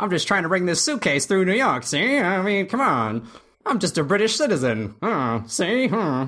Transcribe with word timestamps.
I'm 0.00 0.10
just 0.10 0.26
trying 0.26 0.42
to 0.42 0.48
bring 0.48 0.66
this 0.66 0.82
suitcase 0.82 1.26
through 1.26 1.44
New 1.44 1.54
York, 1.54 1.84
see? 1.84 2.18
I 2.18 2.42
mean, 2.42 2.66
come 2.66 2.80
on. 2.80 3.28
I'm 3.66 3.78
just 3.78 3.96
a 3.96 4.04
British 4.04 4.36
citizen. 4.36 4.94
Oh, 5.02 5.42
see? 5.46 5.88
Hmm. 5.88 6.24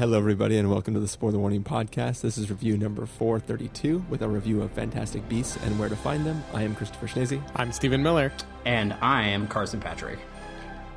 Hello, 0.00 0.16
everybody, 0.16 0.56
and 0.56 0.70
welcome 0.70 0.94
to 0.94 1.00
the 1.00 1.06
Spoiler 1.06 1.38
Warning 1.38 1.62
Podcast. 1.62 2.22
This 2.22 2.38
is 2.38 2.48
review 2.48 2.78
number 2.78 3.04
432 3.04 4.02
with 4.08 4.22
a 4.22 4.28
review 4.28 4.62
of 4.62 4.72
Fantastic 4.72 5.28
Beasts 5.28 5.58
and 5.62 5.78
Where 5.78 5.90
to 5.90 5.94
Find 5.94 6.24
Them. 6.24 6.42
I 6.54 6.62
am 6.62 6.74
Christopher 6.74 7.06
Schnese. 7.06 7.38
I'm 7.54 7.70
Stephen 7.70 8.02
Miller. 8.02 8.32
And 8.64 8.94
I 9.02 9.24
am 9.24 9.46
Carson 9.46 9.78
Patrick. 9.78 10.18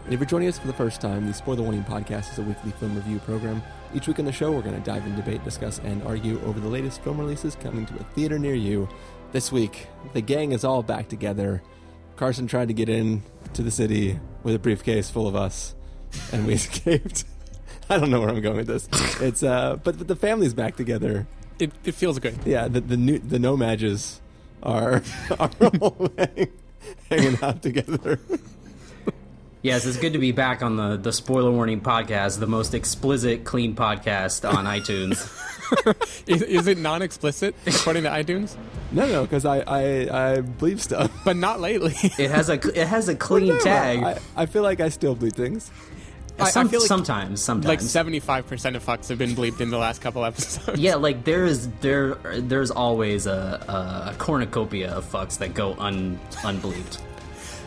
And 0.05 0.13
if 0.13 0.21
you're 0.21 0.25
joining 0.25 0.47
us 0.47 0.57
for 0.57 0.67
the 0.67 0.73
first 0.73 1.01
time, 1.01 1.27
the 1.27 1.33
Spoiler 1.33 1.63
Warning 1.63 1.83
Podcast 1.83 2.31
is 2.31 2.39
a 2.39 2.43
weekly 2.43 2.71
film 2.71 2.95
review 2.95 3.19
program. 3.19 3.61
Each 3.93 4.07
week 4.07 4.19
on 4.19 4.25
the 4.25 4.31
show, 4.31 4.53
we're 4.53 4.61
going 4.61 4.81
to 4.81 4.89
dive 4.89 5.05
in, 5.05 5.17
debate, 5.17 5.43
discuss, 5.43 5.79
and 5.79 6.01
argue 6.03 6.41
over 6.45 6.61
the 6.61 6.69
latest 6.69 7.01
film 7.01 7.19
releases 7.19 7.55
coming 7.55 7.85
to 7.87 7.95
a 7.95 8.03
theater 8.15 8.39
near 8.39 8.55
you. 8.55 8.87
This 9.33 9.51
week, 9.51 9.87
the 10.13 10.21
gang 10.21 10.53
is 10.53 10.63
all 10.63 10.81
back 10.81 11.09
together. 11.09 11.61
Carson 12.15 12.47
tried 12.47 12.69
to 12.69 12.73
get 12.73 12.87
in 12.87 13.21
to 13.53 13.63
the 13.63 13.71
city 13.71 14.17
with 14.43 14.55
a 14.55 14.59
briefcase 14.59 15.09
full 15.09 15.27
of 15.27 15.35
us, 15.35 15.75
and 16.31 16.47
we 16.47 16.53
escaped. 16.53 17.25
I 17.89 17.97
don't 17.97 18.09
know 18.09 18.19
where 18.19 18.29
I'm 18.29 18.41
going 18.41 18.57
with 18.57 18.67
this. 18.67 18.87
It's 19.21 19.43
uh, 19.43 19.77
but, 19.83 19.97
but 19.97 20.07
the 20.07 20.15
family's 20.15 20.53
back 20.53 20.75
together. 20.75 21.27
It, 21.59 21.71
it 21.83 21.93
feels 21.93 22.19
good. 22.19 22.37
Yeah, 22.45 22.67
the 22.67 22.81
the 22.81 22.97
new 22.97 23.19
the 23.19 23.39
No-Majs 23.39 24.19
are 24.61 25.03
are 25.39 25.51
all 25.79 26.11
hang, 26.17 26.51
hanging 27.09 27.37
out 27.41 27.61
together. 27.61 28.19
Yes, 29.61 29.85
it's 29.85 29.95
good 29.95 30.11
to 30.11 30.19
be 30.19 30.33
back 30.33 30.61
on 30.61 30.75
the, 30.75 30.97
the 30.97 31.13
Spoiler 31.13 31.49
Warning 31.49 31.79
Podcast, 31.79 32.37
the 32.39 32.47
most 32.47 32.73
explicit, 32.73 33.45
clean 33.45 33.75
podcast 33.77 34.45
on 34.47 34.65
iTunes. 34.65 35.31
Is, 36.27 36.41
is 36.43 36.67
it 36.67 36.77
non-explicit 36.77 37.55
according 37.65 38.03
to 38.03 38.09
iTunes? 38.09 38.55
No, 38.91 39.07
no, 39.07 39.23
because 39.23 39.43
I, 39.43 39.59
I 39.59 40.33
I 40.35 40.41
bleep 40.41 40.79
stuff. 40.79 41.09
But 41.25 41.35
not 41.35 41.59
lately. 41.59 41.95
It 42.19 42.29
has 42.29 42.49
a 42.49 42.53
it 42.79 42.85
has 42.85 43.09
a 43.09 43.15
clean 43.15 43.57
tag. 43.59 44.03
I, 44.03 44.19
I 44.35 44.45
feel 44.45 44.61
like 44.61 44.79
I 44.81 44.89
still 44.89 45.15
bleep 45.15 45.33
things. 45.33 45.71
I- 46.39 46.45
I 46.45 46.51
feel 46.67 46.79
like- 46.79 46.87
sometimes, 46.87 47.41
sometimes. 47.41 47.67
like 47.67 47.81
seventy-five 47.81 48.47
percent 48.47 48.75
of 48.75 48.83
fucks 48.85 49.07
have 49.09 49.17
been 49.17 49.31
bleeped 49.35 49.61
in 49.61 49.69
the 49.69 49.77
last 49.77 50.01
couple 50.01 50.25
episodes. 50.25 50.79
Yeah, 50.79 50.95
like 50.95 51.23
there 51.23 51.45
is 51.45 51.69
there 51.81 52.15
there's 52.15 52.71
always 52.71 53.27
a, 53.27 54.11
a 54.13 54.15
cornucopia 54.17 54.91
of 54.91 55.05
fucks 55.09 55.37
that 55.39 55.53
go 55.53 55.73
un 55.79 56.19
unbelieved. 56.43 56.97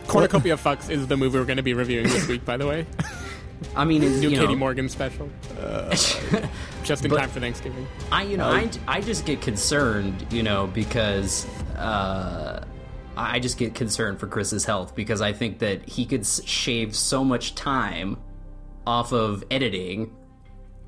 Cornucopia 0.09 0.55
of 0.55 0.62
fucks 0.62 0.91
is 0.91 1.06
the 1.06 1.17
movie 1.17 1.39
we're 1.39 1.44
going 1.44 1.56
to 1.56 1.62
be 1.62 1.75
reviewing 1.75 2.05
this 2.09 2.28
week. 2.28 2.44
By 2.44 2.56
the 2.56 2.67
way, 2.67 2.87
I 3.75 3.84
mean, 3.84 4.03
new 4.03 4.31
you 4.31 4.37
Katie 4.39 4.53
know, 4.53 4.56
Morgan 4.56 4.89
special, 4.89 5.28
just 6.84 7.05
in 7.05 7.11
time 7.11 7.28
for 7.31 7.41
Thanksgiving. 7.41 7.87
I 8.12 8.22
you 8.22 8.37
know 8.37 8.47
I, 8.50 8.70
I 8.89 9.00
just 9.00 9.25
get 9.27 9.41
concerned, 9.41 10.27
you 10.31 10.42
know, 10.42 10.67
because 10.69 11.47
uh, 11.77 12.64
I 13.17 13.39
just 13.41 13.59
get 13.59 13.75
concerned 13.75 14.20
for 14.20 14.27
Chris's 14.27 14.64
health 14.64 14.94
because 14.94 15.20
I 15.20 15.33
think 15.33 15.59
that 15.61 15.89
he 15.89 16.05
could 16.06 16.20
s- 16.20 16.44
shave 16.44 16.94
so 16.94 17.25
much 17.25 17.55
time 17.55 18.17
off 18.86 19.12
of 19.12 19.44
editing 19.50 20.14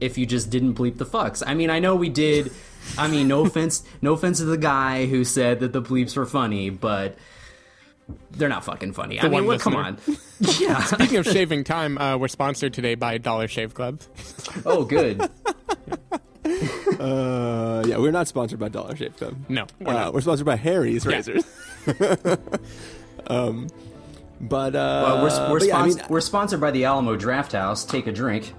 if 0.01 0.17
you 0.17 0.27
just 0.27 0.51
didn't 0.51 0.75
bleep 0.75 0.97
the 0.99 1.07
fucks. 1.07 1.43
I 1.47 1.55
mean, 1.55 1.71
I 1.71 1.79
know 1.81 1.97
we 1.97 2.09
did. 2.09 2.53
I 2.97 3.09
mean, 3.09 3.27
no 3.29 3.41
offense, 3.47 3.83
no 4.01 4.13
offense 4.13 4.39
to 4.39 4.45
the 4.45 4.57
guy 4.59 5.07
who 5.07 5.25
said 5.25 5.61
that 5.61 5.73
the 5.73 5.83
bleeps 5.83 6.17
were 6.17 6.27
funny, 6.27 6.71
but 6.71 7.17
they're 8.31 8.49
not 8.49 8.65
fucking 8.65 8.93
funny. 8.93 9.19
I 9.21 9.25
mean, 9.25 9.33
one 9.33 9.47
what, 9.47 9.61
come 9.61 9.75
on. 9.77 9.99
Yeah. 10.61 10.83
Speaking 10.85 11.17
of 11.19 11.27
shaving 11.33 11.65
time, 11.65 11.99
uh, 11.99 12.17
we're 12.17 12.29
sponsored 12.29 12.73
today 12.73 12.95
by 12.95 13.19
Dollar 13.19 13.49
Shave 13.49 13.75
Club. 13.75 14.01
Oh, 14.65 14.85
good. 14.85 15.21
Uh, 16.99 17.85
yeah, 17.87 17.99
we're 17.99 18.11
not 18.13 18.29
sponsored 18.29 18.59
by 18.59 18.69
Dollar 18.69 18.97
Shave 18.97 19.17
Club. 19.17 19.37
No, 19.49 19.67
we're 19.81 19.91
Uh, 19.91 19.95
not. 19.95 20.15
we're 20.15 20.21
sponsored 20.21 20.47
by 20.47 20.57
Harry's 20.57 21.05
Yeah. 21.05 21.11
razors. 21.13 21.45
um, 23.27 23.67
but 24.41 24.75
uh, 24.75 24.79
Uh, 24.79 25.23
we're 25.23 25.51
we're, 25.53 25.59
but 25.61 25.69
yeah, 25.69 25.77
I 25.79 25.87
mean, 25.87 26.03
we're 26.09 26.21
sponsored 26.21 26.61
by 26.61 26.71
the 26.71 26.85
Alamo 26.85 27.17
Drafthouse. 27.17 27.89
Take 27.89 28.07
a 28.07 28.13
drink. 28.13 28.53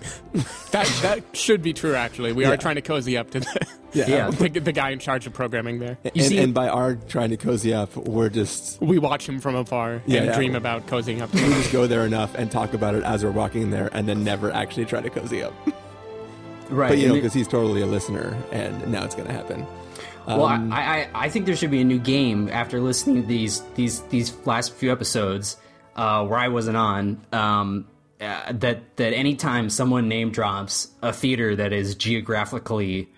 That 0.70 0.86
that 1.02 1.24
should 1.36 1.62
be 1.62 1.72
true. 1.72 1.94
Actually, 1.96 2.32
we 2.32 2.44
Yeah. 2.44 2.52
are 2.52 2.56
trying 2.56 2.76
to 2.76 2.80
cozy 2.82 3.18
up 3.18 3.30
to 3.32 3.40
the, 3.40 3.66
yeah, 3.92 4.06
Yeah. 4.06 4.30
the, 4.30 4.48
the 4.60 4.72
guy 4.72 4.90
in 4.90 5.00
charge 5.00 5.26
of 5.26 5.32
programming 5.32 5.80
there. 5.80 5.98
And, 6.04 6.22
see- 6.24 6.38
and 6.38 6.54
by 6.54 6.68
our 6.68 6.94
trying 6.94 7.30
to 7.30 7.36
cozy 7.36 7.74
up, 7.74 7.94
we're 7.96 8.28
just 8.28 8.80
We 8.80 8.98
watch 8.98 9.28
him 9.28 9.40
from 9.40 9.56
afar 9.56 10.00
Yeah, 10.06 10.18
and 10.18 10.26
yeah. 10.26 10.34
dream 10.36 10.54
about 10.54 10.86
cozying 10.86 11.20
up. 11.20 11.30
To 11.32 11.36
we 11.36 11.42
him. 11.42 11.52
just 11.54 11.72
go 11.72 11.88
there 11.88 12.06
enough 12.06 12.34
and 12.36 12.50
talk 12.50 12.72
about 12.72 12.94
it 12.94 13.02
as 13.02 13.24
we're 13.24 13.32
walking 13.32 13.70
there, 13.70 13.90
and 13.92 14.08
then 14.08 14.22
never 14.22 14.52
actually 14.52 14.84
try 14.84 15.00
to 15.00 15.10
cozy 15.10 15.42
up. 15.42 15.52
Right. 16.70 16.88
But 16.90 16.98
you 16.98 17.08
know, 17.08 17.14
and 17.14 17.18
it- 17.18 17.22
because 17.22 17.34
he's 17.34 17.48
totally 17.48 17.82
a 17.82 17.86
listener, 17.86 18.36
and 18.52 18.86
now 18.92 19.04
it's 19.04 19.16
going 19.16 19.26
to 19.26 19.34
happen. 19.34 19.66
Well, 20.36 20.46
Um, 20.46 20.72
I, 20.72 20.80
I 21.02 21.08
I 21.14 21.28
think 21.28 21.46
there 21.46 21.56
should 21.56 21.70
be 21.70 21.80
a 21.80 21.84
new 21.84 21.98
game 21.98 22.48
after 22.50 22.80
listening 22.80 23.22
to 23.22 23.28
these 23.28 23.62
these 23.74 24.00
these 24.02 24.34
last 24.46 24.72
few 24.74 24.90
episodes 24.92 25.56
uh, 25.96 26.24
where 26.26 26.38
I 26.38 26.48
wasn't 26.48 26.76
on. 26.76 27.20
Um, 27.32 27.86
uh, 28.20 28.52
that 28.52 28.96
that 28.96 29.14
anytime 29.14 29.70
someone 29.70 30.06
name 30.08 30.30
drops 30.30 30.88
a 31.02 31.12
theater 31.12 31.56
that 31.56 31.72
is 31.72 31.94
geographically 31.94 33.08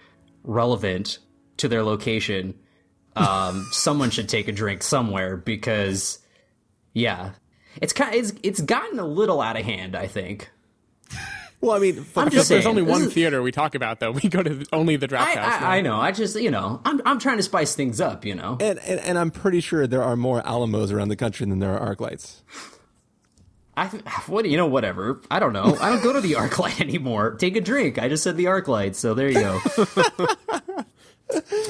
relevant 0.45 1.19
to 1.56 1.69
their 1.69 1.83
location, 1.83 2.55
um, 3.17 3.67
someone 3.73 4.11
should 4.11 4.29
take 4.29 4.47
a 4.49 4.53
drink 4.53 4.83
somewhere 4.83 5.37
because, 5.37 6.19
yeah, 6.93 7.33
it's 7.81 7.93
kind 7.93 8.15
it's 8.15 8.33
it's 8.43 8.61
gotten 8.61 8.99
a 9.00 9.06
little 9.06 9.41
out 9.41 9.59
of 9.59 9.65
hand. 9.65 9.97
I 9.97 10.06
think. 10.06 10.50
Well, 11.62 11.77
I 11.77 11.78
mean, 11.78 12.05
I'm 12.17 12.28
just 12.28 12.49
There's 12.49 12.67
only 12.67 12.83
one 12.83 13.03
is- 13.03 13.12
theater 13.15 13.41
we 13.41 13.53
talk 13.53 13.77
about, 13.77 14.00
though. 14.00 14.11
We 14.11 14.28
go 14.28 14.43
to 14.43 14.67
only 14.73 14.97
the 14.97 15.06
draft 15.06 15.37
I, 15.37 15.41
house. 15.41 15.62
I, 15.62 15.77
I 15.78 15.81
know. 15.81 15.97
I 15.97 16.11
just 16.11 16.34
you 16.39 16.50
know 16.50 16.81
I'm 16.84 17.00
I'm 17.06 17.19
trying 17.21 17.37
to 17.37 17.43
spice 17.45 17.75
things 17.77 18.00
up. 18.00 18.25
You 18.25 18.34
know. 18.34 18.59
and, 18.61 18.81
and 18.81 19.00
and 19.00 19.17
I'm 19.19 19.31
pretty 19.31 19.61
sure 19.61 19.87
there 19.87 20.03
are 20.03 20.17
more 20.17 20.45
Alamos 20.47 20.91
around 20.91 21.09
the 21.09 21.17
country 21.17 21.47
than 21.47 21.61
there 21.61 21.78
are 21.78 21.95
ArcLights. 21.95 22.43
I 23.77 23.87
what 24.27 24.45
you 24.45 24.56
know 24.56 24.67
whatever 24.67 25.23
I 25.31 25.39
don't 25.39 25.55
know 25.55 25.77
I 25.81 25.89
don't 25.89 26.03
go 26.03 26.12
to 26.12 26.21
the 26.21 26.33
ArcLight 26.33 26.81
anymore. 26.87 27.37
Take 27.37 27.56
a 27.56 27.61
drink. 27.61 27.99
I 27.99 28.09
just 28.09 28.23
said 28.23 28.37
the 28.37 28.47
ArcLight, 28.47 28.97
so 28.97 29.15
there 29.15 29.29
you 29.31 29.41
go. 29.41 29.61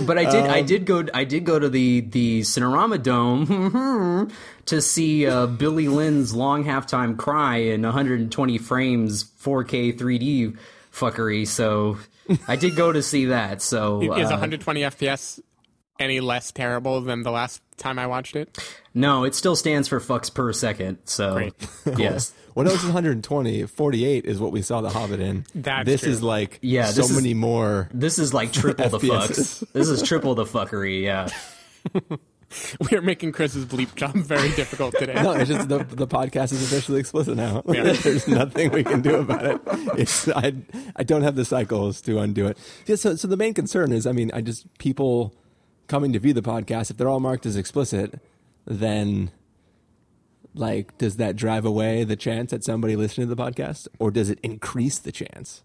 but 0.07 0.19
I 0.19 0.31
did 0.31 0.45
I 0.47 0.63
did 0.63 0.87
go 0.87 1.05
I 1.15 1.25
did 1.25 1.45
go 1.45 1.59
to 1.59 1.69
the 1.69 2.01
the 2.01 2.41
Cinerama 2.41 3.03
Dome 3.03 4.31
to 4.67 4.81
see 4.81 5.27
uh, 5.27 5.47
Billy 5.47 5.89
Lynn's 5.89 6.35
long 6.35 6.65
halftime 6.65 7.17
cry 7.17 7.57
in 7.57 7.83
120 7.83 8.59
frames 8.59 9.25
4K 9.25 9.99
3D 9.99 10.57
fuckery. 10.93 11.47
So 11.47 11.99
I 12.49 12.57
did 12.57 12.77
go 12.77 12.93
to 12.93 13.03
see 13.03 13.27
that. 13.27 13.63
So 13.63 14.01
Is 14.03 14.29
uh, 14.29 14.31
120 14.31 14.81
FPS 14.83 15.41
any 15.99 16.21
less 16.21 16.53
terrible 16.53 17.01
than 17.01 17.23
the 17.23 17.31
last 17.31 17.63
time 17.77 17.99
I 17.99 18.07
watched 18.07 18.37
it? 18.37 18.59
no, 18.95 19.25
it 19.25 19.35
still 19.35 19.57
stands 19.57 19.89
for 19.89 20.01
fucks 20.01 20.33
per 20.33 20.53
second. 20.53 20.99
So 21.05 21.35
Great. 21.35 21.55
yes. 21.99 22.33
When 22.55 22.67
it 22.67 22.73
was 22.73 22.83
120, 22.85 23.65
48 23.67 24.25
is 24.27 24.39
what 24.41 24.53
we 24.53 24.63
saw 24.63 24.81
The 24.81 24.91
Hobbit 24.91 25.21
in. 25.21 25.45
That's 25.55 25.87
this 25.87 26.01
true. 26.03 26.11
is 26.11 26.23
like 26.23 26.59
Yeah, 26.63 26.87
so 26.87 27.03
is- 27.03 27.15
many 27.17 27.35
more. 27.35 27.89
This 27.95 28.19
is 28.19 28.35
like 28.35 28.53
triple 28.53 28.89
the 28.89 28.99
FPSs. 29.09 29.63
fucks. 29.63 29.73
This 29.73 29.89
is 29.89 30.03
triple 30.03 30.35
the 30.35 30.45
fuckery. 30.45 31.03
Yeah. 31.03 31.29
We 32.91 32.99
are 32.99 33.01
making 33.01 33.33
Chris's 33.33 33.65
bleep 33.65 33.95
job 33.95 34.15
very 34.15 34.51
difficult 34.51 34.95
today. 34.99 35.15
No, 35.15 35.33
it's 35.33 35.49
just 35.49 35.71
the, 35.71 35.79
the 35.85 36.07
podcast 36.07 36.53
is 36.53 36.63
officially 36.63 37.01
explicit 37.01 37.35
now. 37.35 37.63
There's 37.65 38.29
nothing 38.29 38.71
we 38.73 38.85
can 38.85 39.01
do 39.01 39.21
about 39.21 39.47
it. 39.47 39.61
It's 39.99 40.29
I 40.29 40.53
I 40.95 41.03
don't 41.03 41.23
have 41.23 41.35
the 41.35 41.47
cycles 41.47 42.03
to 42.03 42.19
undo 42.19 42.47
it. 42.49 42.59
Yeah, 42.85 42.97
so 42.97 43.17
so 43.17 43.27
the 43.27 43.39
main 43.39 43.55
concern 43.55 43.91
is, 43.91 44.07
I 44.07 44.13
mean, 44.13 44.31
I 44.35 44.43
just 44.43 44.67
people 44.77 45.35
coming 45.87 46.13
to 46.13 46.19
view 46.19 46.35
the 46.35 46.43
podcast 46.43 46.91
if 46.91 46.99
they're 46.99 47.09
all 47.09 47.21
marked 47.21 47.47
as 47.47 47.57
explicit, 47.57 48.21
then 48.67 49.31
like 50.55 50.97
does 50.99 51.17
that 51.17 51.37
drive 51.37 51.65
away 51.65 52.05
the 52.05 52.17
chance 52.17 52.51
that 52.51 52.65
somebody 52.65 52.97
listening 52.97 53.29
to 53.29 53.35
the 53.35 53.43
podcast, 53.43 53.89
or 53.99 54.11
does 54.11 54.31
it 54.31 54.39
increase 54.43 54.99
the 54.99 55.13
chance? 55.13 55.63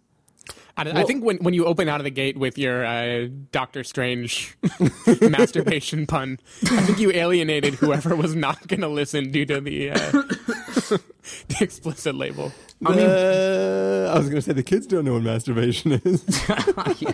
I, 0.77 1.01
I 1.01 1.03
think 1.05 1.23
when, 1.23 1.37
when 1.37 1.55
you 1.55 1.65
open 1.65 1.89
out 1.89 1.99
of 1.99 2.03
the 2.03 2.11
gate 2.11 2.37
with 2.37 2.57
your 2.57 2.85
uh, 2.85 3.29
Doctor 3.51 3.83
Strange 3.83 4.55
masturbation 5.21 6.05
pun, 6.05 6.39
I 6.65 6.81
think 6.81 6.99
you 6.99 7.11
alienated 7.11 7.73
whoever 7.75 8.15
was 8.15 8.35
not 8.35 8.67
going 8.67 8.81
to 8.81 8.87
listen 8.87 9.31
due 9.31 9.45
to 9.47 9.59
the, 9.59 9.91
uh, 9.91 9.97
the 10.11 11.57
explicit 11.59 12.13
label. 12.13 12.51
I 12.85 12.95
mean, 12.95 13.07
uh, 13.07 14.11
I 14.13 14.19
was 14.19 14.29
going 14.29 14.37
to 14.37 14.41
say 14.41 14.53
the 14.53 14.61
kids 14.61 14.85
don't 14.85 15.03
know 15.03 15.13
what 15.13 15.23
masturbation 15.23 15.93
is. 15.93 16.23
Yeah. 16.99 17.11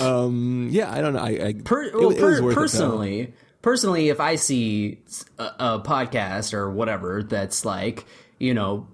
um, 0.00 0.68
yeah, 0.70 0.92
I 0.92 1.00
don't 1.00 1.14
know. 1.14 1.20
I, 1.20 1.46
I 1.46 1.54
Per, 1.64 1.90
well, 1.98 2.10
it 2.10 2.18
per- 2.18 2.30
was 2.30 2.42
worth 2.42 2.52
it, 2.52 2.54
personally, 2.54 3.32
personally, 3.64 4.10
if 4.10 4.20
I 4.20 4.34
see 4.34 4.98
a, 5.38 5.44
a 5.58 5.80
podcast 5.80 6.52
or 6.52 6.70
whatever 6.70 7.22
that's 7.22 7.64
like 7.64 8.04
you 8.38 8.52
know, 8.52 8.86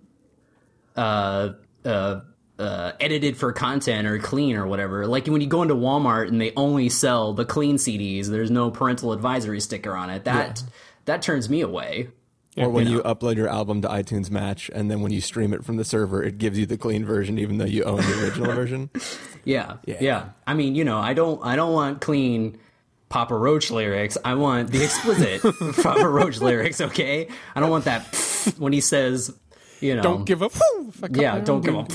uh, 0.97 1.51
uh, 1.85 2.21
uh, 2.59 2.93
edited 3.01 3.37
for 3.37 3.53
content 3.53 4.07
or 4.07 4.19
clean 4.21 4.55
or 4.55 4.67
whatever, 4.67 5.07
like 5.07 5.27
when 5.27 5.41
you 5.41 5.49
go 5.49 5.63
into 5.63 5.75
Walmart 5.75 6.29
and 6.29 6.41
they 6.41 6.53
only 6.57 6.89
sell 6.89 7.33
the 7.35 7.45
clean 7.45 7.77
CDs, 7.77 8.29
there's 8.29 8.51
no 8.51 8.71
parental 8.71 9.13
advisory 9.13 9.61
sticker 9.61 9.97
on 9.97 10.09
it. 10.09 10.25
That 10.25 10.63
that 11.05 11.21
turns 11.21 11.51
me 11.51 11.63
away. 11.63 12.09
or 12.57 12.69
when 12.69 12.87
you 12.87 12.99
you, 12.99 13.03
upload 13.03 13.37
your 13.37 13.49
album 13.49 13.83
to 13.83 13.89
iTunes 13.89 14.31
Match, 14.31 14.71
and 14.73 14.89
then 14.89 15.01
when 15.01 15.11
you 15.11 15.21
stream 15.21 15.53
it 15.53 15.65
from 15.65 15.79
the 15.79 15.85
server, 15.85 16.23
it 16.23 16.39
gives 16.39 16.57
you 16.57 16.65
the 16.65 16.79
clean 16.79 17.05
version, 17.05 17.41
even 17.41 17.59
though 17.59 17.65
you 17.65 17.83
own 17.83 17.97
the 17.97 18.23
original 18.23 18.53
version. 18.55 18.89
Yeah, 19.45 19.79
Yeah. 19.85 19.97
yeah, 20.01 20.29
I 20.47 20.55
mean, 20.55 20.77
you 20.77 20.85
know, 20.85 20.99
I 20.99 21.13
don't, 21.13 21.45
I 21.45 21.57
don't 21.57 21.73
want 21.73 22.01
clean 22.01 22.59
Papa 23.11 23.37
Roach 23.37 23.71
lyrics. 23.71 24.17
I 24.25 24.35
want 24.35 24.71
the 24.71 24.83
explicit 24.83 25.43
Papa 25.83 26.09
Roach 26.09 26.41
lyrics. 26.41 26.81
Okay, 26.81 27.29
I 27.55 27.61
don't 27.61 27.71
want 27.71 27.85
that 27.85 28.03
when 28.59 28.73
he 28.73 28.81
says, 28.81 29.35
you 29.81 29.95
know, 29.97 30.03
Don't 30.03 30.25
give 30.25 30.43
up. 30.43 30.53
Yeah, 31.11 31.39
don't 31.41 31.61
give 31.63 31.77
up. 31.77 31.89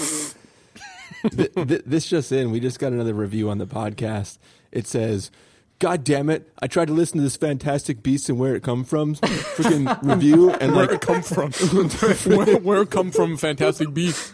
Th- 1.31 1.51
th- 1.55 1.81
this 1.85 2.05
just 2.05 2.31
in, 2.31 2.51
we 2.51 2.59
just 2.59 2.77
got 2.79 2.93
another 2.93 3.13
review 3.13 3.49
on 3.49 3.57
the 3.57 3.65
podcast. 3.65 4.37
It 4.71 4.85
says, 4.85 5.31
"God 5.79 6.03
damn 6.03 6.29
it! 6.29 6.51
I 6.61 6.67
tried 6.67 6.87
to 6.89 6.93
listen 6.93 7.17
to 7.17 7.23
this 7.23 7.35
fantastic 7.35 8.03
beast 8.03 8.29
and 8.29 8.37
where 8.37 8.55
it 8.55 8.61
come 8.61 8.83
from, 8.83 9.15
freaking 9.15 9.97
review, 10.03 10.51
and 10.51 10.75
Where 10.75 10.85
like 10.85 10.95
it 10.95 11.01
come 11.01 11.23
from? 11.23 11.51
where, 11.51 12.57
where 12.59 12.81
it 12.83 12.91
come 12.91 13.09
from? 13.11 13.37
Fantastic 13.37 13.91
Beast 13.93 14.33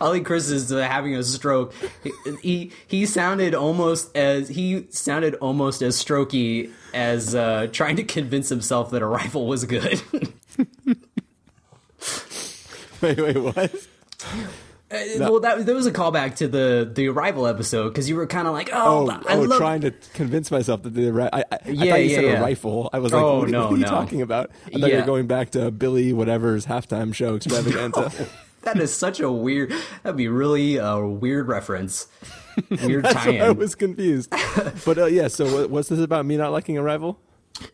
Ollie 0.00 0.20
Chris 0.20 0.50
is 0.50 0.72
uh, 0.72 0.82
having 0.82 1.14
a 1.16 1.22
stroke. 1.22 1.72
He, 2.02 2.12
he 2.42 2.72
he 2.86 3.06
sounded 3.06 3.54
almost 3.54 4.14
as 4.16 4.48
he 4.48 4.86
sounded 4.90 5.34
almost 5.36 5.82
as 5.82 6.02
strokey 6.02 6.70
as 6.92 7.34
uh, 7.34 7.68
trying 7.72 7.96
to 7.96 8.04
convince 8.04 8.48
himself 8.48 8.90
that 8.92 9.02
a 9.02 9.06
rifle 9.06 9.46
was 9.46 9.64
good. 9.64 10.00
wait, 13.00 13.18
wait, 13.18 13.36
what? 13.36 13.74
Well, 15.18 15.40
that 15.40 15.66
that 15.66 15.74
was 15.74 15.86
a 15.86 15.90
callback 15.92 16.36
to 16.36 16.46
the 16.46 16.88
the 16.92 17.08
arrival 17.08 17.48
episode 17.48 17.88
because 17.88 18.08
you 18.08 18.14
were 18.14 18.28
kind 18.28 18.46
of 18.46 18.52
like, 18.54 18.70
oh, 18.72 19.08
Oh, 19.10 19.20
I 19.26 19.34
oh 19.34 19.40
love. 19.40 19.58
trying 19.58 19.80
to 19.80 19.90
convince 20.12 20.52
myself 20.52 20.82
that 20.84 20.90
the. 20.94 21.10
I, 21.32 21.38
I, 21.40 21.44
I 21.50 21.68
Yeah, 21.68 21.90
thought 21.90 21.96
you 22.02 22.10
yeah, 22.10 22.14
said 22.14 22.24
yeah. 22.24 22.38
a 22.38 22.42
rifle. 22.42 22.90
I 22.92 23.00
was 23.00 23.12
like, 23.12 23.22
Oh, 23.22 23.40
what, 23.40 23.48
no, 23.50 23.62
what 23.64 23.72
are 23.72 23.76
you 23.76 23.82
no. 23.82 23.88
talking 23.90 24.22
about? 24.22 24.50
I 24.72 24.78
thought 24.78 24.90
you 24.90 24.96
were 24.98 25.02
going 25.02 25.26
back 25.26 25.50
to 25.52 25.72
Billy 25.72 26.12
whatever's 26.12 26.66
halftime 26.66 27.12
show 27.12 27.34
extravaganza. 27.36 28.12
that 28.64 28.78
is 28.78 28.94
such 28.94 29.20
a 29.20 29.30
weird. 29.30 29.72
That'd 30.02 30.16
be 30.16 30.28
really 30.28 30.76
a 30.76 30.98
weird 30.98 31.48
reference. 31.48 32.08
Weird 32.84 33.04
That's 33.04 33.26
why 33.26 33.38
I 33.38 33.50
was 33.50 33.74
confused. 33.74 34.30
But 34.84 34.96
uh, 34.96 35.06
yeah, 35.06 35.26
so 35.26 35.66
what's 35.66 35.88
this 35.88 35.98
about 35.98 36.24
me 36.24 36.36
not 36.36 36.52
liking 36.52 36.78
Arrival? 36.78 37.18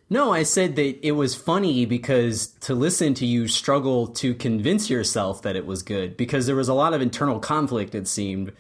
No, 0.09 0.33
I 0.33 0.43
said 0.43 0.77
that 0.77 1.07
it 1.07 1.13
was 1.13 1.35
funny 1.35 1.87
because 1.87 2.49
to 2.61 2.75
listen 2.75 3.15
to 3.15 3.27
you 3.27 3.49
struggle 3.49 4.07
to 4.09 4.35
convince 4.35 4.91
yourself 4.91 5.43
that 5.43 5.57
it 5.57 5.67
was 5.67 5.83
good 5.83 6.17
because 6.17 6.47
there 6.47 6.57
was 6.57 6.69
a 6.69 6.75
lot 6.75 6.93
of 6.93 7.01
internal 7.01 7.39
conflict. 7.39 7.95
It 7.95 8.09
seemed 8.09 8.53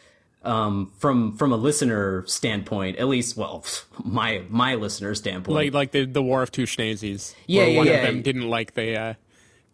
um, 0.42 0.92
from 0.98 1.36
from 1.36 1.52
a 1.52 1.56
listener 1.56 2.24
standpoint, 2.26 2.98
at 2.98 3.08
least. 3.08 3.36
Well, 3.36 3.64
my 4.04 4.44
my 4.48 4.76
listener 4.76 5.14
standpoint. 5.14 5.54
Like 5.54 5.74
like 5.74 5.90
the 5.92 6.06
the 6.06 6.22
War 6.22 6.42
of 6.42 6.50
Two 6.50 6.64
Schnazies. 6.64 7.34
Yeah, 7.46 7.62
where 7.62 7.70
yeah, 7.70 7.76
one 7.76 7.86
yeah. 7.86 7.92
of 7.94 8.06
them 8.06 8.22
didn't 8.22 8.48
like 8.48 8.74
the 8.74 8.96
uh, 8.96 9.14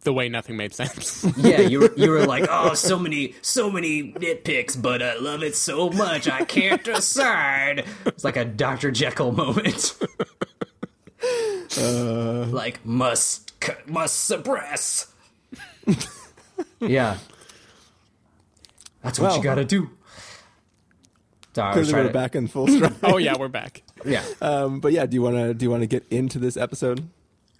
the 0.06 0.12
way 0.14 0.28
nothing 0.30 0.56
made 0.56 0.72
sense. 0.72 1.26
yeah, 1.36 1.60
you 1.60 1.80
were, 1.80 1.92
you 1.96 2.10
were 2.10 2.24
like, 2.34 2.46
oh, 2.50 2.72
so 2.74 2.98
many 2.98 3.34
so 3.42 3.70
many 3.70 4.12
nitpicks, 4.12 4.80
but 4.80 5.02
I 5.02 5.16
love 5.18 5.42
it 5.42 5.54
so 5.54 5.90
much 5.90 6.28
I 6.28 6.44
can't 6.44 6.82
decide. 6.82 7.84
It's 8.06 8.24
like 8.24 8.36
a 8.36 8.44
Dr. 8.46 8.90
Jekyll 8.90 9.32
moment. 9.32 9.94
like 11.76 12.84
must 12.86 13.52
must 13.88 14.24
suppress. 14.24 15.12
yeah, 16.80 17.18
that's 19.02 19.18
what 19.18 19.28
Well. 19.28 19.36
you 19.38 19.42
got 19.42 19.54
to 19.56 19.64
do. 19.64 19.90
Sorry, 21.54 21.68
I 21.70 21.72
Clearly, 21.72 21.90
trying 21.90 22.02
we're 22.04 22.08
to- 22.08 22.12
back 22.14 22.34
in 22.36 22.46
full 22.48 22.68
stride. 22.68 22.94
oh 23.02 23.16
yeah, 23.16 23.36
we're 23.36 23.48
back. 23.48 23.82
Yeah. 24.04 24.22
Um, 24.40 24.78
but 24.80 24.92
yeah, 24.92 25.06
do 25.06 25.14
you 25.14 25.22
want 25.22 25.36
to 25.36 25.54
do 25.54 25.64
you 25.64 25.70
want 25.70 25.82
to 25.82 25.86
get 25.86 26.04
into 26.10 26.38
this 26.38 26.56
episode? 26.56 27.08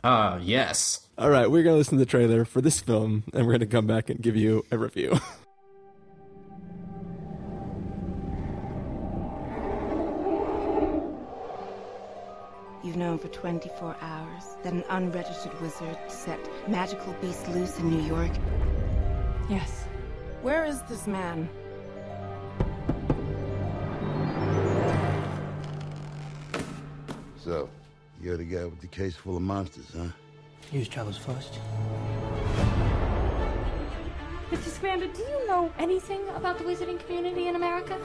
Uh, 0.05 0.39
yes. 0.43 1.01
All 1.19 1.31
right, 1.31 1.51
we're 1.51 1.63
gonna 1.63 1.77
listen 1.77 1.99
to 1.99 2.05
the 2.05 2.11
trailer 2.11 2.45
for 2.45 2.61
this 2.61 2.81
film, 2.81 3.25
and 3.33 3.47
we're 3.47 3.53
gonna 3.53 3.67
come 3.67 3.87
back 3.87 4.11
and 4.11 4.21
give 4.21 4.37
you 4.37 4.65
a 4.71 4.79
review. 4.79 5.19
You've 12.87 12.97
known 12.97 13.19
for 13.19 13.27
24 13.29 13.97
hours 14.01 14.45
that 14.63 14.73
an 14.73 14.85
unregistered 14.91 15.61
wizard 15.61 15.99
set 16.07 16.39
magical 16.69 17.13
beasts 17.21 17.49
loose 17.49 17.77
in 17.81 17.91
New 17.91 18.03
York. 18.03 18.31
Yes. 19.51 19.87
Where 20.43 20.65
is 20.65 20.81
this 20.83 21.09
man? 21.09 21.49
So, 27.43 27.69
you're 28.21 28.37
the 28.37 28.45
guy 28.45 28.65
with 28.65 28.81
the 28.81 28.87
case 28.87 29.15
full 29.15 29.37
of 29.37 29.43
monsters, 29.43 29.87
huh? 29.97 30.07
News 30.73 30.89
travels 30.89 31.17
first. 31.19 31.59
Mr. 34.51 34.69
Scamander, 34.69 35.09
do 35.09 35.23
you 35.23 35.47
know 35.49 35.73
anything 35.79 36.21
about 36.31 36.59
the 36.59 36.65
wizarding 36.65 37.05
community 37.05 37.49
in 37.49 37.57
America? 37.57 37.99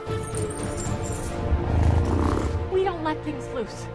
We 2.72 2.84
don't 2.84 3.04
let 3.04 3.22
things 3.24 3.46
loose. 3.54 3.86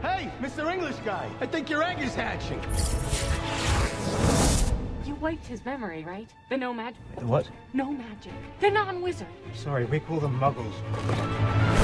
Hey, 0.00 0.32
Mr. 0.40 0.72
English 0.72 0.96
guy, 1.04 1.30
I 1.40 1.46
think 1.46 1.70
your 1.70 1.82
egg 1.82 2.00
is 2.00 2.14
hatching. 2.14 2.60
You 5.06 5.14
wiped 5.16 5.46
his 5.46 5.64
memory, 5.64 6.04
right? 6.04 6.28
The 6.48 6.56
no 6.56 6.72
magic. 6.72 7.00
The 7.18 7.26
what? 7.26 7.48
No 7.72 7.92
magic. 7.92 8.32
The 8.60 8.70
non-wizard. 8.70 9.28
Sorry, 9.54 9.84
we 9.84 10.00
call 10.00 10.18
them 10.18 10.38
muggles. 10.40 11.81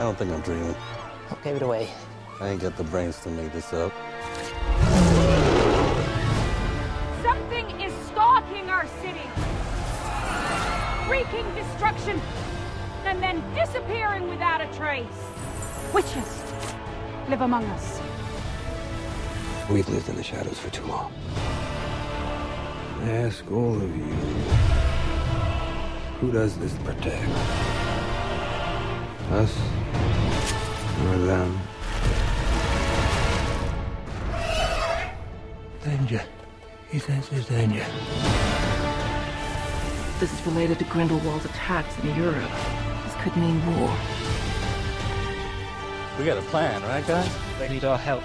I 0.00 0.04
don't 0.04 0.16
think 0.16 0.32
I'm 0.32 0.40
dreaming. 0.40 0.74
I 1.30 1.34
Give 1.44 1.56
it 1.56 1.62
away. 1.62 1.90
I 2.40 2.48
ain't 2.48 2.62
got 2.62 2.74
the 2.74 2.84
brains 2.84 3.20
to 3.20 3.28
make 3.28 3.52
this 3.52 3.70
up. 3.74 3.92
Something 7.22 7.68
is 7.82 7.92
stalking 8.06 8.70
our 8.70 8.86
city, 9.02 9.28
wreaking 11.06 11.44
destruction, 11.54 12.18
and 13.04 13.22
then 13.22 13.44
disappearing 13.54 14.30
without 14.30 14.62
a 14.62 14.66
trace. 14.74 15.04
Witches 15.92 16.44
live 17.28 17.42
among 17.42 17.66
us. 17.66 18.00
We've 19.68 19.86
lived 19.90 20.08
in 20.08 20.16
the 20.16 20.24
shadows 20.24 20.58
for 20.58 20.70
too 20.70 20.86
long. 20.86 21.12
I 23.02 23.10
ask 23.10 23.44
all 23.52 23.76
of 23.76 23.94
you, 23.94 24.14
who 26.20 26.32
does 26.32 26.56
this 26.56 26.72
protect? 26.84 27.28
Us 29.32 29.54
or 31.06 31.18
them? 31.18 31.50
Um, 31.50 31.60
danger. 35.84 36.22
He 36.90 36.98
senses 36.98 37.46
danger. 37.46 37.86
This 40.18 40.32
is 40.32 40.46
related 40.46 40.78
to 40.80 40.84
Grindelwald's 40.84 41.44
attacks 41.44 41.98
in 42.00 42.14
Europe. 42.16 42.50
This 43.04 43.14
could 43.22 43.36
mean 43.36 43.64
war. 43.66 43.96
We 46.18 46.26
got 46.26 46.36
a 46.36 46.42
plan, 46.50 46.82
right, 46.82 47.06
guys? 47.06 47.30
They 47.58 47.68
need 47.68 47.84
our 47.84 47.96
help. 47.96 48.22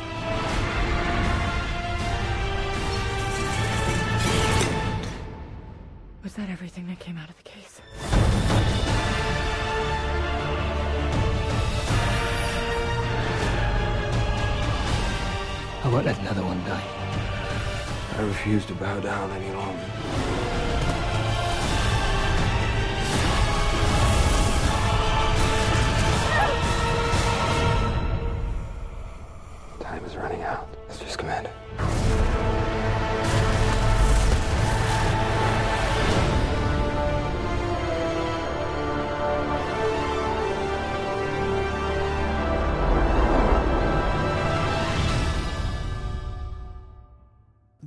Was 6.24 6.34
that 6.34 6.50
everything 6.50 6.88
that 6.88 7.00
came 7.00 7.18
out 7.18 7.30
of 7.30 7.38
the 7.38 7.44
case? 7.44 7.80
I 15.86 15.88
won't 15.88 16.04
let 16.04 16.18
another 16.18 16.42
one 16.42 16.58
die. 16.64 16.84
I 18.18 18.22
refuse 18.24 18.66
to 18.66 18.74
bow 18.74 19.00
down 19.02 19.30
any 19.34 19.54
longer. 19.54 20.35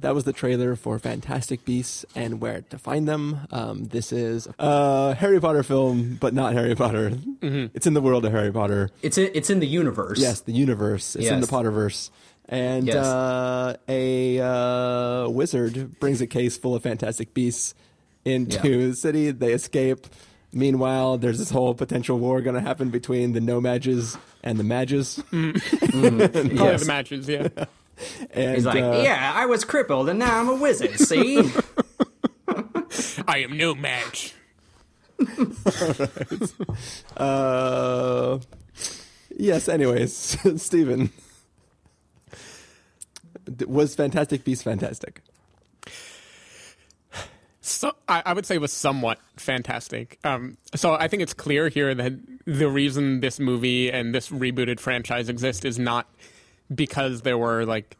That 0.09 0.15
was 0.15 0.25
the 0.25 0.33
trailer 0.33 0.75
for 0.75 0.99
Fantastic 0.99 1.67
Beasts 1.67 2.07
and 2.15 2.41
Where 2.41 2.62
to 2.71 2.79
Find 2.79 3.07
Them. 3.07 3.41
Um, 3.50 3.85
this 3.85 4.11
is 4.11 4.49
a 4.59 5.15
Harry 5.15 5.38
Potter 5.38 5.62
film, 5.62 6.17
but 6.19 6.33
not 6.33 6.55
Harry 6.55 6.75
Potter. 6.75 7.12
It's 7.43 7.87
in 7.87 7.93
the 7.93 8.00
world 8.00 8.25
of 8.25 8.33
Harry 8.33 8.50
Potter. 8.50 8.88
It's 9.03 9.19
in, 9.19 9.31
it's 9.35 9.50
in 9.50 9.61
the 9.61 9.67
universe. 9.67 10.19
Yes, 10.19 10.41
the 10.41 10.55
universe. 10.55 11.15
It's 11.15 11.27
in 11.29 11.41
the 11.41 11.47
Potterverse. 11.47 12.09
And 12.49 12.87
Yes. 12.87 13.05
uh, 13.05 13.77
a 13.87 14.41
uh, 14.41 15.29
wizard 15.29 16.00
brings 16.00 16.23
a 16.23 16.27
case 16.27 16.57
full 16.57 16.75
of 16.75 16.83
fantastic 16.83 17.35
beasts 17.35 17.75
into 18.25 18.88
the 18.88 18.97
city. 18.97 19.31
They 19.31 19.53
escape. 19.53 20.07
Meanwhile, 20.55 21.19
there's 21.19 21.38
this 21.38 21.50
whole 21.50 21.75
potential 21.75 22.19
war 22.19 22.41
going 22.41 22.55
to 22.55 22.62
happen 22.62 22.88
between 22.88 23.35
the 23.35 23.41
no-mages 23.43 24.17
and 24.43 24.59
the 24.59 24.65
mages. 24.65 25.23
Probably 25.31 26.55
Yes. 26.57 26.81
the 26.81 26.85
matches, 26.87 27.29
yeah. 27.29 27.49
And, 28.31 28.55
He's 28.55 28.64
like, 28.64 28.83
uh, 28.83 29.00
yeah, 29.02 29.33
I 29.35 29.47
was 29.47 29.64
crippled 29.64 30.09
and 30.09 30.19
now 30.19 30.40
I'm 30.40 30.49
a 30.49 30.55
wizard. 30.55 30.99
See? 30.99 31.38
I 33.28 33.38
am 33.38 33.57
no 33.57 33.75
match. 33.75 34.35
Uh, 37.17 38.38
yes. 39.37 39.69
Anyways, 39.69 40.38
Stephen, 40.62 41.11
was 43.67 43.97
Fantastic 43.97 44.45
Beast 44.45 44.62
fantastic? 44.62 45.23
So 47.61 47.93
I, 48.09 48.23
I 48.25 48.33
would 48.33 48.47
say 48.47 48.55
it 48.55 48.61
was 48.61 48.73
somewhat 48.73 49.19
fantastic. 49.37 50.19
Um, 50.25 50.57
so 50.75 50.95
I 50.95 51.09
think 51.09 51.23
it's 51.23 51.35
clear 51.35 51.69
here 51.69 51.95
that 51.95 52.12
the 52.47 52.69
reason 52.69 53.21
this 53.21 53.38
movie 53.38 53.90
and 53.90 54.14
this 54.14 54.31
rebooted 54.31 54.81
franchise 54.81 55.28
exist 55.28 55.64
is 55.64 55.78
not 55.78 56.09
because 56.75 57.22
there 57.22 57.38
were 57.38 57.64
like 57.64 57.96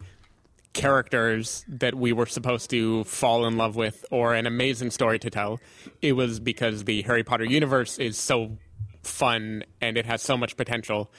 characters 0.72 1.64
that 1.68 1.94
we 1.94 2.12
were 2.12 2.26
supposed 2.26 2.70
to 2.70 3.02
fall 3.04 3.46
in 3.46 3.56
love 3.56 3.75
with 3.75 4.04
or 4.10 4.34
an 4.34 4.46
amazing 4.46 4.90
story 4.90 5.18
to 5.18 5.30
tell. 5.30 5.60
It 6.02 6.12
was 6.12 6.40
because 6.40 6.84
the 6.84 7.02
Harry 7.02 7.25
Potter 7.25 7.44
universe 7.44 7.98
is 7.98 8.16
so 8.18 8.58
fun 9.02 9.64
and 9.80 9.96
it 9.96 10.06
has 10.06 10.22
so 10.22 10.37
much 10.37 10.56
potential 10.56 11.10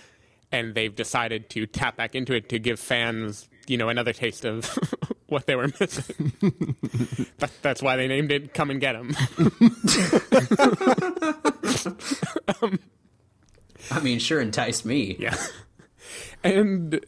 and 0.51 0.73
they've 0.75 0.95
decided 0.95 1.49
to 1.51 1.65
tap 1.65 1.97
back 1.97 2.15
into 2.15 2.33
it 2.33 2.49
to 2.49 2.59
give 2.59 2.79
fans, 2.79 3.49
you 3.67 3.77
know, 3.77 3.89
another 3.89 4.13
taste 4.13 4.45
of 4.45 4.65
what 5.27 5.45
they 5.45 5.55
were 5.55 5.69
missing. 5.79 6.33
that, 7.37 7.51
that's 7.61 7.81
why 7.81 7.95
they 7.97 8.07
named 8.07 8.31
it 8.31 8.53
Come 8.53 8.69
and 8.71 8.79
Get 8.79 8.95
'Em. 8.95 9.15
Um, 12.61 12.79
I 13.89 14.01
mean, 14.01 14.19
sure 14.19 14.41
enticed 14.41 14.85
me. 14.85 15.15
Yeah. 15.17 15.37
And 16.43 16.99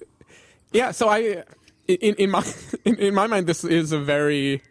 yeah, 0.72 0.92
so 0.92 1.10
I 1.10 1.44
in 1.88 2.16
in 2.16 2.30
my 2.30 2.46
in, 2.86 2.96
in 2.96 3.14
my 3.14 3.28
mind 3.28 3.48
this 3.48 3.64
is 3.64 3.92
a 3.92 4.00
very 4.00 4.62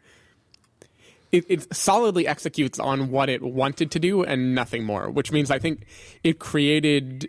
it, 1.32 1.44
it 1.48 1.74
solidly 1.74 2.26
executes 2.26 2.78
on 2.78 3.10
what 3.10 3.28
it 3.28 3.42
wanted 3.42 3.90
to 3.92 3.98
do 3.98 4.24
and 4.24 4.54
nothing 4.54 4.84
more, 4.84 5.10
which 5.10 5.30
means 5.30 5.50
I 5.50 5.58
think 5.58 5.86
it 6.24 6.38
created 6.40 7.28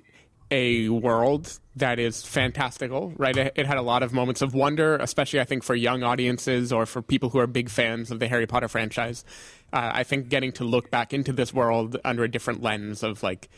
a 0.49 0.89
world 0.89 1.59
that 1.77 1.97
is 1.97 2.23
fantastical, 2.23 3.13
right? 3.15 3.37
It, 3.37 3.65
had 3.65 3.77
a 3.77 3.81
lot 3.81 4.03
of 4.03 4.11
moments 4.11 4.41
of 4.41 4.53
wonder, 4.53 4.97
especially 4.97 5.39
I 5.39 5.45
think 5.45 5.63
for 5.63 5.75
young 5.75 6.03
audiences 6.03 6.73
or 6.73 6.85
for 6.85 7.01
people 7.01 7.29
who 7.29 7.39
are 7.39 7.47
big 7.47 7.69
fans 7.69 8.11
of 8.11 8.19
the 8.19 8.27
Harry 8.27 8.45
Potter 8.45 8.67
franchise. 8.67 9.23
Uh, 9.71 9.91
I 9.93 10.03
think 10.03 10.27
getting 10.27 10.51
to 10.53 10.65
look 10.65 10.91
back 10.91 11.13
into 11.13 11.31
this 11.31 11.53
world 11.53 11.95
under 12.03 12.25
a 12.25 12.29
different 12.29 12.61
lens 12.61 13.01
of 13.03 13.23
like 13.23 13.49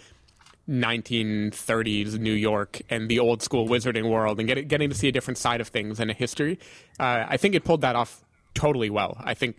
1930s 0.70 2.18
New 2.18 2.34
York 2.34 2.82
and 2.90 3.10
the 3.10 3.20
old 3.20 3.42
school 3.42 3.68
wizarding 3.68 4.10
world 4.10 4.40
and 4.40 4.48
get, 4.48 4.68
getting 4.68 4.90
to 4.90 4.96
see 4.96 5.10
a 5.10 5.12
different 5.12 5.38
side 5.38 5.60
of 5.60 5.68
things 5.68 6.00
and 6.00 6.10
a 6.10 6.14
history. 6.14 6.58
Uh, 7.00 7.26
I 7.28 7.38
think 7.38 7.54
it 7.56 7.64
pulled 7.64 7.82
that 7.82 7.96
off 7.96 8.24
totally 8.54 8.90
well. 8.90 9.18
I 9.24 9.34
think 9.34 9.58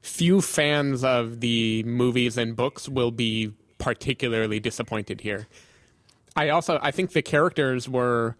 few 0.00 0.40
fans 0.40 1.04
of 1.04 1.40
the 1.40 1.84
movies 1.84 2.36
and 2.36 2.56
books 2.56 2.88
will 2.88 3.12
be 3.12 3.52
particularly 3.78 4.58
disappointed 4.58 5.20
here. 5.20 5.46
I 6.34 6.48
also 6.48 6.78
I 6.82 6.90
think 6.90 7.12
the 7.12 7.22
characters 7.22 7.88
were 7.88 8.36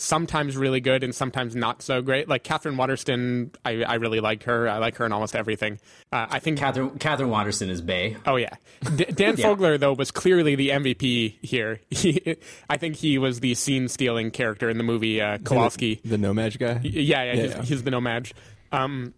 sometimes 0.00 0.56
really 0.56 0.80
good 0.80 1.02
and 1.04 1.14
sometimes 1.14 1.54
not 1.56 1.82
so 1.82 2.00
great. 2.00 2.28
Like 2.28 2.44
Katherine 2.44 2.76
Waterston, 2.76 3.50
I, 3.64 3.82
I 3.82 3.94
really 3.94 4.20
like 4.20 4.44
her. 4.44 4.68
I 4.68 4.78
like 4.78 4.96
her 4.96 5.06
in 5.06 5.12
almost 5.12 5.34
everything. 5.36 5.78
Uh, 6.12 6.26
I 6.30 6.38
think 6.38 6.58
Katherine, 6.58 6.98
Katherine 6.98 7.30
Waterston 7.30 7.68
is 7.68 7.80
Bay. 7.82 8.16
Oh 8.26 8.36
yeah, 8.36 8.54
D- 8.96 9.04
Dan 9.12 9.36
Yeah. 9.36 9.46
Fogler 9.46 9.78
though 9.78 9.92
was 9.92 10.10
clearly 10.10 10.54
the 10.54 10.70
MVP 10.70 11.36
here. 11.42 11.80
He, 11.90 12.36
I 12.70 12.76
think 12.76 12.96
he 12.96 13.18
was 13.18 13.40
the 13.40 13.54
scene 13.54 13.88
stealing 13.88 14.30
character 14.30 14.70
in 14.70 14.78
the 14.78 14.84
movie 14.84 15.20
uh, 15.20 15.38
Kowalski. 15.38 16.00
the 16.04 16.16
no 16.18 16.32
match 16.32 16.58
guy. 16.58 16.80
Yeah, 16.82 17.24
yeah, 17.24 17.34
he's, 17.34 17.50
yeah. 17.50 17.62
he's 17.62 17.82
the 17.82 17.90
nomad. 17.90 18.30
Um, 18.72 19.14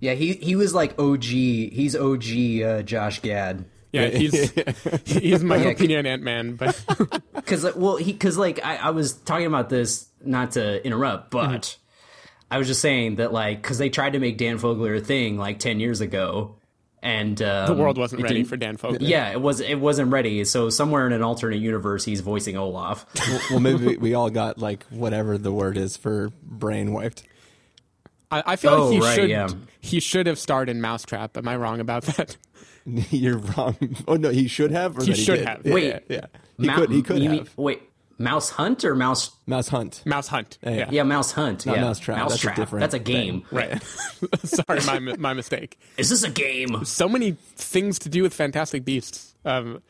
Yeah, 0.00 0.14
he 0.14 0.32
he 0.34 0.56
was 0.56 0.74
like 0.74 0.98
OG. 0.98 1.22
He's 1.24 1.94
OG 1.94 2.22
uh, 2.64 2.82
Josh 2.82 3.20
Gad. 3.20 3.64
Yeah, 3.92 4.08
he's 4.08 4.50
he's 5.04 5.42
Michael 5.44 5.68
Yeah, 5.68 5.74
Pena 5.74 5.98
and 5.98 6.06
Ant 6.06 6.22
Man, 6.22 6.56
but 6.56 6.82
Because 7.34 7.74
well, 7.76 7.96
he 7.96 8.12
because 8.12 8.36
like 8.38 8.64
I, 8.64 8.76
I 8.76 8.90
was 8.90 9.12
talking 9.12 9.46
about 9.46 9.68
this 9.68 10.08
not 10.24 10.52
to 10.52 10.84
interrupt, 10.84 11.30
but 11.30 11.48
Mm-hmm. 11.62 11.78
I 12.54 12.58
was 12.58 12.66
just 12.66 12.82
saying 12.82 13.16
that 13.16 13.32
like 13.32 13.62
because 13.62 13.78
they 13.78 13.88
tried 13.88 14.12
to 14.12 14.18
make 14.18 14.36
Dan 14.36 14.58
Fogler 14.58 14.96
a 14.96 15.00
thing 15.00 15.38
like 15.38 15.58
ten 15.58 15.80
years 15.80 16.02
ago, 16.02 16.56
and 17.02 17.40
um, 17.40 17.66
the 17.66 17.74
world 17.82 17.96
wasn't 17.96 18.22
ready 18.22 18.44
for 18.44 18.58
Dan 18.58 18.76
Fogler. 18.76 18.98
Yeah, 19.00 19.30
it 19.30 19.40
was 19.40 19.60
it 19.60 19.76
wasn't 19.76 20.12
ready. 20.12 20.44
So 20.44 20.68
somewhere 20.68 21.06
in 21.06 21.14
an 21.14 21.22
alternate 21.22 21.60
universe, 21.60 22.04
he's 22.04 22.20
voicing 22.20 22.58
Olaf. 22.58 23.06
well, 23.50 23.58
maybe 23.60 23.86
we, 23.86 23.96
we 23.96 24.14
all 24.14 24.28
got 24.28 24.58
like 24.58 24.84
whatever 24.90 25.38
the 25.38 25.50
word 25.50 25.78
is 25.78 25.96
for 25.96 26.30
brain 26.42 26.92
wiped. 26.92 27.22
I, 28.30 28.42
I 28.44 28.56
feel 28.56 28.72
Oh, 28.72 28.84
like 28.88 28.92
he 28.92 29.00
right, 29.00 29.14
should 29.14 29.30
yeah. 29.30 29.48
he 29.80 29.98
should 30.00 30.26
have 30.26 30.38
starred 30.38 30.68
in 30.68 30.82
Mousetrap. 30.82 31.38
Am 31.38 31.48
I 31.48 31.56
wrong 31.56 31.80
about 31.80 32.02
that? 32.04 32.36
You're 33.10 33.38
wrong. 33.38 33.76
Oh 34.08 34.14
no, 34.16 34.30
he 34.30 34.48
should 34.48 34.70
have. 34.72 34.98
Or 34.98 35.04
He 35.04 35.14
should 35.14 35.36
did? 35.38 35.48
have. 35.48 35.66
Yeah, 35.66 35.74
Wait. 35.74 35.84
yeah, 35.86 35.98
yeah. 36.08 36.26
He 36.58 36.66
Mou- 36.66 36.74
could. 36.74 36.90
He 36.90 37.02
could 37.02 37.22
have. 37.22 37.30
mean- 37.32 37.48
wait, 37.56 37.82
Mouse 38.18 38.50
Hunt 38.50 38.84
or 38.84 38.94
Mouse? 38.94 39.30
Mouse 39.46 39.68
Hunt. 39.68 40.02
Mouse 40.04 40.28
Hunt. 40.28 40.58
Yeah. 40.62 40.70
Yeah. 40.70 40.88
Yeah, 40.90 41.02
Mouse 41.04 41.32
Hunt. 41.32 41.66
Not 41.66 41.76
yeah, 41.76 41.82
Mousetrap, 41.82 42.16
that's 42.18 42.30
a 42.30 42.32
Mousetrap. 42.34 42.56
different 42.56 42.80
That's 42.80 42.94
a 42.94 42.98
thing. 42.98 43.04
game. 43.04 43.44
Right. 43.50 43.82
Sorry, 44.44 44.80
my 45.00 45.16
my 45.16 45.32
mistake. 45.34 45.78
Is 45.96 46.10
this 46.10 46.22
a 46.22 46.30
game? 46.30 46.84
So 46.84 47.08
many 47.08 47.32
things 47.56 47.98
to 48.00 48.08
do 48.08 48.22
with 48.22 48.34
Fantastic 48.34 48.84
Beasts. 48.84 49.34
Um, 49.44 49.82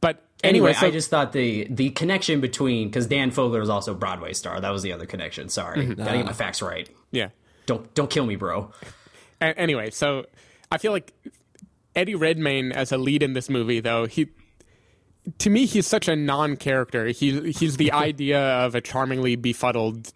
but 0.00 0.22
anyway, 0.44 0.70
Anyway, 0.70 0.72
so, 0.74 0.86
I 0.86 0.90
just 0.90 1.10
thought 1.10 1.32
the 1.32 1.66
the 1.70 1.90
connection 1.90 2.40
between 2.40 2.88
because 2.88 3.06
Dan 3.06 3.30
Fogler 3.32 3.62
is 3.62 3.68
also 3.70 3.92
a 3.92 3.96
Broadway 3.96 4.32
star. 4.34 4.60
That 4.60 4.70
was 4.70 4.82
the 4.82 4.92
other 4.92 5.06
connection. 5.06 5.48
Sorry, 5.48 5.78
Mm-hmm. 5.86 5.94
gotta 6.02 6.16
get 6.18 6.26
my 6.26 6.32
facts 6.32 6.60
right. 6.62 6.88
yeah. 7.10 7.30
Don't 7.66 7.92
don't 7.94 8.10
kill 8.10 8.24
me, 8.26 8.36
bro. 8.36 8.70
A- 9.40 9.58
anyway, 9.58 9.90
so 9.90 10.26
I 10.70 10.78
feel 10.78 10.92
like 10.92 11.12
Eddie 11.98 12.14
Redmayne 12.14 12.70
as 12.70 12.92
a 12.92 12.96
lead 12.96 13.24
in 13.24 13.32
this 13.32 13.50
movie, 13.50 13.80
though 13.80 14.06
he, 14.06 14.28
to 15.38 15.50
me, 15.50 15.66
he's 15.66 15.86
such 15.86 16.06
a 16.06 16.14
non-character. 16.14 17.06
He 17.06 17.50
he's 17.50 17.76
the 17.76 17.90
idea 18.08 18.40
of 18.40 18.76
a 18.76 18.80
charmingly 18.80 19.34
befuddled, 19.34 20.12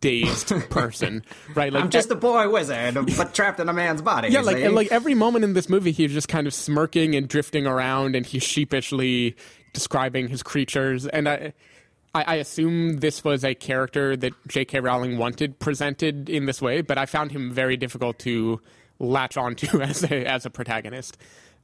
dazed 0.00 0.48
person, 0.70 1.24
right? 1.54 1.72
Like 1.72 1.84
I'm 1.84 1.90
just 1.90 2.10
a 2.10 2.16
boy 2.16 2.50
wizard, 2.50 2.94
but 3.16 3.32
trapped 3.32 3.60
in 3.60 3.68
a 3.68 3.72
man's 3.72 4.02
body. 4.02 4.28
yeah, 4.28 4.40
like 4.40 4.58
and, 4.58 4.74
like 4.74 4.90
every 4.90 5.14
moment 5.14 5.44
in 5.44 5.52
this 5.52 5.68
movie, 5.68 5.92
he's 5.92 6.12
just 6.12 6.28
kind 6.28 6.48
of 6.48 6.52
smirking 6.52 7.14
and 7.14 7.28
drifting 7.28 7.64
around, 7.64 8.16
and 8.16 8.26
he's 8.26 8.42
sheepishly 8.42 9.36
describing 9.72 10.28
his 10.28 10.42
creatures. 10.42 11.06
And 11.06 11.28
I, 11.28 11.52
I, 12.12 12.24
I 12.24 12.34
assume 12.34 12.98
this 12.98 13.22
was 13.22 13.44
a 13.44 13.54
character 13.54 14.16
that 14.16 14.32
J.K. 14.48 14.80
Rowling 14.80 15.16
wanted 15.16 15.60
presented 15.60 16.28
in 16.28 16.46
this 16.46 16.60
way, 16.60 16.80
but 16.80 16.98
I 16.98 17.06
found 17.06 17.30
him 17.30 17.52
very 17.52 17.76
difficult 17.76 18.18
to 18.20 18.60
latch 19.02 19.36
onto 19.36 19.80
as 19.82 20.02
a 20.04 20.24
as 20.24 20.46
a 20.46 20.50
protagonist. 20.50 21.18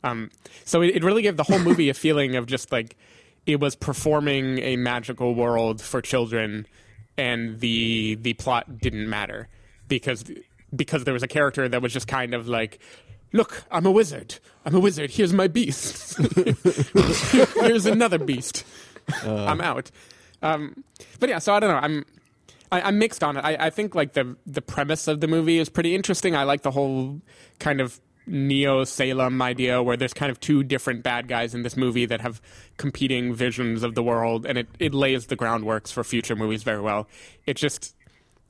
Um, 0.04 0.30
so 0.64 0.82
it, 0.82 0.96
it 0.96 1.04
really 1.04 1.22
gave 1.22 1.36
the 1.36 1.44
whole 1.44 1.58
movie 1.58 1.88
a 1.88 1.94
feeling 2.04 2.36
of 2.36 2.46
just 2.46 2.70
like 2.70 2.96
it 3.46 3.60
was 3.60 3.74
performing 3.74 4.58
a 4.58 4.76
magical 4.76 5.34
world 5.34 5.80
for 5.80 6.02
children, 6.02 6.66
and 7.16 7.60
the 7.60 8.16
the 8.16 8.34
plot 8.34 8.78
didn't 8.78 9.08
matter 9.08 9.48
because 9.88 10.24
because 10.74 11.04
there 11.04 11.14
was 11.14 11.22
a 11.22 11.28
character 11.28 11.68
that 11.68 11.80
was 11.80 11.92
just 11.92 12.06
kind 12.06 12.34
of 12.34 12.46
like, 12.46 12.78
look, 13.32 13.64
I'm 13.70 13.86
a 13.86 13.90
wizard. 13.90 14.38
I'm 14.66 14.74
a 14.74 14.80
wizard. 14.80 15.10
Here's 15.10 15.32
my 15.32 15.48
beast. 15.48 16.18
Here's 17.54 17.86
another 17.86 18.18
beast. 18.18 18.64
I'm 19.24 19.62
out. 19.62 19.90
Um, 20.42 20.84
but 21.18 21.30
yeah, 21.30 21.38
so 21.38 21.54
I 21.54 21.60
don't 21.60 21.70
know. 21.70 21.78
I'm 21.78 22.04
I, 22.70 22.82
I'm 22.82 22.98
mixed 22.98 23.24
on 23.24 23.36
it. 23.36 23.40
I, 23.40 23.66
I 23.66 23.70
think 23.70 23.94
like 23.94 24.12
the 24.12 24.36
the 24.46 24.62
premise 24.62 25.08
of 25.08 25.20
the 25.20 25.28
movie 25.28 25.58
is 25.58 25.68
pretty 25.68 25.94
interesting. 25.94 26.36
I 26.36 26.44
like 26.44 26.62
the 26.62 26.70
whole 26.70 27.20
kind 27.58 27.80
of 27.80 28.00
Neo 28.26 28.84
Salem 28.84 29.40
idea 29.40 29.82
where 29.82 29.96
there's 29.96 30.12
kind 30.12 30.30
of 30.30 30.38
two 30.38 30.62
different 30.62 31.02
bad 31.02 31.28
guys 31.28 31.54
in 31.54 31.62
this 31.62 31.76
movie 31.76 32.06
that 32.06 32.20
have 32.20 32.40
competing 32.76 33.32
visions 33.34 33.82
of 33.82 33.94
the 33.94 34.02
world, 34.02 34.46
and 34.46 34.58
it, 34.58 34.68
it 34.78 34.94
lays 34.94 35.26
the 35.26 35.36
groundworks 35.36 35.92
for 35.92 36.04
future 36.04 36.36
movies 36.36 36.62
very 36.62 36.80
well. 36.80 37.08
It 37.46 37.56
just 37.56 37.94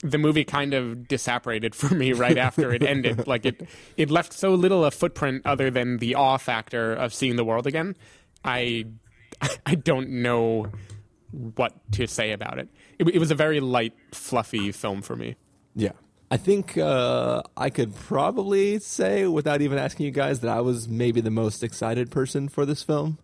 the 0.02 0.18
movie 0.18 0.44
kind 0.44 0.74
of 0.74 0.96
disapparated 1.08 1.74
for 1.74 1.92
me 1.92 2.12
right 2.12 2.38
after 2.38 2.72
it 2.72 2.82
ended. 2.84 3.26
Like 3.26 3.44
it, 3.44 3.68
it 3.96 4.10
left 4.10 4.32
so 4.32 4.54
little 4.54 4.84
a 4.84 4.90
footprint 4.90 5.42
other 5.44 5.70
than 5.70 5.98
the 5.98 6.14
awe 6.14 6.36
factor 6.36 6.92
of 6.92 7.12
seeing 7.12 7.36
the 7.36 7.44
world 7.44 7.66
again. 7.66 7.96
I, 8.44 8.86
I 9.66 9.74
don't 9.74 10.08
know 10.22 10.70
what 11.30 11.72
to 11.92 12.06
say 12.06 12.32
about 12.32 12.58
it. 12.58 12.68
It, 12.98 13.08
it 13.08 13.18
was 13.18 13.30
a 13.30 13.34
very 13.34 13.60
light, 13.60 13.94
fluffy 14.12 14.72
film 14.72 15.02
for 15.02 15.16
me. 15.16 15.36
Yeah. 15.74 15.92
I 16.30 16.36
think 16.36 16.76
uh, 16.76 17.42
I 17.56 17.70
could 17.70 17.94
probably 17.94 18.78
say, 18.80 19.26
without 19.26 19.62
even 19.62 19.78
asking 19.78 20.06
you 20.06 20.12
guys, 20.12 20.40
that 20.40 20.50
I 20.50 20.60
was 20.60 20.88
maybe 20.88 21.20
the 21.20 21.30
most 21.30 21.62
excited 21.62 22.10
person 22.10 22.48
for 22.48 22.66
this 22.66 22.82
film. 22.82 23.18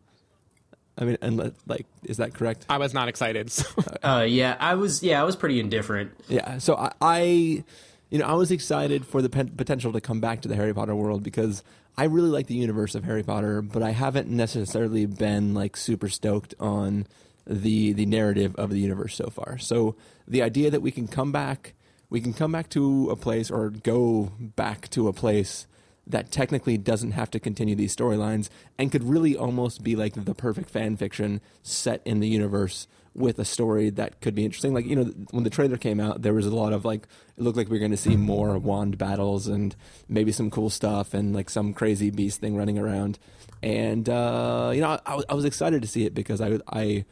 I 0.96 1.04
mean, 1.04 1.18
and 1.20 1.54
like, 1.66 1.86
is 2.04 2.18
that 2.18 2.34
correct? 2.34 2.66
I 2.70 2.78
was 2.78 2.94
not 2.94 3.08
excited. 3.08 3.50
So. 3.50 3.66
uh, 4.02 4.24
yeah, 4.26 4.56
I 4.58 4.74
was 4.74 5.02
yeah, 5.02 5.20
I 5.20 5.24
was 5.24 5.36
pretty 5.36 5.60
indifferent. 5.60 6.12
Yeah. 6.28 6.58
So 6.58 6.76
I, 6.76 6.92
I 7.00 7.20
you 8.10 8.18
know, 8.18 8.26
I 8.26 8.34
was 8.34 8.50
excited 8.50 9.04
for 9.04 9.20
the 9.20 9.28
pen- 9.28 9.50
potential 9.56 9.92
to 9.92 10.00
come 10.00 10.20
back 10.20 10.42
to 10.42 10.48
the 10.48 10.54
Harry 10.54 10.72
Potter 10.72 10.94
world 10.94 11.24
because 11.24 11.64
I 11.98 12.04
really 12.04 12.28
like 12.28 12.46
the 12.46 12.54
universe 12.54 12.94
of 12.94 13.04
Harry 13.04 13.22
Potter, 13.22 13.60
but 13.60 13.82
I 13.82 13.90
haven't 13.90 14.28
necessarily 14.28 15.04
been 15.06 15.52
like 15.52 15.76
super 15.76 16.08
stoked 16.08 16.54
on 16.60 17.06
the 17.46 17.92
the 17.92 18.06
narrative 18.06 18.54
of 18.56 18.70
the 18.70 18.78
universe 18.78 19.14
so 19.14 19.28
far. 19.28 19.58
So 19.58 19.96
the 20.26 20.42
idea 20.42 20.70
that 20.70 20.80
we 20.80 20.90
can 20.90 21.08
come 21.08 21.32
back, 21.32 21.74
we 22.10 22.20
can 22.20 22.32
come 22.32 22.52
back 22.52 22.70
to 22.70 23.10
a 23.10 23.16
place 23.16 23.50
or 23.50 23.70
go 23.70 24.32
back 24.38 24.88
to 24.90 25.08
a 25.08 25.12
place 25.12 25.66
that 26.06 26.30
technically 26.30 26.76
doesn't 26.76 27.12
have 27.12 27.30
to 27.30 27.40
continue 27.40 27.74
these 27.74 27.96
storylines 27.96 28.50
and 28.78 28.92
could 28.92 29.04
really 29.04 29.36
almost 29.36 29.82
be 29.82 29.96
like 29.96 30.12
the 30.24 30.34
perfect 30.34 30.68
fan 30.68 30.96
fiction 30.96 31.40
set 31.62 32.02
in 32.04 32.20
the 32.20 32.28
universe 32.28 32.86
with 33.14 33.38
a 33.38 33.44
story 33.44 33.90
that 33.90 34.20
could 34.20 34.34
be 34.34 34.44
interesting. 34.44 34.74
Like, 34.74 34.86
you 34.86 34.96
know, 34.96 35.04
when 35.30 35.44
the 35.44 35.50
trailer 35.50 35.76
came 35.76 36.00
out, 36.00 36.22
there 36.22 36.34
was 36.34 36.46
a 36.46 36.54
lot 36.54 36.72
of 36.72 36.84
like, 36.84 37.06
it 37.36 37.42
looked 37.42 37.56
like 37.56 37.68
we 37.68 37.76
were 37.76 37.80
going 37.80 37.90
to 37.92 37.96
see 37.96 38.16
more 38.16 38.58
wand 38.58 38.98
battles 38.98 39.46
and 39.46 39.74
maybe 40.08 40.32
some 40.32 40.50
cool 40.50 40.68
stuff 40.68 41.14
and 41.14 41.34
like 41.34 41.48
some 41.48 41.72
crazy 41.72 42.10
beast 42.10 42.40
thing 42.40 42.56
running 42.56 42.78
around. 42.78 43.18
And, 43.62 44.08
uh, 44.08 44.72
you 44.74 44.80
know, 44.80 44.98
I, 45.06 45.22
I 45.28 45.34
was 45.34 45.44
excited 45.44 45.80
to 45.82 45.88
see 45.88 46.04
it 46.04 46.14
because 46.14 46.40
I, 46.40 46.58
I 46.68 47.04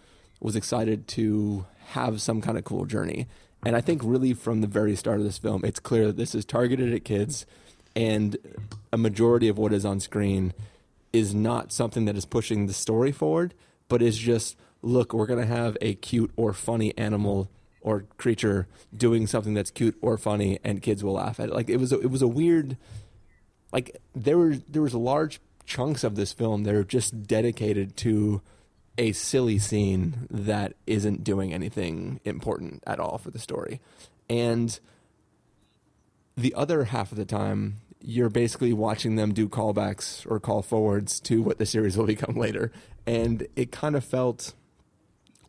was 0.43 0.57
excited 0.57 1.07
to 1.09 1.67
have 1.89 2.21
some 2.21 2.41
kind 2.41 2.59
of 2.59 2.65
cool 2.65 2.85
journey. 2.85 3.27
And 3.65 3.77
I 3.77 3.81
think 3.81 4.03
really 4.05 4.35
from 4.35 4.61
the 4.61 4.67
very 4.67 4.97
start 4.97 5.19
of 5.19 5.25
this 5.25 5.39
film, 5.39 5.65
it's 5.65 5.79
clear 5.79 6.09
that 6.09 6.17
this 6.17 6.35
is 6.35 6.45
targeted 6.45 6.93
at 6.93 7.05
kids 7.05 7.47
and 7.95 8.37
a 8.93 8.99
majority 8.99 9.49
of 9.49 9.59
what 9.59 9.73
is 9.73 9.85
on 9.85 10.01
screen 10.01 10.53
is 11.13 11.35
not 11.35 11.73
something 11.73 12.07
that 12.07 12.17
is 12.17 12.25
pushing 12.25 12.67
the 12.67 12.73
story 12.73 13.13
forward, 13.13 13.55
but 13.89 14.03
is 14.03 14.19
just 14.19 14.57
look, 14.83 15.13
we're 15.13 15.27
going 15.27 15.41
to 15.41 15.47
have 15.47 15.77
a 15.81 15.95
cute 15.95 16.33
or 16.37 16.53
funny 16.53 16.97
animal 16.99 17.49
or 17.81 18.05
creature 18.17 18.67
doing 18.97 19.27
something 19.27 19.55
that's 19.55 19.71
cute 19.71 19.97
or 20.01 20.17
funny, 20.17 20.59
and 20.65 20.83
kids 20.83 21.05
will 21.05 21.15
laugh 21.15 21.39
at 21.39 21.49
it. 21.49 21.55
Like 21.55 21.69
it 21.69 21.79
was, 21.79 21.93
a, 21.93 22.01
it 22.01 22.11
was 22.11 22.23
a 22.23 22.29
weird, 22.29 22.77
like 23.73 23.97
there 24.15 24.39
were 24.39 24.57
there 24.69 24.83
was 24.83 24.95
large 24.95 25.41
chunks 25.67 26.05
of 26.05 26.17
this 26.17 26.33
film 26.33 26.65
that 26.65 26.75
are 26.75 26.85
just 26.85 27.27
dedicated 27.27 27.97
to 27.99 28.41
a 28.99 29.13
silly 29.13 29.59
scene 29.59 30.27
that 30.31 30.75
isn't 30.87 31.25
doing 31.25 31.53
anything 31.53 32.21
important 32.25 32.83
at 32.87 33.01
all 33.01 33.19
for 33.19 33.31
the 33.31 33.39
story, 33.39 33.81
and 34.29 34.79
the 36.37 36.55
other 36.55 36.85
half 36.85 37.13
of 37.13 37.19
the 37.19 37.25
time 37.25 37.81
you're 38.05 38.31
basically 38.31 38.73
watching 38.73 39.17
them 39.17 39.33
do 39.33 39.49
callbacks 39.49 40.29
or 40.31 40.41
call 40.41 40.63
forwards 40.63 41.21
to 41.21 41.43
what 41.43 41.59
the 41.59 41.67
series 41.67 41.97
will 41.97 42.07
become 42.07 42.35
later. 42.35 42.73
And 43.07 43.47
it 43.57 43.71
kind 43.71 43.97
of 43.97 44.05
felt 44.05 44.55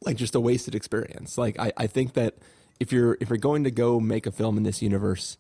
like 0.02 0.18
just 0.18 0.36
a 0.36 0.40
wasted 0.40 0.76
experience. 0.76 1.38
Like 1.38 1.60
I, 1.60 1.74
I 1.78 1.88
think 1.88 2.14
that 2.14 2.36
if 2.80 2.92
you're 2.92 3.18
if 3.20 3.30
you're 3.30 3.38
going 3.38 3.64
to 3.64 3.72
go 3.72 4.00
make 4.00 4.26
a 4.26 4.32
film 4.32 4.58
in 4.58 4.64
this 4.64 4.82
universe 4.82 5.38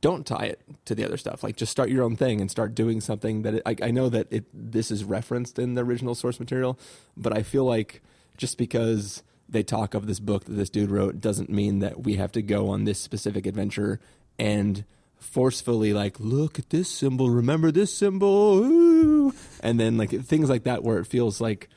don't 0.00 0.26
tie 0.26 0.46
it 0.46 0.60
to 0.86 0.94
the 0.94 1.04
other 1.04 1.16
stuff. 1.16 1.42
Like 1.42 1.56
just 1.56 1.72
start 1.72 1.90
your 1.90 2.02
own 2.04 2.16
thing 2.16 2.40
and 2.40 2.50
start 2.50 2.74
doing 2.74 3.00
something 3.00 3.42
that 3.42 3.54
it, 3.54 3.62
I, 3.66 3.76
I 3.82 3.90
know 3.90 4.08
that 4.08 4.26
it 4.30 4.44
this 4.52 4.90
is 4.90 5.04
referenced 5.04 5.58
in 5.58 5.74
the 5.74 5.82
original 5.82 6.14
source 6.14 6.40
material 6.40 6.78
but 7.16 7.36
i 7.36 7.42
feel 7.42 7.64
like 7.64 8.02
just 8.36 8.58
because 8.58 9.22
they 9.48 9.62
talk 9.62 9.94
of 9.94 10.06
this 10.06 10.20
book 10.20 10.44
that 10.44 10.52
this 10.52 10.70
dude 10.70 10.90
wrote 10.90 11.20
doesn't 11.20 11.50
mean 11.50 11.80
that 11.80 12.04
we 12.04 12.14
have 12.14 12.32
to 12.32 12.42
go 12.42 12.68
on 12.68 12.84
this 12.84 12.98
specific 12.98 13.46
adventure 13.46 14.00
and 14.38 14.84
forcefully 15.18 15.92
like 15.92 16.18
look 16.18 16.58
at 16.58 16.70
this 16.70 16.88
symbol 16.88 17.30
remember 17.30 17.70
this 17.70 17.92
symbol 17.92 18.64
Ooh. 18.64 19.34
and 19.60 19.78
then 19.78 19.96
like 19.98 20.10
things 20.10 20.48
like 20.48 20.64
that 20.64 20.82
where 20.82 20.98
it 20.98 21.06
feels 21.06 21.40
like 21.40 21.68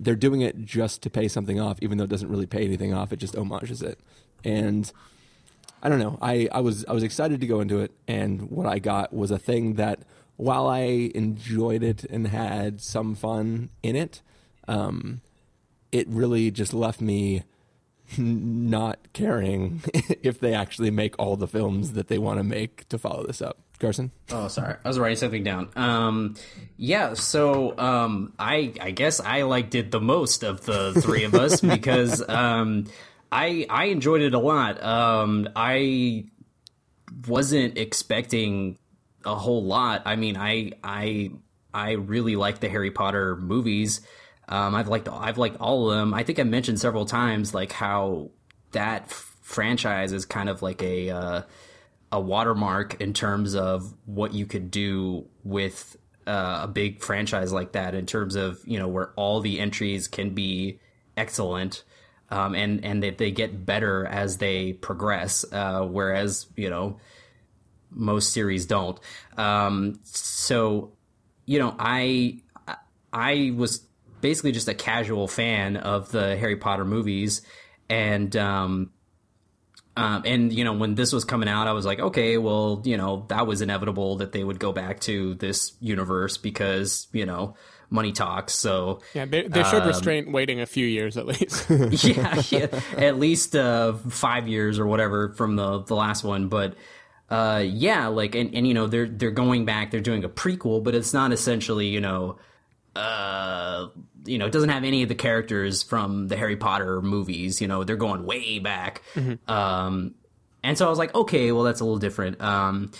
they're 0.00 0.16
doing 0.16 0.40
it 0.40 0.64
just 0.64 1.02
to 1.02 1.10
pay 1.10 1.28
something 1.28 1.60
off 1.60 1.78
even 1.82 1.98
though 1.98 2.04
it 2.04 2.10
doesn't 2.10 2.30
really 2.30 2.46
pay 2.46 2.64
anything 2.64 2.94
off. 2.94 3.12
It 3.12 3.18
just 3.18 3.36
homages 3.36 3.82
it. 3.82 4.00
And 4.42 4.90
i 5.82 5.88
don't 5.88 5.98
know 5.98 6.18
i, 6.20 6.48
I 6.52 6.60
was 6.60 6.84
i 6.86 6.92
was 6.92 7.02
excited 7.02 7.40
to 7.40 7.46
go 7.46 7.60
into 7.60 7.80
it 7.80 7.92
and 8.06 8.50
what 8.50 8.66
i 8.66 8.78
got 8.78 9.12
was 9.12 9.30
a 9.30 9.38
thing 9.38 9.74
that 9.74 10.00
while 10.36 10.66
i 10.66 11.10
enjoyed 11.14 11.82
it 11.82 12.04
and 12.04 12.26
had 12.26 12.80
some 12.80 13.14
fun 13.14 13.70
in 13.82 13.96
it 13.96 14.22
um, 14.68 15.20
it 15.90 16.06
really 16.08 16.50
just 16.50 16.72
left 16.72 17.00
me 17.00 17.42
not 18.18 18.98
caring 19.12 19.82
if 20.22 20.40
they 20.40 20.54
actually 20.54 20.90
make 20.90 21.18
all 21.18 21.36
the 21.36 21.48
films 21.48 21.92
that 21.92 22.08
they 22.08 22.18
want 22.18 22.38
to 22.38 22.44
make 22.44 22.88
to 22.88 22.98
follow 22.98 23.26
this 23.26 23.40
up. 23.42 23.58
Carson? 23.78 24.10
Oh, 24.30 24.48
sorry. 24.48 24.76
I 24.84 24.88
was 24.88 24.98
writing 24.98 25.16
something 25.16 25.42
down. 25.42 25.70
Um, 25.74 26.34
yeah, 26.76 27.14
so 27.14 27.78
um, 27.78 28.34
I 28.38 28.74
I 28.78 28.90
guess 28.90 29.20
I 29.20 29.42
liked 29.42 29.74
it 29.74 29.90
the 29.90 30.00
most 30.00 30.42
of 30.42 30.66
the 30.66 30.92
three 31.00 31.24
of 31.24 31.34
us 31.34 31.60
because 31.62 32.26
um, 32.28 32.84
I 33.32 33.66
I 33.68 33.84
enjoyed 33.86 34.22
it 34.22 34.34
a 34.34 34.38
lot. 34.38 34.82
Um, 34.82 35.48
I 35.54 36.26
wasn't 37.26 37.78
expecting 37.78 38.78
a 39.24 39.34
whole 39.34 39.64
lot. 39.64 40.02
I 40.04 40.16
mean, 40.16 40.36
I 40.36 40.72
I 40.82 41.30
I 41.72 41.92
really 41.92 42.36
like 42.36 42.60
the 42.60 42.68
Harry 42.68 42.90
Potter 42.90 43.36
movies. 43.36 44.00
Um, 44.48 44.74
I've 44.74 44.88
liked 44.88 45.08
I've 45.08 45.38
liked 45.38 45.60
all 45.60 45.90
of 45.90 45.98
them. 45.98 46.14
I 46.14 46.24
think 46.24 46.38
I 46.38 46.42
mentioned 46.42 46.80
several 46.80 47.06
times 47.06 47.54
like 47.54 47.72
how 47.72 48.30
that 48.72 49.04
f- 49.04 49.36
franchise 49.42 50.12
is 50.12 50.24
kind 50.24 50.48
of 50.48 50.62
like 50.62 50.82
a 50.82 51.10
uh, 51.10 51.42
a 52.10 52.20
watermark 52.20 53.00
in 53.00 53.12
terms 53.12 53.54
of 53.54 53.94
what 54.06 54.34
you 54.34 54.46
could 54.46 54.70
do 54.70 55.26
with 55.44 55.96
uh, 56.26 56.60
a 56.64 56.68
big 56.68 57.00
franchise 57.00 57.52
like 57.52 57.72
that. 57.72 57.94
In 57.94 58.06
terms 58.06 58.34
of 58.34 58.60
you 58.64 58.78
know 58.78 58.88
where 58.88 59.12
all 59.14 59.40
the 59.40 59.60
entries 59.60 60.08
can 60.08 60.30
be 60.30 60.80
excellent. 61.16 61.84
Um, 62.30 62.54
and 62.54 62.84
and 62.84 63.02
that 63.02 63.18
they 63.18 63.32
get 63.32 63.66
better 63.66 64.06
as 64.06 64.36
they 64.36 64.72
progress, 64.72 65.44
uh, 65.52 65.82
whereas 65.82 66.46
you 66.56 66.70
know 66.70 66.98
most 67.90 68.32
series 68.32 68.66
don't. 68.66 68.98
Um, 69.36 69.98
so 70.04 70.92
you 71.46 71.58
know, 71.58 71.74
I 71.78 72.42
I 73.12 73.52
was 73.56 73.84
basically 74.20 74.52
just 74.52 74.68
a 74.68 74.74
casual 74.74 75.26
fan 75.26 75.76
of 75.76 76.12
the 76.12 76.36
Harry 76.36 76.56
Potter 76.56 76.84
movies, 76.84 77.42
and 77.88 78.34
um, 78.36 78.92
um, 79.96 80.22
and 80.24 80.52
you 80.52 80.64
know 80.64 80.74
when 80.74 80.94
this 80.94 81.12
was 81.12 81.24
coming 81.24 81.48
out, 81.48 81.66
I 81.66 81.72
was 81.72 81.84
like, 81.84 81.98
okay, 81.98 82.38
well, 82.38 82.82
you 82.84 82.96
know 82.96 83.26
that 83.28 83.46
was 83.46 83.62
inevitable 83.62 84.16
that 84.16 84.32
they 84.32 84.44
would 84.44 84.60
go 84.60 84.72
back 84.72 85.00
to 85.00 85.34
this 85.34 85.72
universe 85.80 86.36
because 86.36 87.08
you 87.12 87.26
know 87.26 87.54
money 87.90 88.12
talks. 88.12 88.54
So 88.54 89.00
yeah, 89.14 89.26
they, 89.26 89.42
they 89.46 89.62
showed 89.64 89.82
um, 89.82 89.88
restraint 89.88 90.30
waiting 90.32 90.60
a 90.60 90.66
few 90.66 90.86
years 90.86 91.16
at 91.16 91.26
least. 91.26 91.68
yeah, 92.04 92.42
yeah, 92.50 92.80
at 92.96 93.18
least 93.18 93.54
uh, 93.54 93.92
five 93.92 94.48
years 94.48 94.78
or 94.78 94.86
whatever 94.86 95.30
from 95.34 95.56
the 95.56 95.80
the 95.80 95.96
last 95.96 96.24
one, 96.24 96.48
but. 96.48 96.74
Uh, 97.28 97.62
yeah, 97.64 98.08
like, 98.08 98.34
and, 98.34 98.56
and, 98.56 98.66
you 98.66 98.74
know, 98.74 98.88
they're, 98.88 99.06
they're 99.06 99.30
going 99.30 99.64
back, 99.64 99.92
they're 99.92 100.00
doing 100.00 100.24
a 100.24 100.28
prequel, 100.28 100.82
but 100.82 100.96
it's 100.96 101.14
not 101.14 101.30
essentially, 101.30 101.86
you 101.86 102.00
know, 102.00 102.40
uh, 102.96 103.86
you 104.24 104.38
know, 104.38 104.46
it 104.46 104.52
doesn't 104.52 104.68
have 104.68 104.84
any 104.84 105.04
of 105.04 105.08
the 105.08 105.14
characters 105.14 105.82
from 105.82 106.28
the 106.28 106.36
Harry 106.36 106.56
Potter 106.56 107.00
movies. 107.00 107.60
You 107.60 107.68
know, 107.68 107.84
they're 107.84 107.96
going 107.96 108.26
way 108.26 108.58
back. 108.58 109.02
Mm-hmm. 109.14 109.48
Um, 109.48 110.14
and 110.62 110.76
so 110.76 110.86
I 110.86 110.90
was 110.90 110.98
like, 110.98 111.14
okay, 111.14 111.52
well, 111.52 111.62
that's 111.62 111.80
a 111.80 111.84
little 111.84 111.98
different. 111.98 112.40
Um, 112.40 112.90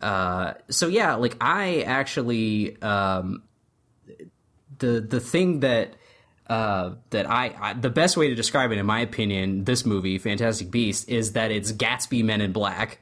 uh, 0.00 0.54
so 0.70 0.88
yeah, 0.88 1.14
like 1.14 1.36
I 1.40 1.82
actually, 1.82 2.80
um, 2.82 3.42
the 4.78 5.00
the 5.00 5.20
thing 5.20 5.60
that 5.60 5.94
uh, 6.48 6.94
that 7.10 7.28
I, 7.28 7.54
I, 7.58 7.72
the 7.72 7.90
best 7.90 8.16
way 8.16 8.28
to 8.28 8.34
describe 8.34 8.70
it, 8.70 8.78
in 8.78 8.86
my 8.86 9.00
opinion, 9.00 9.64
this 9.64 9.86
movie, 9.86 10.18
Fantastic 10.18 10.70
Beast, 10.70 11.08
is 11.08 11.32
that 11.32 11.50
it's 11.50 11.72
Gatsby 11.72 12.22
Men 12.22 12.42
in 12.42 12.52
Black, 12.52 12.98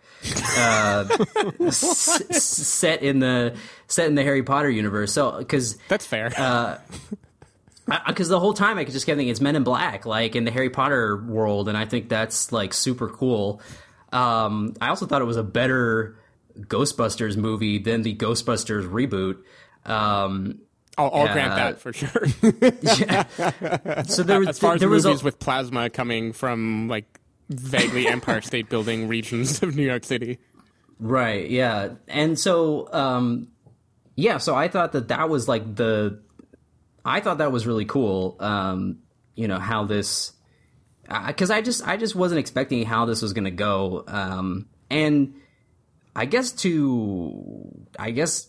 uh, 0.56 1.08
s- 1.60 2.44
set 2.44 3.02
in 3.02 3.18
the 3.18 3.56
set 3.88 4.06
in 4.06 4.14
the 4.14 4.22
Harry 4.22 4.44
Potter 4.44 4.70
universe. 4.70 5.12
So, 5.12 5.38
because 5.38 5.76
that's 5.88 6.06
fair. 6.06 6.28
Because 6.28 6.78
uh, 8.30 8.34
the 8.34 8.40
whole 8.40 8.54
time 8.54 8.78
I 8.78 8.84
could 8.84 8.92
just 8.92 9.06
kept 9.06 9.16
thinking 9.16 9.30
it's 9.30 9.40
Men 9.40 9.56
in 9.56 9.64
Black, 9.64 10.06
like 10.06 10.36
in 10.36 10.44
the 10.44 10.52
Harry 10.52 10.70
Potter 10.70 11.16
world, 11.16 11.68
and 11.68 11.76
I 11.76 11.84
think 11.84 12.08
that's 12.08 12.52
like 12.52 12.72
super 12.72 13.08
cool. 13.08 13.60
Um, 14.12 14.74
I 14.80 14.88
also 14.88 15.06
thought 15.06 15.20
it 15.20 15.26
was 15.26 15.36
a 15.36 15.42
better 15.42 16.16
Ghostbusters 16.60 17.36
movie 17.36 17.78
than 17.78 18.02
the 18.02 18.14
Ghostbusters 18.14 18.88
reboot. 18.88 19.38
Um, 19.90 20.60
I'll, 20.98 21.10
I'll 21.12 21.32
grant 21.32 21.54
that 21.54 21.80
for 21.80 21.92
sure. 21.92 22.26
yeah. 22.82 24.02
So 24.02 24.22
there 24.22 24.38
was 24.38 24.48
as 24.48 24.58
far 24.58 24.74
as 24.74 24.80
there 24.80 24.88
movies 24.88 25.06
was 25.06 25.22
a, 25.22 25.24
with 25.24 25.38
plasma 25.38 25.88
coming 25.90 26.32
from 26.32 26.88
like 26.88 27.20
vaguely 27.48 28.06
Empire 28.06 28.40
State 28.42 28.68
Building 28.68 29.08
regions 29.08 29.62
of 29.62 29.74
New 29.74 29.84
York 29.84 30.04
City. 30.04 30.38
Right. 30.98 31.48
Yeah. 31.50 31.94
And 32.08 32.38
so, 32.38 32.92
um, 32.92 33.48
yeah. 34.16 34.38
So 34.38 34.54
I 34.54 34.68
thought 34.68 34.92
that 34.92 35.08
that 35.08 35.28
was 35.28 35.48
like 35.48 35.74
the, 35.74 36.20
I 37.04 37.20
thought 37.20 37.38
that 37.38 37.52
was 37.52 37.66
really 37.66 37.86
cool. 37.86 38.36
Um, 38.38 38.98
you 39.34 39.48
know 39.48 39.58
how 39.58 39.84
this, 39.84 40.32
because 41.26 41.50
I 41.50 41.62
just 41.62 41.86
I 41.86 41.96
just 41.96 42.14
wasn't 42.14 42.38
expecting 42.38 42.84
how 42.84 43.06
this 43.06 43.22
was 43.22 43.32
going 43.32 43.44
to 43.44 43.50
go. 43.50 44.04
Um, 44.06 44.68
and 44.90 45.34
I 46.14 46.26
guess 46.26 46.52
to 46.52 47.86
I 47.98 48.10
guess 48.10 48.46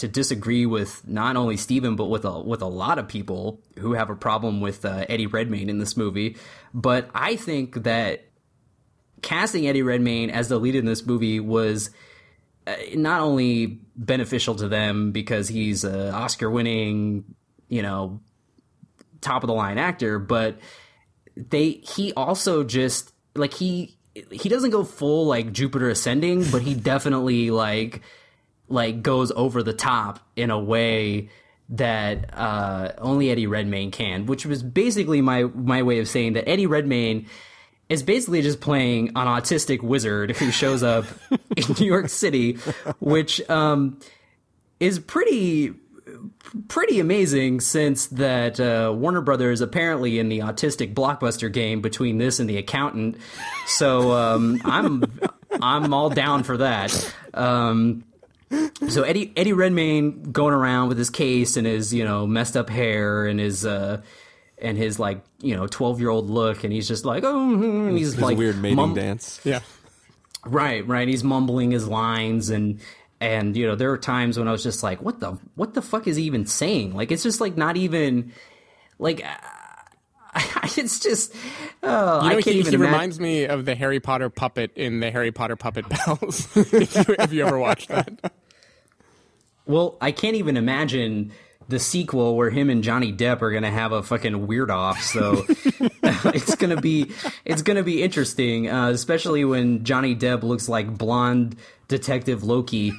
to 0.00 0.08
disagree 0.08 0.66
with 0.66 1.06
not 1.06 1.36
only 1.36 1.56
Stephen, 1.56 1.94
but 1.94 2.06
with 2.06 2.24
a 2.24 2.40
with 2.40 2.62
a 2.62 2.66
lot 2.66 2.98
of 2.98 3.06
people 3.06 3.60
who 3.78 3.92
have 3.92 4.10
a 4.10 4.16
problem 4.16 4.60
with 4.60 4.84
uh, 4.84 5.04
Eddie 5.08 5.26
Redmayne 5.26 5.68
in 5.68 5.78
this 5.78 5.96
movie. 5.96 6.36
But 6.72 7.10
I 7.14 7.36
think 7.36 7.82
that 7.84 8.24
casting 9.22 9.68
Eddie 9.68 9.82
Redmayne 9.82 10.30
as 10.30 10.48
the 10.48 10.58
lead 10.58 10.74
in 10.74 10.86
this 10.86 11.04
movie 11.04 11.38
was 11.38 11.90
uh, 12.66 12.74
not 12.94 13.20
only 13.20 13.80
beneficial 13.94 14.54
to 14.56 14.68
them 14.68 15.12
because 15.12 15.48
he's 15.48 15.84
an 15.84 16.14
Oscar 16.14 16.50
winning, 16.50 17.24
you 17.68 17.82
know, 17.82 18.20
top 19.20 19.42
of 19.42 19.48
the 19.48 19.54
line 19.54 19.76
actor, 19.76 20.18
but 20.18 20.58
they 21.36 21.72
he 21.72 22.14
also 22.14 22.64
just 22.64 23.12
like 23.34 23.52
he 23.52 23.98
he 24.30 24.48
doesn't 24.48 24.70
go 24.70 24.82
full 24.82 25.26
like 25.26 25.52
Jupiter 25.52 25.90
ascending, 25.90 26.50
but 26.50 26.62
he 26.62 26.74
definitely 26.74 27.50
like 27.50 28.00
like 28.70 29.02
goes 29.02 29.30
over 29.32 29.62
the 29.62 29.72
top 29.72 30.20
in 30.36 30.50
a 30.50 30.58
way 30.58 31.28
that 31.70 32.36
uh, 32.36 32.92
only 32.98 33.30
Eddie 33.30 33.46
Redmayne 33.46 33.90
can, 33.90 34.26
which 34.26 34.44
was 34.44 34.62
basically 34.62 35.20
my 35.20 35.44
my 35.44 35.82
way 35.82 35.98
of 36.00 36.08
saying 36.08 36.32
that 36.34 36.48
Eddie 36.48 36.66
Redmayne 36.66 37.26
is 37.88 38.02
basically 38.02 38.42
just 38.42 38.60
playing 38.60 39.08
an 39.08 39.26
autistic 39.26 39.82
wizard 39.82 40.36
who 40.36 40.50
shows 40.50 40.82
up 40.82 41.04
in 41.56 41.64
New 41.78 41.86
York 41.86 42.08
City, 42.08 42.54
which 43.00 43.48
um, 43.50 43.98
is 44.78 44.98
pretty 44.98 45.74
pretty 46.68 46.98
amazing 46.98 47.60
since 47.60 48.06
that 48.08 48.58
uh, 48.58 48.92
Warner 48.94 49.20
Brothers 49.20 49.60
apparently 49.60 50.18
in 50.18 50.28
the 50.28 50.40
autistic 50.40 50.94
blockbuster 50.94 51.52
game 51.52 51.80
between 51.80 52.18
this 52.18 52.40
and 52.40 52.50
the 52.50 52.56
accountant. 52.56 53.16
So 53.66 54.12
um, 54.12 54.60
I'm 54.64 55.04
I'm 55.60 55.94
all 55.94 56.10
down 56.10 56.42
for 56.42 56.56
that. 56.56 57.14
Um, 57.34 58.04
so 58.88 59.02
Eddie 59.02 59.32
Eddie 59.36 59.52
Redmayne 59.52 60.32
going 60.32 60.54
around 60.54 60.88
with 60.88 60.98
his 60.98 61.10
case 61.10 61.56
and 61.56 61.66
his 61.66 61.94
you 61.94 62.04
know 62.04 62.26
messed 62.26 62.56
up 62.56 62.68
hair 62.68 63.26
and 63.26 63.38
his 63.38 63.64
uh, 63.64 64.02
and 64.58 64.76
his 64.76 64.98
like 64.98 65.22
you 65.40 65.56
know 65.56 65.66
twelve 65.66 66.00
year 66.00 66.10
old 66.10 66.28
look 66.28 66.64
and 66.64 66.72
he's 66.72 66.88
just 66.88 67.04
like 67.04 67.22
oh 67.24 67.52
and 67.88 67.96
he's 67.96 68.14
His 68.14 68.22
like 68.22 68.36
weird 68.36 68.60
mating 68.60 68.76
mum- 68.76 68.94
dance. 68.94 69.40
Yeah. 69.44 69.60
Right, 70.44 70.86
right. 70.86 71.06
He's 71.06 71.22
mumbling 71.22 71.70
his 71.70 71.86
lines 71.86 72.50
and 72.50 72.80
and 73.20 73.56
you 73.56 73.66
know 73.66 73.76
there 73.76 73.92
are 73.92 73.98
times 73.98 74.38
when 74.38 74.48
I 74.48 74.52
was 74.52 74.62
just 74.62 74.82
like, 74.82 75.02
what 75.02 75.20
the 75.20 75.38
what 75.54 75.74
the 75.74 75.82
fuck 75.82 76.06
is 76.06 76.16
he 76.16 76.24
even 76.24 76.46
saying? 76.46 76.94
Like 76.94 77.12
it's 77.12 77.22
just 77.22 77.40
like 77.40 77.56
not 77.56 77.76
even 77.76 78.32
like. 78.98 79.24
It's 80.76 81.00
just, 81.00 81.34
oh, 81.82 82.22
You 82.22 82.30
know, 82.30 82.36
I 82.38 82.42
can't 82.42 82.44
he, 82.46 82.60
even 82.60 82.70
he 82.72 82.74
imagine. 82.76 82.80
reminds 82.92 83.20
me 83.20 83.44
of 83.46 83.64
the 83.64 83.74
Harry 83.74 83.98
Potter 83.98 84.30
puppet 84.30 84.70
in 84.76 85.00
the 85.00 85.10
Harry 85.10 85.32
Potter 85.32 85.56
Puppet 85.56 85.88
Pals. 85.90 86.48
if, 86.56 86.94
you, 87.08 87.14
if 87.18 87.32
you 87.32 87.44
ever 87.46 87.58
watched 87.58 87.88
that. 87.88 88.32
Well, 89.66 89.96
I 90.00 90.12
can't 90.12 90.36
even 90.36 90.56
imagine 90.56 91.32
the 91.68 91.78
sequel 91.78 92.36
where 92.36 92.50
him 92.50 92.70
and 92.70 92.82
Johnny 92.82 93.12
Depp 93.12 93.42
are 93.42 93.50
gonna 93.52 93.70
have 93.70 93.92
a 93.92 94.02
fucking 94.02 94.46
weird 94.46 94.70
off. 94.70 95.00
So 95.02 95.44
it's 95.48 96.54
gonna 96.56 96.80
be 96.80 97.12
it's 97.44 97.62
gonna 97.62 97.82
be 97.84 98.02
interesting, 98.02 98.68
uh, 98.68 98.88
especially 98.88 99.44
when 99.44 99.84
Johnny 99.84 100.16
Depp 100.16 100.42
looks 100.42 100.68
like 100.68 100.96
blonde 100.98 101.56
Detective 101.88 102.42
Loki. 102.42 102.92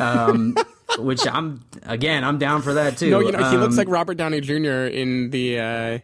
Um, 0.00 0.56
which 0.98 1.26
I'm 1.26 1.64
again, 1.84 2.22
I'm 2.22 2.38
down 2.38 2.62
for 2.62 2.74
that 2.74 2.98
too. 2.98 3.10
No, 3.10 3.18
you 3.20 3.32
know, 3.32 3.50
he 3.50 3.56
looks 3.56 3.74
Um, 3.74 3.78
like 3.78 3.88
Robert 3.88 4.16
Downey 4.16 4.40
Jr. 4.40 4.86
in 4.86 5.30
the 5.30 5.58
uh, 5.58 5.98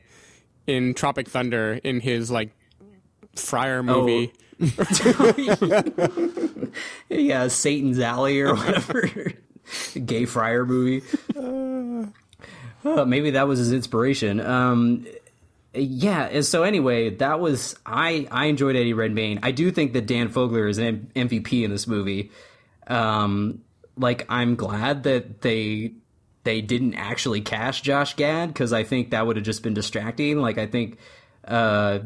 in 0.70 0.94
Tropic 0.94 1.28
Thunder 1.28 1.80
in 1.82 2.00
his 2.00 2.30
like 2.30 2.50
Friar 3.34 3.82
movie. 3.82 4.32
yeah, 7.08 7.48
Satan's 7.48 7.98
Alley 7.98 8.40
or 8.40 8.54
whatever 8.54 9.08
gay 10.04 10.26
friar 10.26 10.66
movie. 10.66 11.02
Uh, 11.36 13.04
maybe 13.04 13.30
that 13.30 13.48
was 13.48 13.58
his 13.58 13.72
inspiration. 13.72 14.40
Um, 14.40 15.06
yeah. 15.72 16.24
and 16.24 16.44
So 16.44 16.62
anyway, 16.62 17.10
that 17.16 17.40
was 17.40 17.76
I. 17.86 18.28
I 18.30 18.46
enjoyed 18.46 18.76
Eddie 18.76 18.92
Redmayne. 18.92 19.40
I 19.42 19.52
do 19.52 19.70
think 19.70 19.92
that 19.94 20.06
Dan 20.06 20.28
Fogler 20.28 20.68
is 20.68 20.78
an 20.78 21.10
M- 21.14 21.28
MVP 21.28 21.62
in 21.62 21.70
this 21.70 21.86
movie. 21.86 22.30
Um, 22.86 23.62
like 23.96 24.26
I'm 24.28 24.56
glad 24.56 25.04
that 25.04 25.42
they 25.42 25.92
they 26.44 26.60
didn't 26.60 26.94
actually 26.94 27.40
cast 27.40 27.84
Josh 27.84 28.14
Gad 28.14 28.48
because 28.48 28.72
I 28.72 28.84
think 28.84 29.10
that 29.10 29.26
would 29.26 29.36
have 29.36 29.44
just 29.44 29.62
been 29.62 29.74
distracting. 29.74 30.38
Like 30.38 30.58
I 30.58 30.66
think 30.66 30.98
uh, 31.44 32.00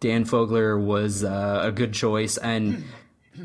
Dan 0.00 0.24
Fogler 0.24 0.82
was 0.82 1.24
uh, 1.24 1.60
a 1.62 1.72
good 1.72 1.92
choice, 1.92 2.36
and 2.36 2.84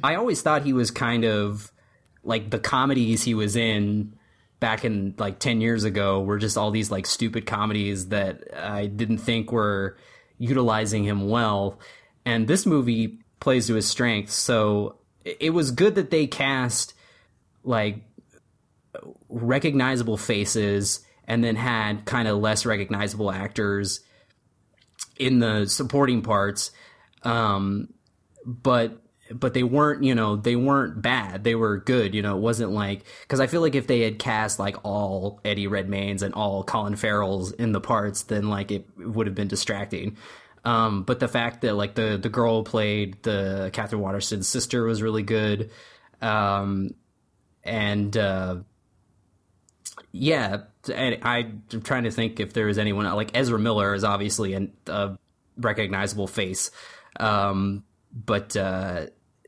I 0.04 0.16
always 0.16 0.42
thought 0.42 0.64
he 0.64 0.74
was 0.74 0.92
kind 0.92 1.26
of 1.26 1.72
like 2.24 2.50
the 2.50 2.60
comedies 2.60 3.24
he 3.24 3.34
was 3.34 3.56
in 3.56 4.16
back 4.60 4.86
in 4.86 5.14
like 5.18 5.40
10 5.40 5.60
years 5.60 5.84
ago 5.84 6.22
were 6.22 6.38
just 6.38 6.58
all 6.58 6.72
these 6.72 6.90
like 6.90 7.06
stupid 7.06 7.46
comedies 7.46 8.08
that 8.08 8.44
I 8.56 8.86
didn't 8.86 9.18
think 9.18 9.52
were 9.52 9.98
utilizing 10.38 11.04
him 11.04 11.28
well. 11.28 11.80
And 12.26 12.48
this 12.48 12.66
movie 12.66 13.20
plays 13.42 13.68
to 13.68 13.74
his 13.74 13.88
strengths. 13.88 14.34
So 14.34 15.00
it 15.26 15.50
was 15.50 15.72
good 15.72 15.96
that 15.96 16.12
they 16.12 16.28
cast 16.28 16.94
like 17.66 18.04
recognizable 19.30 20.18
faces 20.18 21.06
and 21.28 21.44
then 21.44 21.56
had 21.56 22.06
kind 22.06 22.28
of 22.28 22.38
less 22.38 22.66
recognizable 22.66 23.32
actors 23.32 24.02
in 25.18 25.40
the 25.40 25.66
supporting 25.68 26.22
parts. 26.22 26.72
Um, 27.24 27.94
but 28.46 29.00
but 29.32 29.54
they 29.54 29.64
weren't 29.64 30.04
you 30.04 30.16
know 30.16 30.36
they 30.36 30.56
weren't 30.56 31.02
bad. 31.02 31.44
They 31.44 31.56
were 31.56 31.78
good 31.78 32.14
you 32.14 32.22
know 32.22 32.38
it 32.38 32.42
wasn't 32.42 32.72
like 32.72 33.04
because 33.22 33.40
i 33.40 33.48
feel 33.48 33.62
like 33.62 33.76
if 33.76 33.88
they 33.88 34.02
had 34.02 34.20
cast 34.20 34.60
like 34.60 34.76
all 34.84 35.40
eddie 35.46 35.68
redmayne's 35.68 36.24
and 36.24 36.34
all 36.34 36.64
colin 36.64 36.96
farrell's 36.96 37.52
in 37.54 37.72
the 37.72 37.82
parts 37.82 38.24
then 38.24 38.50
like 38.50 38.72
it 38.72 38.86
would 38.98 39.28
have 39.28 39.36
been 39.36 39.48
distracting. 39.48 40.18
Um 40.66 41.04
but 41.04 41.20
the 41.20 41.28
fact 41.28 41.62
that 41.62 41.74
like 41.76 41.96
the 41.96 42.18
the 42.22 42.30
girl 42.30 42.64
played 42.64 43.22
the 43.24 43.70
katherine 43.74 44.02
waterston's 44.02 44.48
sister 44.48 44.84
was 44.84 45.02
really 45.02 45.24
good. 45.24 45.72
Um 46.22 46.92
and 47.64 48.16
uh 48.16 48.58
yeah 50.14 50.62
i'm 50.96 51.64
trying 51.84 52.04
to 52.04 52.12
think 52.12 52.40
if 52.40 52.54
there 52.54 52.70
is 52.70 52.78
anyone 52.78 53.06
like 53.16 53.32
ezra 53.34 53.60
miller 53.60 53.94
is 53.94 54.04
obviously 54.06 54.54
a 54.88 55.18
recognizable 55.58 56.28
face 56.28 56.72
um 57.20 57.84
but 58.14 58.56
uh 58.56 59.06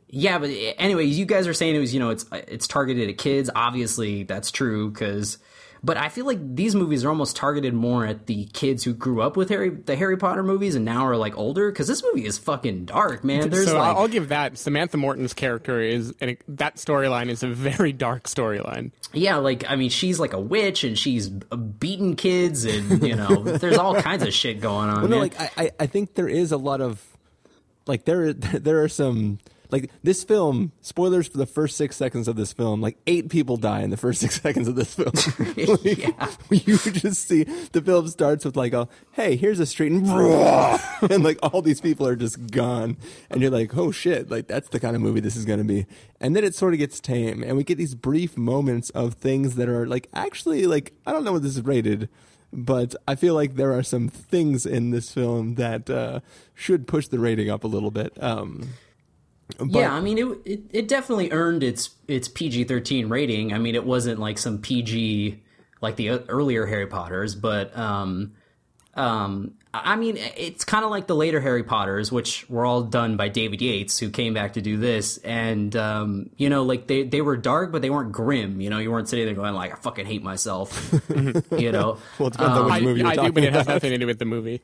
yeah 0.08 0.38
but 0.38 0.49
anyways 0.78 1.17
you 1.17 1.25
guys 1.25 1.47
are 1.47 1.54
saying 1.54 1.75
it 1.75 1.80
was 1.80 1.93
you 1.93 1.99
know 1.99 2.10
it's 2.10 2.25
it's 2.32 2.67
targeted 2.67 3.10
at 3.10 3.17
kids. 3.17 3.49
Obviously 3.54 4.23
that's 4.23 4.51
true 4.51 4.89
because 4.89 5.38
but 5.86 5.98
i 5.98 6.10
feel 6.10 6.26
like 6.26 6.39
these 6.56 6.74
movies 6.76 7.06
are 7.06 7.10
almost 7.10 7.36
targeted 7.36 7.74
more 7.74 8.06
at 8.06 8.26
the 8.26 8.45
kids 8.54 8.84
who 8.84 8.93
grew 8.93 9.21
up 9.21 9.38
with 9.38 9.50
harry 9.50 9.69
the 9.69 9.95
harry 9.95 10.17
potter 10.17 10.41
movies 10.43 10.74
and 10.76 10.84
now 10.84 11.06
are 11.06 11.15
like 11.15 11.38
older 11.38 11.71
because 11.71 11.88
this 11.88 12.04
movie 12.04 12.26
is 12.26 12.38
fucking 12.38 12.86
dark 12.86 13.24
man 13.24 13.50
there's 13.50 13.67
so 13.67 13.78
like 13.78 13.95
I'll 13.95 14.08
give 14.08 14.30
that 14.30 14.58
Samantha 14.58 14.98
Morton's 14.98 15.34
character 15.34 15.80
is 15.80 16.13
and 16.19 16.36
that 16.48 16.78
storyline 16.78 17.30
is 17.30 17.43
a 17.43 17.48
very 17.48 17.93
dark 17.93 18.24
storyline. 18.24 18.91
yeah 19.13 19.36
like 19.38 19.63
i 19.69 19.76
mean 19.76 19.89
she's 19.89 20.19
like 20.19 20.34
a 20.34 20.39
witch 20.39 20.84
and 20.84 20.98
she's 20.98 21.30
beating 21.30 22.15
kids 22.15 22.65
and 22.65 23.06
you 23.08 23.15
know 23.15 23.43
there's 23.43 23.78
all 23.78 24.02
kinds 24.02 24.24
of 24.24 24.34
shit 24.34 24.60
going 24.60 24.89
on 24.89 25.02
Well, 25.02 25.10
no, 25.10 25.19
man. 25.19 25.19
like 25.19 25.39
I, 25.39 25.50
I, 25.58 25.71
I 25.82 25.86
think 25.88 26.15
there 26.15 26.28
is 26.28 26.52
a 26.52 26.58
lot 26.58 26.82
of 26.82 27.04
like 27.86 28.06
there 28.06 28.34
there 28.34 28.82
are 28.84 28.89
some 28.89 29.38
like 29.71 29.89
this 30.04 30.23
film 30.23 30.71
spoilers 30.82 31.28
for 31.28 31.38
the 31.38 31.45
first 31.45 31.78
six 31.78 31.95
seconds 31.95 32.28
of 32.28 32.36
this 32.36 32.54
film 32.54 32.82
like 32.82 32.97
eight 33.08 33.30
people 33.30 33.58
die 33.58 33.82
in 33.82 33.89
the 33.89 33.97
first 33.97 34.19
six 34.25 34.41
seconds 34.41 34.67
of 34.67 34.75
this 34.75 34.93
film 34.95 35.12
like, 35.58 35.97
Yeah. 35.97 36.32
you 36.49 36.78
just 36.78 37.28
see 37.28 37.43
the 37.43 37.82
film 37.82 38.08
starts 38.08 38.45
with 38.45 38.56
like 38.56 38.73
a 38.73 38.88
hey 39.13 39.36
here's 39.36 39.60
a 39.60 39.65
street 39.65 39.91
and, 39.91 40.08
and 41.12 41.23
like 41.23 41.39
all 41.43 41.62
these 41.62 41.82
people 41.82 42.08
are 42.08 42.15
just 42.15 42.51
gone 42.51 42.97
and 43.30 43.41
you're 43.41 43.51
like 43.51 43.75
oh 43.78 43.91
shit 43.91 44.30
like 44.30 44.47
that's 44.47 44.69
the 44.69 44.80
kind 44.80 44.95
of 44.95 45.01
movie 45.01 45.19
this 45.19 45.36
is 45.36 45.45
going 45.45 45.60
to 45.60 45.65
be 45.65 45.86
and 46.19 46.36
then 46.36 46.43
it 46.43 46.56
sort 46.56 46.73
of 46.73 46.80
gets 46.80 46.99
tame 46.99 47.43
and 47.43 47.58
we 47.58 47.63
get 47.63 47.78
these 47.78 47.95
brief 47.95 48.38
moments 48.38 48.89
of 48.91 49.15
things 49.15 49.56
that 49.56 49.69
are 49.69 49.86
like 49.86 50.10
actually 50.13 50.65
like 50.67 50.93
i 51.06 51.12
don't 51.12 51.23
know 51.23 51.34
what 51.34 51.43
this 51.43 51.56
is 51.56 51.62
rated 51.63 52.10
but 52.54 52.95
I 53.06 53.15
feel 53.15 53.34
like 53.34 53.56
there 53.56 53.73
are 53.73 53.84
some 53.84 54.08
things 54.08 54.65
in 54.65 54.91
this 54.91 55.12
film 55.12 55.56
that 55.56 55.89
uh, 55.89 56.21
should 56.54 56.88
push 56.88 57.08
the 57.08 57.19
rating 57.19 57.49
up 57.49 57.63
a 57.63 57.67
little 57.67 57.91
bit. 57.91 58.21
Um, 58.23 58.69
but- 59.58 59.70
yeah, 59.70 59.94
I 59.94 60.00
mean 60.02 60.18
it, 60.18 60.26
it 60.46 60.62
it 60.72 60.88
definitely 60.88 61.32
earned 61.32 61.64
its 61.64 61.92
its 62.08 62.28
PG 62.28 62.66
thirteen 62.66 63.10
rating. 63.10 63.54
I 63.54 63.60
mean 63.60 63.76
it 63.76 63.86
wasn't 63.86 64.20
like 64.20 64.38
some 64.38 64.60
PG 64.60 65.42
like 65.82 65.96
the 65.98 66.10
earlier 66.30 66.66
Harry 66.66 66.88
Potters, 66.88 67.36
but 67.36 67.78
um 67.78 68.34
um 68.96 69.54
I 69.74 69.98
mean 69.98 70.18
it's 70.18 70.64
kind 70.64 70.86
of 70.86 70.90
like 70.90 71.06
the 71.08 71.16
later 71.16 71.42
Harry 71.42 71.64
Potters, 71.64 72.12
which 72.12 72.50
were 72.50 72.66
all 72.66 72.82
done 72.84 73.18
by 73.18 73.28
David 73.28 73.62
Yates, 73.62 74.00
who 74.00 74.10
came 74.10 74.34
back 74.34 74.54
to 74.54 74.62
do 74.62 74.78
this, 74.78 75.18
and 75.18 75.76
um 75.76 76.30
you 76.38 76.50
know 76.50 76.64
like 76.64 76.88
they 76.88 77.04
they 77.04 77.22
were 77.22 77.38
dark, 77.38 77.72
but 77.72 77.82
they 77.82 77.90
weren't 77.90 78.12
grim. 78.14 78.62
You 78.62 78.70
know, 78.70 78.80
you 78.80 78.90
weren't 78.92 79.10
sitting 79.10 79.26
there 79.26 79.36
going 79.36 79.54
like 79.54 79.74
I 79.74 79.76
fucking 79.76 80.06
hate 80.06 80.24
myself. 80.24 80.92
you 81.58 81.72
know, 81.72 81.98
well, 82.18 82.28
it 82.30 82.34
depends 82.34 82.58
on 82.58 82.66
which 82.66 82.74
I, 82.74 82.80
movie 82.82 83.00
you're 83.02 83.10
I 83.10 83.12
do, 83.12 83.16
talking 83.18 83.34
but 83.34 83.44
it 83.44 83.54
has 83.54 83.68
nothing 83.68 83.92
to 83.92 83.98
do 83.98 84.08
with 84.08 84.18
the 84.20 84.26
movie. 84.26 84.62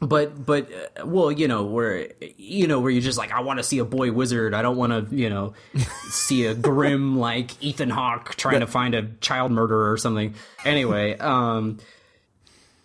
But 0.00 0.46
but 0.46 0.68
uh, 0.72 1.06
well 1.06 1.30
you 1.30 1.46
know 1.46 1.64
where 1.64 2.08
you 2.38 2.66
know 2.66 2.80
where 2.80 2.90
you're 2.90 3.02
just 3.02 3.18
like 3.18 3.32
i 3.32 3.40
want 3.40 3.58
to 3.58 3.62
see 3.62 3.78
a 3.78 3.84
boy 3.84 4.10
wizard. 4.10 4.54
I 4.54 4.62
don't 4.62 4.76
want 4.76 5.10
to 5.10 5.14
you 5.14 5.28
know 5.28 5.52
see 6.08 6.46
a 6.46 6.54
grim 6.54 7.18
like 7.18 7.62
ethan 7.62 7.90
hawke 7.90 8.34
trying 8.36 8.60
to 8.60 8.66
find 8.66 8.94
a 8.94 9.08
child 9.20 9.52
murderer 9.52 9.92
or 9.92 9.96
something. 9.96 10.34
Anyway 10.64 11.16
um 11.18 11.78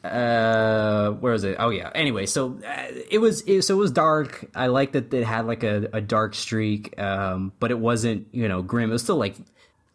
uh 0.03 1.11
where 1.11 1.33
is 1.33 1.43
it? 1.43 1.55
Oh 1.57 1.69
yeah. 1.69 1.89
Anyway 1.95 2.25
so 2.25 2.59
uh, 2.67 2.91
it 3.09 3.19
was 3.19 3.41
it, 3.41 3.61
so 3.63 3.75
it 3.75 3.79
was 3.79 3.91
dark. 3.91 4.45
I 4.53 4.67
liked 4.67 4.93
that 4.93 5.13
it 5.13 5.23
had 5.23 5.47
like 5.47 5.63
a, 5.63 5.89
a 5.93 6.01
dark 6.01 6.35
streak 6.35 6.99
um 6.99 7.53
but 7.59 7.71
it 7.71 7.79
wasn't 7.79 8.27
you 8.31 8.47
know 8.47 8.61
grim. 8.61 8.89
It 8.89 8.93
was 8.93 9.03
still 9.03 9.17
like 9.17 9.35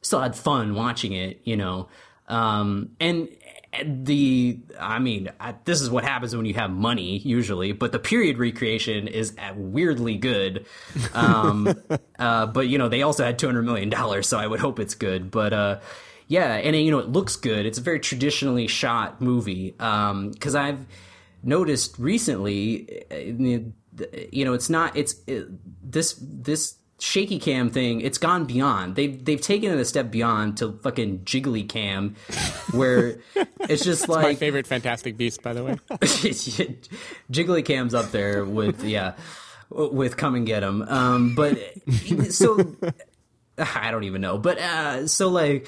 still 0.01 0.21
had 0.21 0.35
fun 0.35 0.75
watching 0.75 1.13
it 1.13 1.41
you 1.45 1.57
know. 1.57 1.89
Um 2.29 2.97
and 2.99 3.29
the 3.85 4.59
i 4.81 4.99
mean 4.99 5.31
I, 5.39 5.55
this 5.65 5.81
is 5.81 5.89
what 5.89 6.03
happens 6.03 6.35
when 6.35 6.45
you 6.45 6.55
have 6.55 6.73
money 6.73 7.19
usually 7.19 7.71
but 7.71 7.93
the 7.93 8.01
period 8.01 8.37
recreation 8.37 9.07
is 9.07 9.37
weirdly 9.55 10.17
good 10.17 10.67
um 11.15 11.73
uh 12.19 12.47
but 12.47 12.67
you 12.67 12.79
know 12.79 12.89
they 12.89 13.03
also 13.03 13.25
had 13.25 13.39
200 13.39 13.63
million 13.63 13.89
dollars 13.89 14.27
so 14.27 14.39
i 14.39 14.47
would 14.47 14.59
hope 14.59 14.81
it's 14.81 14.97
good 14.97 15.31
but 15.31 15.53
uh 15.53 15.79
yeah, 16.31 16.55
and 16.55 16.77
you 16.77 16.93
know 16.93 17.01
it 17.01 17.09
looks 17.09 17.35
good. 17.35 17.67
It's 17.67 17.79
a 17.79 17.81
very 17.81 17.99
traditionally 17.99 18.69
shot 18.69 19.21
movie. 19.21 19.73
Because 19.73 20.55
um, 20.55 20.65
I've 20.65 20.87
noticed 21.43 21.99
recently, 21.99 23.05
uh, 23.11 23.17
you 24.31 24.45
know, 24.45 24.53
it's 24.53 24.71
not. 24.71 24.97
It's 24.97 25.17
it, 25.27 25.49
this 25.83 26.17
this 26.23 26.77
shaky 27.01 27.39
cam 27.39 27.71
thing. 27.71 28.01
It's 28.01 28.19
gone 28.19 28.45
beyond. 28.45 28.97
They've 28.97 29.25
they've 29.25 29.41
taken 29.41 29.73
it 29.73 29.79
a 29.79 29.85
step 29.85 30.11
beyond 30.11 30.59
to 30.59 30.73
fucking 30.83 31.21
jiggly 31.21 31.69
cam, 31.69 32.17
where 32.73 33.21
it's 33.61 33.85
just 33.85 34.09
like 34.09 34.23
my 34.23 34.35
favorite 34.35 34.67
Fantastic 34.67 35.17
Beast, 35.17 35.43
by 35.43 35.53
the 35.53 35.65
way. 35.65 35.79
jiggly 37.33 37.65
cam's 37.65 37.95
up 37.95 38.11
there 38.11 38.45
with 38.45 38.85
yeah, 38.85 39.15
with 39.71 40.17
come 40.17 40.35
and 40.35 40.47
get 40.47 40.63
him. 40.63 40.83
Um, 40.83 41.35
but 41.35 41.59
so 42.31 42.77
I 43.59 43.91
don't 43.91 44.05
even 44.05 44.21
know. 44.21 44.39
But 44.39 44.59
uh, 44.59 45.07
so 45.07 45.29
like 45.29 45.67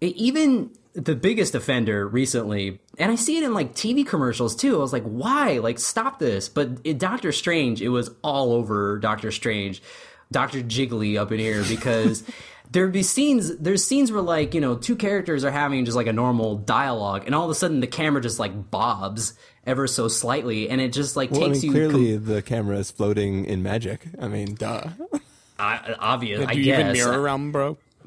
even 0.00 0.70
the 0.94 1.14
biggest 1.14 1.54
offender 1.54 2.06
recently, 2.06 2.80
and 2.98 3.12
I 3.12 3.14
see 3.14 3.38
it 3.38 3.44
in 3.44 3.54
like 3.54 3.74
TV 3.74 4.06
commercials 4.06 4.56
too. 4.56 4.76
I 4.76 4.78
was 4.78 4.92
like, 4.92 5.04
why? 5.04 5.58
Like, 5.58 5.78
stop 5.78 6.18
this. 6.18 6.48
But 6.48 6.70
in 6.84 6.98
Doctor 6.98 7.32
Strange, 7.32 7.80
it 7.80 7.90
was 7.90 8.10
all 8.22 8.52
over 8.52 8.98
Doctor 8.98 9.30
Strange, 9.30 9.82
Doctor 10.32 10.60
Jiggly 10.60 11.18
up 11.18 11.32
in 11.32 11.38
here 11.38 11.64
because. 11.64 12.24
There'd 12.72 12.92
be 12.92 13.02
scenes. 13.02 13.56
There's 13.56 13.84
scenes 13.84 14.12
where 14.12 14.22
like 14.22 14.54
you 14.54 14.60
know 14.60 14.76
two 14.76 14.94
characters 14.94 15.42
are 15.42 15.50
having 15.50 15.84
just 15.84 15.96
like 15.96 16.06
a 16.06 16.12
normal 16.12 16.54
dialogue, 16.54 17.24
and 17.26 17.34
all 17.34 17.42
of 17.44 17.50
a 17.50 17.54
sudden 17.56 17.80
the 17.80 17.88
camera 17.88 18.22
just 18.22 18.38
like 18.38 18.70
bobs 18.70 19.34
ever 19.66 19.88
so 19.88 20.06
slightly, 20.06 20.70
and 20.70 20.80
it 20.80 20.92
just 20.92 21.16
like 21.16 21.32
well, 21.32 21.40
takes 21.40 21.58
I 21.58 21.62
mean, 21.62 21.62
you. 21.62 21.72
Clearly, 21.72 22.14
com- 22.14 22.24
the 22.26 22.42
camera 22.42 22.78
is 22.78 22.92
floating 22.92 23.44
in 23.44 23.64
magic. 23.64 24.06
I 24.20 24.28
mean, 24.28 24.54
duh. 24.54 24.84
I, 25.58 25.96
obvious. 25.98 26.40
Do 26.40 26.46
I 26.46 26.52
you 26.52 26.64
guess. 26.64 26.80
even 26.80 26.92
mirror 26.92 27.20
realm, 27.20 27.50
bro? 27.50 27.76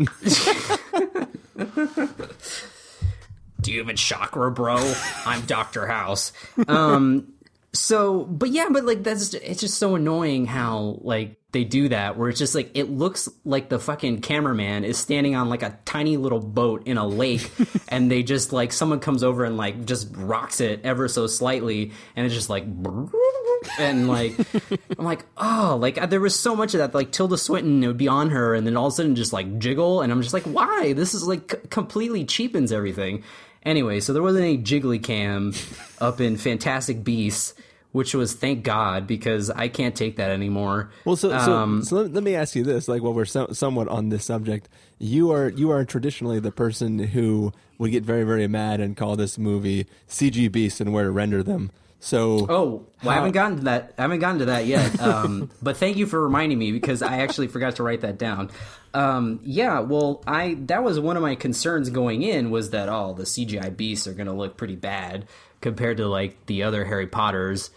Do 3.61 3.71
you 3.71 3.81
even 3.81 3.95
chakra, 3.95 4.51
bro? 4.51 4.93
I'm 5.25 5.41
Doctor 5.45 5.87
House. 5.87 6.33
Um, 6.67 7.32
so, 7.73 8.25
but 8.25 8.49
yeah, 8.49 8.67
but 8.69 8.85
like 8.85 9.03
that's 9.03 9.31
just, 9.31 9.43
it's 9.43 9.61
just 9.61 9.77
so 9.79 9.95
annoying 9.95 10.45
how 10.45 10.99
like 11.01 11.39
they 11.53 11.63
do 11.63 11.89
that 11.89 12.17
where 12.17 12.29
it's 12.29 12.39
just 12.39 12.53
like 12.53 12.71
it 12.75 12.89
looks 12.89 13.29
like 13.45 13.69
the 13.69 13.79
fucking 13.79 14.21
cameraman 14.21 14.83
is 14.83 14.97
standing 14.97 15.35
on 15.35 15.49
like 15.49 15.63
a 15.63 15.77
tiny 15.85 16.17
little 16.17 16.39
boat 16.39 16.85
in 16.87 16.97
a 16.97 17.07
lake 17.07 17.51
and 17.87 18.11
they 18.11 18.23
just 18.23 18.51
like 18.51 18.73
someone 18.73 18.99
comes 18.99 19.23
over 19.23 19.43
and 19.43 19.55
like 19.55 19.85
just 19.85 20.07
rocks 20.15 20.59
it 20.61 20.81
ever 20.83 21.07
so 21.07 21.27
slightly 21.27 21.91
and 22.15 22.25
it's 22.25 22.33
just 22.33 22.49
like 22.49 22.65
and 23.79 24.07
like 24.07 24.35
I'm 24.97 25.05
like 25.05 25.25
oh 25.37 25.77
like 25.79 26.01
uh, 26.01 26.07
there 26.07 26.19
was 26.19 26.37
so 26.37 26.55
much 26.55 26.73
of 26.73 26.79
that 26.79 26.95
like 26.95 27.11
Tilda 27.11 27.37
Swinton 27.37 27.83
it 27.83 27.87
would 27.87 27.97
be 27.97 28.07
on 28.07 28.31
her 28.31 28.55
and 28.55 28.65
then 28.65 28.75
all 28.75 28.87
of 28.87 28.93
a 28.93 28.95
sudden 28.95 29.15
just 29.15 29.31
like 29.31 29.59
jiggle 29.59 30.01
and 30.01 30.11
I'm 30.11 30.21
just 30.23 30.33
like 30.33 30.43
why? 30.43 30.93
This 30.93 31.13
is 31.13 31.27
like 31.27 31.51
c- 31.51 31.57
completely 31.69 32.25
cheapens 32.25 32.71
everything 32.71 33.23
anyway 33.65 33.99
so 33.99 34.13
there 34.13 34.23
wasn't 34.23 34.43
any 34.43 34.57
jiggly 34.57 35.01
cam 35.01 35.53
up 35.99 36.21
in 36.21 36.37
Fantastic 36.37 37.03
Beasts 37.03 37.53
which 37.93 38.15
was 38.15 38.33
thank 38.33 38.63
God 38.63 39.07
because 39.07 39.49
I 39.51 39.67
can't 39.69 39.95
take 39.95 40.17
that 40.17 40.31
anymore. 40.31 40.89
Well, 41.05 41.15
so 41.15 41.29
so, 41.29 41.53
um, 41.53 41.83
so 41.83 41.97
let, 41.97 42.11
let, 42.11 42.23
me 42.23 42.35
ask 42.35 42.55
you 42.55 42.63
this: 42.63 42.87
like, 42.87 43.01
while 43.01 43.13
we're 43.13 43.25
so, 43.25 43.47
somewhat 43.53 43.87
on 43.87 44.09
this 44.09 44.25
subject, 44.25 44.67
you 44.99 45.31
are 45.31 45.49
you 45.49 45.71
are 45.71 45.85
traditionally 45.85 46.39
the 46.39 46.51
person 46.51 46.99
who 46.99 47.53
would 47.77 47.91
get 47.91 48.03
very 48.03 48.23
very 48.23 48.47
mad 48.47 48.81
and 48.81 48.97
call 48.97 49.15
this 49.15 49.37
movie 49.37 49.85
CG 50.09 50.51
beasts 50.51 50.81
and 50.81 50.91
where 50.91 51.05
to 51.05 51.11
render 51.11 51.41
them. 51.43 51.71
So 52.03 52.45
oh, 52.49 52.85
well, 53.01 53.11
I 53.11 53.13
haven't 53.15 53.31
gotten 53.31 53.57
to 53.59 53.63
that. 53.63 53.93
I 53.97 54.01
haven't 54.01 54.19
gotten 54.19 54.39
to 54.39 54.45
that 54.45 54.65
yet. 54.65 54.99
Um, 55.03 55.49
but 55.61 55.77
thank 55.77 55.95
you 55.95 56.05
for 56.05 56.21
reminding 56.21 56.59
me 56.59 56.73
because 56.73 57.01
I 57.01 57.19
actually 57.19 57.47
forgot 57.47 57.77
to 57.77 57.83
write 57.83 58.01
that 58.01 58.17
down. 58.17 58.51
Um, 58.93 59.39
yeah, 59.43 59.79
well, 59.79 60.21
I 60.27 60.55
that 60.65 60.83
was 60.83 60.99
one 60.99 61.15
of 61.15 61.23
my 61.23 61.35
concerns 61.35 61.89
going 61.89 62.21
in 62.21 62.51
was 62.51 62.71
that 62.71 62.89
oh, 62.89 63.13
the 63.13 63.23
CGI 63.23 63.75
beasts 63.75 64.05
are 64.05 64.13
going 64.13 64.27
to 64.27 64.33
look 64.33 64.57
pretty 64.57 64.75
bad 64.75 65.27
compared 65.61 65.97
to 65.97 66.07
like 66.07 66.45
the 66.45 66.63
other 66.63 66.83
Harry 66.83 67.07
Potters. 67.07 67.71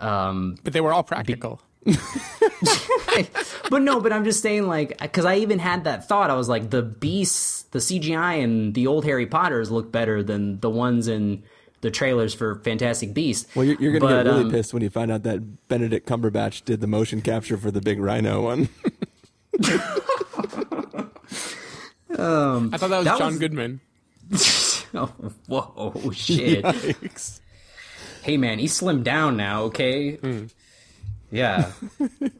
Um, 0.00 0.56
but 0.64 0.72
they 0.72 0.80
were 0.80 0.94
all 0.94 1.02
practical. 1.02 1.60
Be- 1.84 1.96
but 3.70 3.82
no, 3.82 4.00
but 4.00 4.10
I'm 4.10 4.24
just 4.24 4.42
saying, 4.42 4.66
like, 4.66 4.98
because 4.98 5.26
I 5.26 5.36
even 5.36 5.58
had 5.58 5.84
that 5.84 6.08
thought. 6.08 6.30
I 6.30 6.34
was 6.34 6.48
like, 6.48 6.70
the 6.70 6.82
beasts, 6.82 7.62
the 7.64 7.78
CGI, 7.78 8.42
and 8.42 8.74
the 8.74 8.86
old 8.86 9.04
Harry 9.04 9.26
Potters 9.26 9.70
look 9.70 9.92
better 9.92 10.22
than 10.22 10.60
the 10.60 10.70
ones 10.70 11.08
in 11.08 11.42
the 11.80 11.90
trailers 11.90 12.34
for 12.34 12.56
Fantastic 12.60 13.14
Beasts. 13.14 13.54
Well, 13.54 13.64
you're, 13.64 13.80
you're 13.80 13.92
going 13.92 14.02
to 14.02 14.24
get 14.24 14.30
really 14.30 14.44
um, 14.44 14.50
pissed 14.50 14.72
when 14.72 14.82
you 14.82 14.90
find 14.90 15.10
out 15.10 15.22
that 15.24 15.68
Benedict 15.68 16.08
Cumberbatch 16.08 16.64
did 16.64 16.80
the 16.80 16.86
motion 16.86 17.20
capture 17.20 17.56
for 17.56 17.70
the 17.70 17.80
big 17.80 18.00
rhino 18.00 18.42
one. 18.42 18.68
um, 22.18 22.70
I 22.72 22.78
thought 22.78 22.90
that 22.90 22.98
was 22.98 23.04
that 23.04 23.18
John 23.18 23.32
was... 23.32 23.38
Goodman. 23.38 23.80
oh, 24.94 25.12
whoa, 25.46 26.10
shit. 26.10 26.64
Yikes 26.64 27.40
hey 28.26 28.36
man, 28.36 28.58
he 28.58 28.66
slimmed 28.66 29.04
down 29.04 29.36
now, 29.36 29.62
okay? 29.62 30.16
Mm. 30.16 30.50
Yeah. 31.30 31.70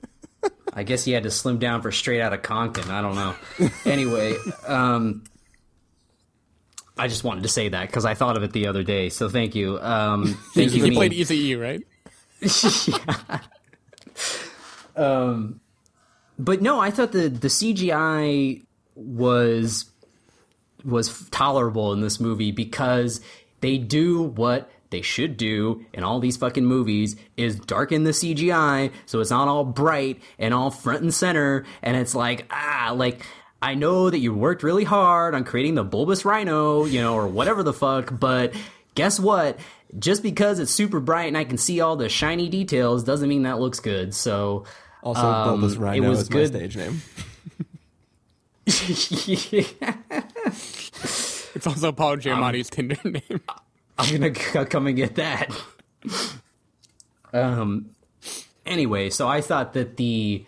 I 0.73 0.83
guess 0.83 1.05
he 1.05 1.13
had 1.13 1.23
to 1.23 1.31
slim 1.31 1.59
down 1.59 1.81
for 1.81 1.93
straight 1.93 2.21
out 2.21 2.33
of 2.33 2.43
Compton. 2.43 2.91
I 2.91 3.01
don't 3.01 3.15
know. 3.15 3.35
anyway, 3.85 4.35
um, 4.67 5.23
I 6.97 7.09
just 7.09 7.25
wanted 7.25 7.43
to 7.43 7.49
say 7.49 7.69
that 7.69 7.87
because 7.89 8.05
I 8.05 8.15
thought 8.15 8.37
of 8.37 8.43
it 8.43 8.53
the 8.53 8.67
other 8.67 8.83
day. 8.83 9.09
So 9.11 9.29
thank 9.29 9.55
you. 9.55 9.79
Um, 9.81 10.39
thank 10.55 10.73
you. 10.75 10.85
He 10.85 10.91
played 10.93 11.13
Easy 11.13 11.51
E, 11.51 11.55
right? 11.55 11.83
yeah. 12.41 13.41
Um, 14.97 15.61
but 16.39 16.63
no, 16.63 16.81
I 16.81 16.91
thought 16.91 17.13
the 17.13 17.29
the 17.29 17.49
CGI 17.49 18.65
was 18.95 19.91
was 20.85 21.29
tolerable 21.31 21.93
in 21.93 22.01
this 22.01 22.19
movie 22.19 22.51
because 22.51 23.21
they 23.61 23.77
do 23.77 24.23
what 24.23 24.71
they 24.91 25.03
should 25.03 25.37
do 25.37 25.85
in 25.93 26.05
all 26.05 26.21
these 26.21 26.37
fucking 26.37 26.65
movies 26.65 27.17
is 27.37 27.59
darken 27.59 28.05
the 28.05 28.13
CGI 28.13 28.93
so 29.05 29.21
it's 29.21 29.31
not 29.31 29.49
all 29.49 29.65
bright 29.65 30.23
and 30.39 30.55
all 30.55 30.71
front 30.71 31.03
and 31.03 31.13
center 31.13 31.65
and 31.83 31.97
it's 31.97 32.15
like 32.15 32.47
ah 32.51 32.93
like 32.95 33.27
I 33.67 33.75
know 33.75 34.09
that 34.09 34.19
you 34.21 34.33
worked 34.33 34.63
really 34.63 34.85
hard 34.85 35.35
on 35.35 35.43
creating 35.43 35.75
the 35.75 35.83
bulbous 35.83 36.25
rhino, 36.25 36.85
you 36.85 37.01
know, 37.01 37.15
or 37.15 37.27
whatever 37.27 37.65
the 37.65 37.73
fuck, 37.73 38.17
but 38.17 38.55
guess 38.95 39.19
what? 39.19 39.59
Just 39.99 40.23
because 40.23 40.61
it's 40.61 40.71
super 40.71 41.01
bright 41.01 41.27
and 41.27 41.37
I 41.37 41.43
can 41.43 41.59
see 41.59 41.81
all 41.81 41.97
the 41.97 42.09
shiny 42.09 42.49
details 42.49 43.03
doesn't 43.03 43.29
mean 43.29 43.43
that 43.43 43.59
looks 43.59 43.81
good. 43.81 44.15
So 44.15 44.67
also 45.03 45.27
um, 45.27 45.49
bulbous 45.49 45.77
rhino 45.79 46.07
it 46.07 46.09
was 46.09 46.21
is 46.21 46.29
good. 46.29 46.53
my 46.53 46.59
stage 46.59 46.77
name. 46.77 47.03
it's 51.57 51.67
also 51.67 51.91
Paul 51.91 52.19
Giamatti's 52.19 52.71
um, 52.71 52.73
Tinder 52.73 53.01
name. 53.05 53.41
I'm 53.99 54.13
gonna 54.13 54.31
come 54.67 54.87
and 54.87 54.95
get 54.95 55.17
that. 55.17 55.51
um. 57.33 57.91
Anyway, 58.65 59.11
so 59.11 59.27
I 59.27 59.41
thought 59.41 59.73
that 59.73 59.97
the 59.97 60.45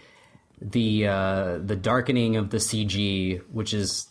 the 0.60 1.06
uh, 1.06 1.58
the 1.58 1.76
darkening 1.76 2.36
of 2.36 2.50
the 2.50 2.58
CG, 2.58 3.42
which 3.52 3.74
is 3.74 4.08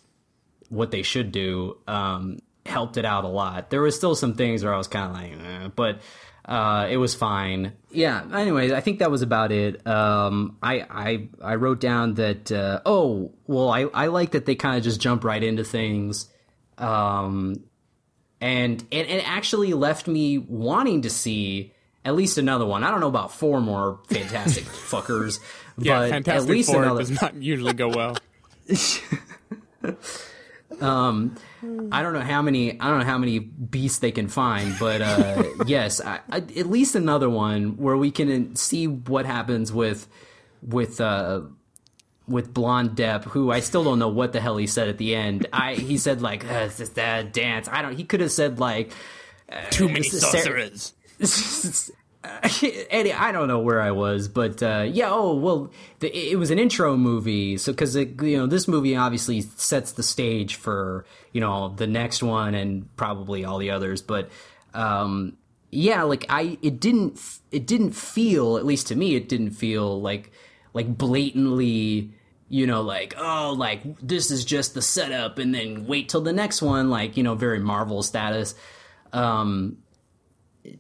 what 0.69 0.91
they 0.91 1.03
should 1.03 1.31
do, 1.31 1.77
um, 1.87 2.39
helped 2.65 2.97
it 2.97 3.05
out 3.05 3.23
a 3.23 3.29
lot. 3.29 3.69
There 3.69 3.81
was 3.81 3.95
still 3.95 4.15
some 4.15 4.33
things 4.33 4.63
where 4.63 4.73
I 4.73 4.77
was 4.77 4.87
kind 4.87 5.11
of 5.11 5.13
like, 5.13 5.47
eh, 5.47 5.67
but 5.75 6.01
uh, 6.45 6.87
it 6.89 6.97
was 6.97 7.13
fine. 7.13 7.73
Yeah. 7.91 8.23
Anyways, 8.33 8.71
I 8.71 8.79
think 8.79 8.99
that 8.99 9.11
was 9.11 9.21
about 9.21 9.51
it. 9.51 9.85
Um, 9.85 10.57
I, 10.63 10.85
I 10.89 11.27
I 11.41 11.55
wrote 11.55 11.81
down 11.81 12.15
that 12.15 12.51
uh, 12.51 12.81
oh 12.85 13.33
well, 13.47 13.69
I 13.69 13.81
I 13.93 14.07
like 14.07 14.31
that 14.31 14.45
they 14.45 14.55
kind 14.55 14.77
of 14.77 14.83
just 14.83 15.01
jump 15.01 15.23
right 15.23 15.43
into 15.43 15.63
things. 15.63 16.29
Um, 16.77 17.63
and 18.39 18.85
it, 18.91 19.09
it 19.09 19.27
actually 19.27 19.73
left 19.73 20.07
me 20.07 20.37
wanting 20.37 21.01
to 21.01 21.09
see 21.09 21.73
at 22.05 22.15
least 22.15 22.37
another 22.37 22.65
one. 22.65 22.83
I 22.83 22.91
don't 22.91 23.01
know 23.01 23.07
about 23.07 23.33
four 23.33 23.59
more 23.59 23.99
fantastic 24.07 24.63
fuckers, 24.89 25.39
yeah, 25.77 25.99
but 25.99 26.09
Fantastic 26.09 26.49
at 26.49 26.55
least 26.55 26.71
Four 26.71 26.83
another. 26.83 26.99
does 26.99 27.21
not 27.21 27.35
usually 27.41 27.73
go 27.73 27.89
well. 27.89 28.17
um, 30.81 31.35
I 31.91 32.01
don't 32.01 32.13
know 32.13 32.21
how 32.21 32.41
many. 32.41 32.79
I 32.79 32.89
don't 32.89 32.99
know 32.99 33.05
how 33.05 33.17
many 33.17 33.39
beasts 33.39 33.99
they 33.99 34.11
can 34.11 34.27
find, 34.27 34.75
but 34.79 35.01
uh, 35.01 35.43
yes, 35.65 36.01
I, 36.01 36.19
I, 36.29 36.37
at 36.37 36.67
least 36.67 36.95
another 36.95 37.29
one 37.29 37.77
where 37.77 37.97
we 37.97 38.11
can 38.11 38.55
see 38.55 38.87
what 38.87 39.25
happens 39.25 39.71
with 39.73 40.07
with 40.61 40.99
uh, 41.01 41.41
with 42.27 42.53
Blonde 42.53 42.91
Depp, 42.91 43.23
who 43.23 43.51
I 43.51 43.61
still 43.61 43.83
don't 43.83 43.99
know 43.99 44.09
what 44.09 44.33
the 44.33 44.41
hell 44.41 44.57
he 44.57 44.67
said 44.67 44.89
at 44.89 44.97
the 44.97 45.15
end. 45.15 45.47
I 45.53 45.75
he 45.75 45.97
said 45.97 46.21
like 46.21 46.45
uh, 46.45 46.69
that 46.95 47.33
dance. 47.33 47.67
I 47.69 47.81
don't. 47.81 47.95
He 47.95 48.03
could 48.03 48.19
have 48.19 48.31
said 48.31 48.59
like 48.59 48.91
Too 49.71 49.87
many 49.87 50.03
Sarah- 50.03 50.69
sorcerers. 51.21 51.91
Eddie, 52.89 53.13
I 53.13 53.31
don't 53.31 53.47
know 53.47 53.59
where 53.59 53.81
I 53.81 53.91
was, 53.91 54.27
but 54.27 54.61
uh, 54.63 54.85
yeah. 54.87 55.09
Oh 55.09 55.35
well, 55.35 55.71
the, 55.99 56.15
it 56.15 56.37
was 56.37 56.51
an 56.51 56.59
intro 56.59 56.95
movie, 56.97 57.57
so 57.57 57.71
because 57.71 57.95
you 57.95 58.37
know 58.37 58.47
this 58.47 58.67
movie 58.67 58.95
obviously 58.95 59.41
sets 59.41 59.91
the 59.93 60.03
stage 60.03 60.55
for 60.55 61.05
you 61.31 61.41
know 61.41 61.69
the 61.69 61.87
next 61.87 62.23
one 62.23 62.55
and 62.55 62.95
probably 62.95 63.45
all 63.45 63.57
the 63.57 63.71
others. 63.71 64.01
But 64.01 64.29
um, 64.73 65.37
yeah, 65.71 66.03
like 66.03 66.25
I, 66.29 66.57
it 66.61 66.79
didn't, 66.79 67.19
it 67.51 67.65
didn't 67.65 67.91
feel, 67.91 68.57
at 68.57 68.65
least 68.65 68.87
to 68.87 68.95
me, 68.95 69.15
it 69.15 69.27
didn't 69.27 69.51
feel 69.51 70.01
like 70.01 70.31
like 70.73 70.97
blatantly. 70.97 72.11
You 72.49 72.65
know, 72.65 72.81
like 72.81 73.13
oh, 73.17 73.53
like 73.57 73.81
this 73.99 74.31
is 74.31 74.45
just 74.45 74.73
the 74.73 74.81
setup, 74.81 75.37
and 75.37 75.53
then 75.53 75.85
wait 75.85 76.07
till 76.07 76.21
the 76.21 76.31
next 76.31 76.61
one, 76.61 76.89
like 76.89 77.17
you 77.17 77.23
know, 77.23 77.35
very 77.35 77.59
Marvel 77.59 78.01
status. 78.03 78.55
Um, 79.11 79.79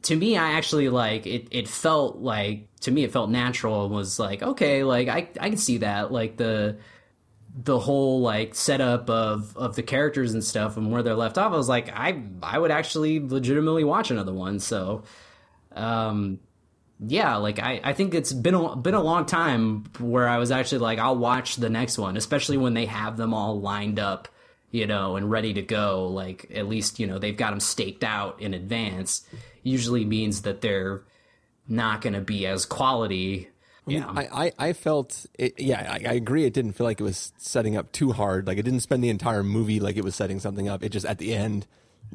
to 0.01 0.15
me 0.15 0.37
i 0.37 0.51
actually 0.53 0.89
like 0.89 1.25
it 1.25 1.47
it 1.51 1.67
felt 1.67 2.17
like 2.17 2.67
to 2.79 2.91
me 2.91 3.03
it 3.03 3.11
felt 3.11 3.29
natural 3.29 3.85
and 3.85 3.93
was 3.93 4.19
like 4.19 4.41
okay 4.41 4.83
like 4.83 5.07
i 5.07 5.27
i 5.39 5.49
can 5.49 5.57
see 5.57 5.79
that 5.79 6.11
like 6.11 6.37
the 6.37 6.77
the 7.63 7.79
whole 7.79 8.21
like 8.21 8.53
setup 8.53 9.09
of 9.09 9.55
of 9.57 9.75
the 9.75 9.83
characters 9.83 10.33
and 10.33 10.43
stuff 10.43 10.77
and 10.77 10.91
where 10.91 11.01
they're 11.01 11.15
left 11.15 11.37
off 11.37 11.51
i 11.53 11.57
was 11.57 11.69
like 11.69 11.89
i 11.89 12.21
i 12.43 12.57
would 12.57 12.71
actually 12.71 13.19
legitimately 13.19 13.83
watch 13.83 14.11
another 14.11 14.33
one 14.33 14.59
so 14.59 15.03
um 15.73 16.39
yeah 16.99 17.35
like 17.35 17.59
i 17.59 17.79
i 17.83 17.93
think 17.93 18.13
it's 18.13 18.33
been 18.33 18.53
a 18.53 18.75
been 18.75 18.93
a 18.93 19.01
long 19.01 19.25
time 19.25 19.85
where 19.99 20.27
i 20.27 20.37
was 20.37 20.51
actually 20.51 20.79
like 20.79 20.99
i'll 20.99 21.17
watch 21.17 21.55
the 21.55 21.69
next 21.69 21.97
one 21.97 22.17
especially 22.17 22.57
when 22.57 22.73
they 22.73 22.85
have 22.85 23.17
them 23.17 23.33
all 23.33 23.59
lined 23.59 23.99
up 23.99 24.27
you 24.71 24.85
know 24.85 25.15
and 25.15 25.29
ready 25.31 25.53
to 25.53 25.61
go 25.61 26.07
like 26.07 26.51
at 26.53 26.67
least 26.67 26.99
you 26.99 27.07
know 27.07 27.17
they've 27.19 27.37
got 27.37 27.51
them 27.51 27.59
staked 27.59 28.03
out 28.03 28.41
in 28.41 28.53
advance 28.53 29.25
usually 29.67 30.05
means 30.05 30.41
that 30.43 30.61
they're 30.61 31.01
not 31.67 32.01
going 32.01 32.13
to 32.13 32.21
be 32.21 32.45
as 32.47 32.65
quality. 32.65 33.49
Yeah. 33.85 34.05
I, 34.07 34.45
I, 34.45 34.51
I 34.69 34.73
felt 34.73 35.25
it, 35.37 35.59
yeah 35.59 35.87
I, 35.89 36.09
I 36.09 36.13
agree 36.13 36.43
it 36.43 36.53
didn't 36.53 36.73
feel 36.73 36.85
like 36.85 36.99
it 36.99 37.03
was 37.03 37.31
setting 37.37 37.77
up 37.77 37.91
too 37.91 38.11
hard. 38.11 38.47
Like 38.47 38.57
it 38.57 38.63
didn't 38.63 38.81
spend 38.81 39.03
the 39.03 39.09
entire 39.09 39.43
movie 39.43 39.79
like 39.79 39.97
it 39.97 40.03
was 40.03 40.15
setting 40.15 40.39
something 40.39 40.67
up. 40.67 40.83
It 40.83 40.89
just 40.89 41.05
at 41.05 41.19
the 41.19 41.33
end 41.33 41.67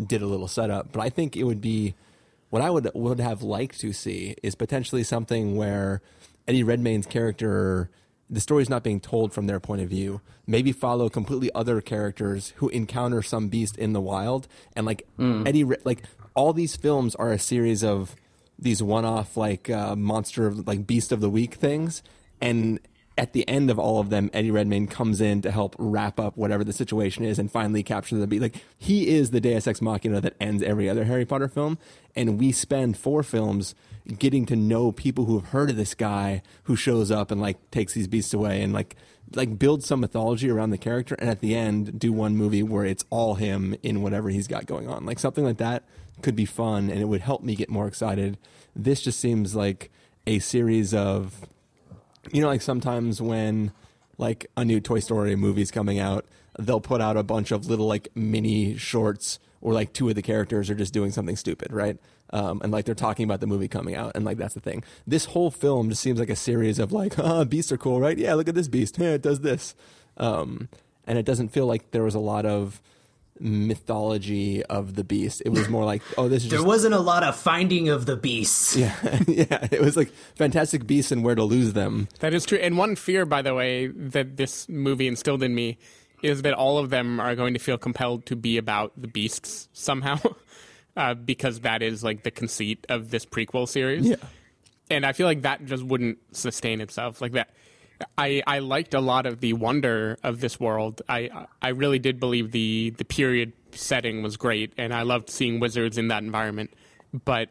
did 0.07 0.23
a 0.23 0.27
little 0.27 0.49
setup. 0.49 0.93
But 0.93 1.01
I 1.01 1.11
think 1.11 1.37
it 1.37 1.45
would 1.45 1.61
be 1.61 1.95
what 2.51 2.63
I 2.63 2.71
would 2.71 2.91
would 2.95 3.21
have 3.21 3.43
liked 3.43 3.81
to 3.81 3.93
see 3.93 4.35
is 4.43 4.55
potentially 4.55 5.03
something 5.03 5.57
where 5.57 6.03
Eddie 6.47 6.65
Redmayne's 6.65 7.07
character 7.07 7.91
the 8.29 8.41
story's 8.41 8.71
not 8.71 8.83
being 8.83 8.99
told 8.99 9.33
from 9.33 9.47
their 9.47 9.61
point 9.61 9.83
of 9.83 9.89
view. 9.89 10.23
Maybe 10.47 10.73
follow 10.73 11.11
completely 11.11 11.51
other 11.55 11.83
characters 11.83 12.55
who 12.57 12.71
encounter 12.71 13.23
some 13.23 13.49
beast 13.49 13.77
in 13.77 13.93
the 13.93 14.01
wild 14.01 14.49
and 14.75 14.87
like 14.87 15.07
hmm. 15.17 15.47
Eddie 15.47 15.65
like 15.65 16.05
all 16.35 16.53
these 16.53 16.77
films 16.77 17.15
are 17.17 17.33
a 17.33 17.39
series 17.39 17.83
of 17.85 18.17
these 18.59 18.83
one-off 18.83 19.37
like 19.37 19.69
uh, 19.71 19.97
monster 19.97 20.47
of 20.47 20.67
like 20.67 20.87
beast 20.87 21.13
of 21.13 21.21
the 21.21 21.31
week 21.31 21.55
things 21.55 22.03
and 22.41 22.79
at 23.19 23.35
the 23.35 23.47
end 23.49 23.71
of 23.71 23.79
all 23.79 23.99
of 23.99 24.11
them 24.11 24.31
eddie 24.33 24.51
redmayne 24.51 24.87
comes 24.87 25.21
in 25.21 25.43
to 25.43 25.51
help 25.51 25.75
wrap 25.79 26.21
up 26.21 26.37
whatever 26.37 26.63
the 26.63 26.73
situation 26.73 27.25
is 27.25 27.39
and 27.39 27.51
finally 27.51 27.83
capture 27.83 28.17
the 28.17 28.27
beast 28.27 28.43
like 28.43 28.65
he 28.79 29.09
is 29.09 29.31
the 29.31 29.41
deus 29.41 29.67
ex 29.67 29.83
machina 29.83 30.21
that 30.21 30.35
ends 30.41 30.63
every 30.63 30.89
other 30.89 31.05
harry 31.05 31.25
potter 31.25 31.49
film 31.49 31.77
and 32.15 32.39
we 32.39 32.53
spend 32.53 32.97
four 32.97 33.23
films 33.23 33.75
getting 34.19 34.47
to 34.47 34.57
know 34.57 34.93
people 34.93 35.25
who 35.27 35.39
have 35.39 35.49
heard 35.51 35.71
of 35.71 35.77
this 35.77 35.95
guy 35.95 36.43
who 36.65 36.77
shows 36.77 37.11
up 37.11 37.31
and 37.31 37.41
like 37.41 37.71
takes 37.71 37.95
these 37.95 38.09
beasts 38.09 38.35
away 38.35 38.63
and 38.63 38.73
like 38.73 38.97
like 39.37 39.59
build 39.59 39.83
some 39.83 40.01
mythology 40.01 40.51
around 40.51 40.71
the 40.71 40.79
character 40.79 41.15
and 41.19 41.29
at 41.29 41.41
the 41.41 41.55
end 41.55 41.99
do 41.99 42.13
one 42.13 42.37
movie 42.37 42.63
where 42.63 42.85
it's 42.85 43.05
all 43.11 43.35
him 43.35 43.75
in 43.83 44.03
whatever 44.03 44.29
he's 44.29 44.49
got 44.49 44.67
going 44.67 44.89
on. 44.89 45.07
Like 45.07 45.19
something 45.19 45.45
like 45.45 45.59
that 45.59 45.85
could 46.21 46.37
be 46.37 46.45
fun 46.45 46.91
and 46.91 47.01
it 47.01 47.07
would 47.07 47.21
help 47.23 47.43
me 47.43 47.55
get 47.55 47.71
more 47.71 47.87
excited. 47.87 48.39
This 48.77 49.03
just 49.03 49.19
seems 49.19 49.55
like 49.55 49.91
a 50.27 50.39
series 50.39 50.95
of 50.95 51.49
you 52.31 52.41
know 52.41 52.47
like 52.47 52.63
sometimes 52.63 53.21
when 53.21 53.73
like 54.19 54.47
a 54.57 54.65
new 54.65 54.81
toy 54.81 55.01
story 55.01 55.35
movie's 55.35 55.71
coming 55.71 55.99
out 55.99 56.25
they'll 56.59 56.81
put 56.81 57.01
out 57.01 57.17
a 57.17 57.23
bunch 57.23 57.51
of 57.51 57.67
little 57.67 57.87
like 57.87 58.09
mini 58.15 58.77
shorts 58.77 59.39
or 59.61 59.73
like 59.73 59.93
two 59.93 60.09
of 60.09 60.15
the 60.15 60.23
characters 60.23 60.71
are 60.71 60.75
just 60.75 60.93
doing 60.93 61.11
something 61.11 61.37
stupid 61.37 61.73
right? 61.73 61.99
Um, 62.31 62.61
and 62.63 62.73
like 62.73 62.85
they're 62.87 62.95
talking 62.95 63.25
about 63.25 63.41
the 63.41 63.47
movie 63.47 63.69
coming 63.69 63.95
out 63.95 64.13
and 64.15 64.25
like 64.25 64.39
that's 64.39 64.55
the 64.55 64.61
thing. 64.61 64.85
This 65.07 65.27
whole 65.27 65.51
film 65.51 65.91
just 65.91 66.03
seems 66.03 66.21
like 66.21 66.31
a 66.31 66.37
series 66.37 66.79
of 66.79 66.93
like 66.93 67.19
ah 67.19 67.45
beasts 67.45 67.73
are 67.73 67.79
cool 67.79 68.01
right? 68.01 68.17
Yeah 68.17 68.35
look 68.35 68.49
at 68.49 68.55
this 68.55 68.69
beast. 68.69 68.99
Yeah, 68.99 69.11
it 69.15 69.23
does 69.23 69.41
this. 69.41 69.75
Um, 70.17 70.69
and 71.07 71.19
it 71.19 71.27
doesn't 71.27 71.49
feel 71.49 71.67
like 71.67 71.91
there 71.91 72.05
was 72.05 72.15
a 72.15 72.21
lot 72.21 72.47
of 72.47 72.81
mythology 73.43 74.65
of 74.67 74.95
the 74.95 75.03
beast 75.03 75.43
it 75.45 75.49
was 75.49 75.69
more 75.69 75.85
like 75.85 76.01
oh 76.17 76.29
this 76.29 76.45
is 76.45 76.51
there 76.51 76.59
just 76.59 76.67
wasn't 76.67 76.95
a 76.95 77.01
lot 77.01 77.25
of 77.25 77.35
finding 77.35 77.89
of 77.89 78.07
the 78.07 78.17
beasts 78.17 78.77
yeah 78.83 78.95
yeah 79.27 79.67
it 79.73 79.81
was 79.81 79.97
like 79.97 80.13
fantastic 80.37 80.87
beasts 80.87 81.11
and 81.11 81.25
where 81.25 81.35
to 81.35 81.43
lose 81.43 81.73
them 81.73 82.07
That 82.21 82.35
is 82.35 82.45
true. 82.47 82.59
And 82.59 82.79
one 82.79 82.95
fear, 82.97 83.27
by 83.27 83.43
the 83.43 83.55
way, 83.55 83.89
that 83.89 84.37
this 84.37 84.69
movie 84.69 85.09
instilled 85.09 85.43
in 85.43 85.55
me 85.55 85.79
is 86.23 86.43
that 86.43 86.55
all 86.55 86.79
of 86.79 86.91
them 86.91 87.19
are 87.19 87.35
going 87.35 87.53
to 87.55 87.59
feel 87.59 87.77
compelled 87.79 88.27
to 88.27 88.37
be 88.37 88.57
about 88.57 88.93
the 88.97 89.09
beasts 89.09 89.69
somehow, 89.73 90.19
uh, 90.97 91.15
because 91.15 91.61
that 91.61 91.83
is 91.83 92.05
like 92.05 92.23
the 92.23 92.31
conceit 92.31 92.87
of 92.89 93.11
this 93.11 93.27
prequel 93.27 93.69
series. 93.69 94.07
yeah 94.07 94.17
and 94.91 95.07
I 95.07 95.13
feel 95.13 95.27
like 95.27 95.43
that 95.43 95.65
just 95.65 95.83
wouldn't 95.83 96.19
sustain 96.33 96.81
itself 96.81 97.21
like 97.23 97.33
that. 97.33 97.51
I, 98.19 98.43
I 98.47 98.59
liked 98.61 98.95
a 98.95 99.01
lot 99.01 99.27
of 99.27 99.41
the 99.41 99.53
wonder 99.53 100.19
of 100.23 100.41
this 100.41 100.59
world. 100.59 101.03
I 101.09 101.47
I 101.61 101.69
really 101.71 101.99
did 101.99 102.21
believe 102.21 102.53
the 102.53 102.91
the 102.97 103.05
period 103.05 103.53
setting 103.73 104.23
was 104.23 104.37
great, 104.37 104.73
and 104.77 104.95
I 104.95 105.03
loved 105.03 105.31
seeing 105.31 105.61
wizards 105.61 105.99
in 105.99 106.09
that 106.09 106.23
environment. 106.23 106.73
But 107.25 107.51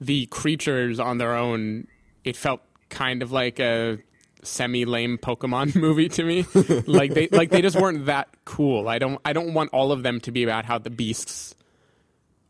the 0.00 0.26
creatures 0.26 1.00
on 1.00 1.18
their 1.18 1.34
own, 1.34 1.86
it 2.24 2.36
felt 2.36 2.62
kind 2.88 3.22
of 3.22 3.32
like 3.32 3.58
a 3.58 3.98
semi 4.42 4.84
lame 4.84 5.18
Pokemon 5.18 5.74
movie 5.80 6.08
to 6.10 6.24
me. 6.24 6.44
like 6.86 7.14
they 7.14 7.28
like 7.28 7.50
they 7.50 7.62
just 7.62 7.80
weren't 7.80 8.06
that 8.06 8.28
cool. 8.44 8.88
I 8.88 8.98
don't 8.98 9.20
I 9.24 9.32
don't 9.32 9.54
want 9.54 9.70
all 9.72 9.92
of 9.92 10.02
them 10.02 10.20
to 10.20 10.32
be 10.32 10.42
about 10.42 10.64
how 10.64 10.78
the 10.78 10.90
beasts 10.90 11.54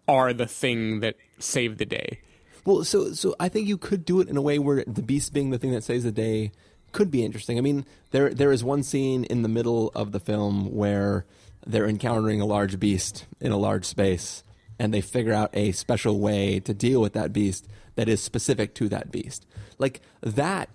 are 0.09 0.33
the 0.33 0.47
thing 0.47 1.01
that 1.01 1.17
saved 1.39 1.79
the 1.79 1.87
day. 1.87 2.21
Well, 2.65 2.85
so 2.85 3.13
so 3.13 3.35
I 3.41 3.49
think 3.49 3.69
you 3.69 3.79
could 3.79 4.05
do 4.05 4.21
it 4.21 4.29
in 4.29 4.37
a 4.37 4.43
way 4.43 4.59
where 4.59 4.85
the 4.87 5.03
beast 5.03 5.33
being 5.33 5.51
the 5.51 5.59
thing 5.59 5.73
that 5.73 5.85
saves 5.85 6.05
the 6.05 6.13
day 6.13 6.53
could 6.93 7.11
be 7.11 7.25
interesting. 7.25 7.59
I 7.59 7.61
mean, 7.61 7.85
there 8.11 8.31
there 8.31 8.53
is 8.53 8.65
one 8.65 8.83
scene 8.83 9.25
in 9.25 9.43
the 9.43 9.49
middle 9.49 9.91
of 9.95 10.13
the 10.13 10.21
film 10.21 10.75
where 10.75 11.25
they're 11.67 11.89
encountering 11.89 12.41
a 12.41 12.47
large 12.47 12.81
beast 12.81 13.27
in 13.41 13.53
a 13.53 13.57
large 13.57 13.85
space, 13.85 14.43
and 14.79 14.93
they 14.93 15.01
figure 15.01 15.33
out 15.33 15.51
a 15.53 15.73
special 15.73 16.19
way 16.19 16.61
to 16.61 16.75
deal 16.75 17.01
with 17.01 17.13
that 17.13 17.33
beast 17.33 17.67
that 17.97 18.09
is 18.09 18.23
specific 18.23 18.75
to 18.75 18.89
that 18.89 19.11
beast. 19.11 19.47
Like 19.79 20.01
that 20.23 20.69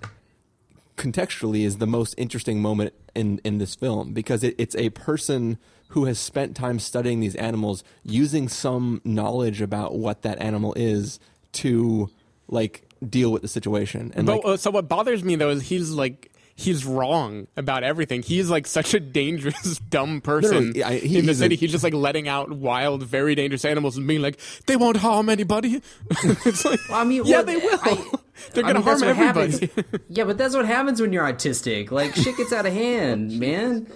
contextually 0.97 1.65
is 1.65 1.77
the 1.77 1.87
most 1.87 2.15
interesting 2.17 2.61
moment 2.61 2.93
in, 3.13 3.39
in 3.43 3.57
this 3.57 3.75
film 3.75 4.13
because 4.13 4.43
it, 4.43 4.55
it's 4.57 4.75
a 4.75 4.89
person 4.91 5.57
who 5.89 6.05
has 6.05 6.19
spent 6.19 6.55
time 6.55 6.79
studying 6.79 7.19
these 7.19 7.35
animals 7.35 7.83
using 8.03 8.47
some 8.47 9.01
knowledge 9.03 9.61
about 9.61 9.97
what 9.97 10.21
that 10.23 10.39
animal 10.41 10.73
is 10.75 11.19
to 11.51 12.09
like 12.47 12.84
deal 13.05 13.31
with 13.31 13.41
the 13.41 13.47
situation 13.47 14.11
and 14.15 14.25
But 14.27 14.37
like 14.37 14.45
uh, 14.45 14.57
so 14.57 14.71
what 14.71 14.87
bothers 14.89 15.23
me 15.23 15.35
though 15.35 15.49
is 15.49 15.61
he's 15.63 15.91
like 15.91 16.31
he's 16.57 16.85
wrong 16.85 17.47
about 17.57 17.83
everything. 17.83 18.21
He's 18.23 18.49
like 18.49 18.65
such 18.65 18.93
a 18.93 18.99
dangerous, 19.01 19.77
dumb 19.89 20.21
person 20.21 20.71
No, 20.71 20.79
no, 20.81 20.85
I- 20.87 20.99
he- 20.99 21.19
in 21.19 21.25
the 21.25 21.31
he's 21.33 21.41
a- 21.41 21.43
city. 21.43 21.55
he's 21.57 21.71
just 21.71 21.83
like 21.83 21.93
letting 21.93 22.27
out 22.29 22.49
wild, 22.51 23.03
very 23.03 23.35
dangerous 23.35 23.65
animals 23.65 23.97
and 23.97 24.07
being 24.07 24.21
like, 24.21 24.39
"They 24.65 24.77
won't 24.77 24.95
harm 24.97 25.27
anybody." 25.29 25.81
it's 26.23 26.63
like, 26.63 26.79
Well, 26.89 26.99
I 26.99 27.03
mean, 27.03 27.23
yeah, 27.25 27.37
well, 27.37 27.43
they 27.45 27.57
will. 27.57 27.79
I- 27.83 28.11
They're 28.53 28.63
gonna 28.63 28.75
mean, 28.75 28.83
harm 28.83 29.03
everybody. 29.03 29.69
yeah, 30.09 30.23
but 30.25 30.37
that's 30.37 30.55
what 30.55 30.65
happens 30.65 31.01
when 31.01 31.11
you're 31.13 31.25
autistic. 31.25 31.91
Like 31.91 32.15
shit 32.15 32.35
gets 32.37 32.51
out 32.53 32.65
of 32.65 32.73
hand, 32.73 33.37
man. 33.39 33.87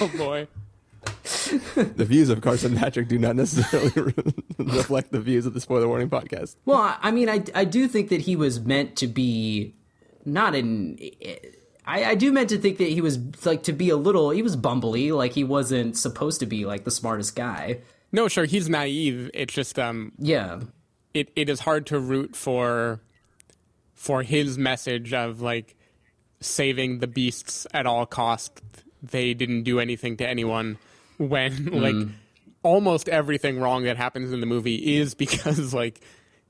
oh 0.00 0.10
boy. 0.16 0.46
the 1.74 2.04
views 2.04 2.28
of 2.28 2.40
Carson 2.40 2.76
Patrick 2.76 3.08
do 3.08 3.18
not 3.18 3.36
necessarily 3.36 4.14
reflect 4.58 5.12
the 5.12 5.20
views 5.20 5.46
of 5.46 5.54
the 5.54 5.60
Spoiler 5.60 5.88
Warning 5.88 6.08
podcast. 6.10 6.56
Well, 6.64 6.78
I- 6.78 6.98
I 7.02 7.10
mean, 7.10 7.28
I 7.28 7.42
I 7.54 7.64
do 7.64 7.88
think 7.88 8.08
that 8.10 8.22
he 8.22 8.36
was 8.36 8.60
meant 8.60 8.96
to 8.96 9.06
be 9.06 9.74
not 10.24 10.54
in. 10.54 10.98
I, 11.86 12.04
I 12.04 12.14
do 12.14 12.30
meant 12.30 12.50
to 12.50 12.58
think 12.58 12.78
that 12.78 12.88
he 12.88 13.00
was 13.00 13.18
like 13.46 13.62
to 13.64 13.72
be 13.72 13.90
a 13.90 13.96
little. 13.96 14.30
He 14.30 14.42
was 14.42 14.56
bumbly, 14.56 15.16
like 15.16 15.32
he 15.32 15.44
wasn't 15.44 15.96
supposed 15.96 16.40
to 16.40 16.46
be 16.46 16.64
like 16.66 16.84
the 16.84 16.90
smartest 16.90 17.34
guy. 17.34 17.80
No, 18.12 18.28
sure, 18.28 18.44
he's 18.44 18.68
naive. 18.68 19.30
It's 19.34 19.54
just 19.54 19.78
um, 19.78 20.12
Yeah, 20.18 20.60
it, 21.14 21.30
it 21.36 21.48
is 21.48 21.60
hard 21.60 21.86
to 21.86 21.98
root 21.98 22.36
for 22.36 23.00
for 23.94 24.22
his 24.22 24.56
message 24.58 25.12
of 25.12 25.40
like 25.40 25.74
saving 26.40 26.98
the 26.98 27.06
beasts 27.06 27.66
at 27.72 27.86
all 27.86 28.06
cost. 28.06 28.60
They 29.02 29.32
didn't 29.34 29.62
do 29.62 29.80
anything 29.80 30.16
to 30.18 30.28
anyone 30.28 30.78
when 31.28 31.66
like 31.82 31.94
mm. 31.94 32.10
almost 32.62 33.08
everything 33.08 33.60
wrong 33.60 33.84
that 33.84 33.96
happens 33.96 34.32
in 34.32 34.40
the 34.40 34.46
movie 34.46 34.96
is 34.96 35.14
because 35.24 35.72
like 35.74 36.00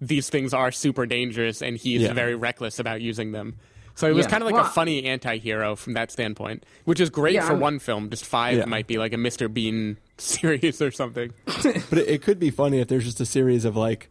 these 0.00 0.30
things 0.30 0.54
are 0.54 0.70
super 0.72 1.04
dangerous 1.06 1.60
and 1.60 1.76
he's 1.76 2.02
Yeah. 2.02 2.12
very 2.14 2.34
reckless 2.34 2.78
about 2.78 3.00
using 3.02 3.32
them. 3.32 3.56
So 3.96 4.08
it 4.08 4.14
was 4.14 4.24
Yeah. 4.26 4.30
kind 4.30 4.42
of 4.42 4.46
like 4.46 4.54
Well, 4.54 4.64
a 4.64 4.68
funny 4.68 5.04
anti-hero 5.04 5.76
from 5.76 5.92
that 5.94 6.10
standpoint, 6.10 6.64
which 6.84 7.00
is 7.00 7.10
great 7.10 7.34
Yeah, 7.34 7.46
for 7.46 7.52
I'm- 7.52 7.60
one 7.60 7.78
film. 7.80 8.08
Just 8.08 8.24
five 8.24 8.56
Yeah. 8.56 8.64
might 8.64 8.86
be 8.86 8.96
like 8.96 9.12
a 9.12 9.16
Mr. 9.16 9.52
Bean 9.52 9.98
series 10.18 10.80
or 10.80 10.90
something. 10.90 11.32
But 11.44 11.98
it, 11.98 12.08
it 12.08 12.22
could 12.22 12.38
be 12.38 12.50
funny 12.50 12.80
if 12.80 12.88
there's 12.88 13.04
just 13.04 13.20
a 13.20 13.26
series 13.26 13.64
of 13.66 13.76
like 13.76 14.08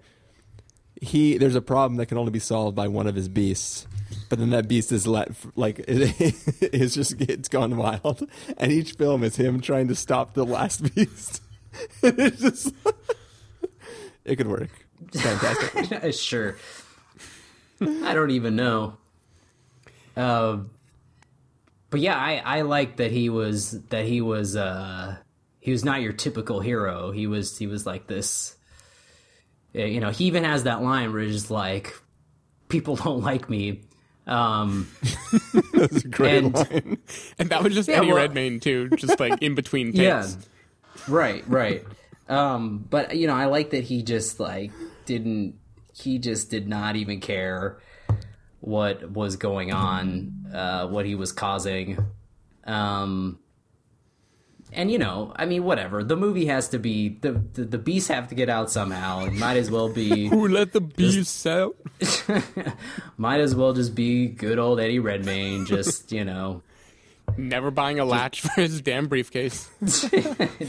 he 1.01 1.38
there's 1.38 1.55
a 1.55 1.62
problem 1.62 1.95
that 1.97 2.07
can 2.07 2.18
only 2.18 2.32
be 2.32 2.39
solved 2.39 2.76
by 2.76 2.88
one 2.88 3.07
of 3.07 3.16
his 3.16 3.30
beasts. 3.30 3.88
But 4.30 4.38
then 4.40 4.52
that 4.52 4.68
beast 4.68 4.92
is 4.92 5.08
let 5.08 5.32
like 5.56 5.80
it, 5.80 5.86
it's 6.62 6.94
just 6.94 7.20
it's 7.20 7.50
gone 7.50 7.76
wild, 7.78 8.30
and 8.58 8.72
each 8.72 8.94
film 8.94 9.24
is 9.24 9.36
him 9.38 9.60
trying 9.60 9.88
to 9.88 9.96
stop 9.96 10.34
the 10.36 10.46
last 10.46 10.94
beast. 10.96 11.42
it's 12.04 12.40
just 12.42 12.74
it 14.26 14.36
could 14.36 14.48
work. 14.48 14.70
It's 15.08 15.22
fantastic. 15.22 16.14
sure. 16.14 16.58
I 17.82 18.14
don't 18.14 18.32
even 18.32 18.56
know. 18.56 18.98
Uh, 20.16 20.58
but 21.90 22.00
yeah, 22.02 22.16
I, 22.18 22.42
I 22.44 22.62
like 22.62 22.98
that 22.98 23.12
he 23.12 23.30
was 23.30 23.72
that 23.88 24.06
he 24.06 24.22
was 24.22 24.56
uh, 24.56 25.16
he 25.60 25.72
was 25.72 25.84
not 25.84 26.02
your 26.02 26.14
typical 26.14 26.60
hero. 26.60 27.12
He 27.12 27.26
was 27.26 27.58
he 27.58 27.66
was 27.66 27.86
like 27.86 28.06
this. 28.06 28.56
uh, 29.76 29.80
You 29.80 30.00
know, 30.02 30.12
he 30.12 30.26
even 30.26 30.44
has 30.44 30.64
that 30.66 30.84
line 30.84 31.14
where 31.14 31.22
he's 31.24 31.50
like, 31.50 31.96
"People 32.68 32.96
don't 32.96 33.22
like 33.22 33.50
me." 33.50 33.82
Um, 34.30 34.88
That's 35.74 36.04
a 36.06 36.08
great 36.08 36.44
And- 36.44 36.54
line. 36.56 36.98
And 37.40 37.50
that 37.50 37.64
was 37.64 37.74
just 37.74 37.90
Yeah, 37.90 37.98
Eddie 37.98 38.08
well- 38.08 38.18
Redmayne 38.18 38.60
too, 38.60 38.90
just 38.96 39.20
like 39.20 39.42
in 39.42 39.56
between 39.56 39.88
takes. 39.92 40.00
yeah, 40.02 40.28
right, 41.08 41.44
right. 41.48 41.84
Um, 42.30 42.86
but 42.90 43.16
you 43.18 43.26
know, 43.28 43.34
I 43.36 43.46
like 43.46 43.72
that 43.72 43.84
he 43.84 44.04
just 44.04 44.40
like 44.40 44.72
didn't. 45.06 45.56
He 45.94 46.20
just 46.20 46.50
did 46.52 46.68
not 46.70 46.96
even 46.96 47.20
care 47.20 47.80
what 48.62 49.12
was 49.12 49.36
going 49.36 49.74
on, 49.74 50.46
uh, 50.54 50.88
what 50.88 51.06
he 51.06 51.16
was 51.16 51.32
causing. 51.32 51.98
Um, 52.66 53.40
and 54.72 54.91
you 54.91 54.97
know, 54.97 55.34
I 55.36 55.45
mean, 55.45 55.63
whatever. 55.63 56.03
The 56.03 56.15
movie 56.15 56.45
has 56.45 56.70
to 56.70 56.80
be 56.80 57.09
the 57.22 57.41
the, 57.53 57.65
the 57.65 57.78
beasts 57.78 58.09
have 58.09 58.28
to 58.30 58.36
get 58.36 58.49
out 58.49 58.72
somehow. 58.72 59.26
It 59.26 59.34
might 59.34 59.57
as 59.57 59.72
well 59.72 59.89
be 59.89 60.28
Who 60.30 60.47
let 60.47 60.74
the 60.74 60.82
beast 60.82 61.45
out? 61.47 61.76
might 63.17 63.39
as 63.39 63.55
well 63.55 63.74
just 63.74 63.95
be 63.95 64.28
good 64.28 64.59
old 64.59 64.80
Eddie 64.80 64.99
Redmayne. 64.99 65.65
Just 65.65 66.11
you 66.11 66.24
know, 66.26 66.61
Never 67.38 67.72
buying 67.72 67.99
a 67.99 68.05
latch 68.05 68.41
for 68.55 68.61
his 68.61 68.82
damn 68.82 69.07
briefcase. 69.07 69.70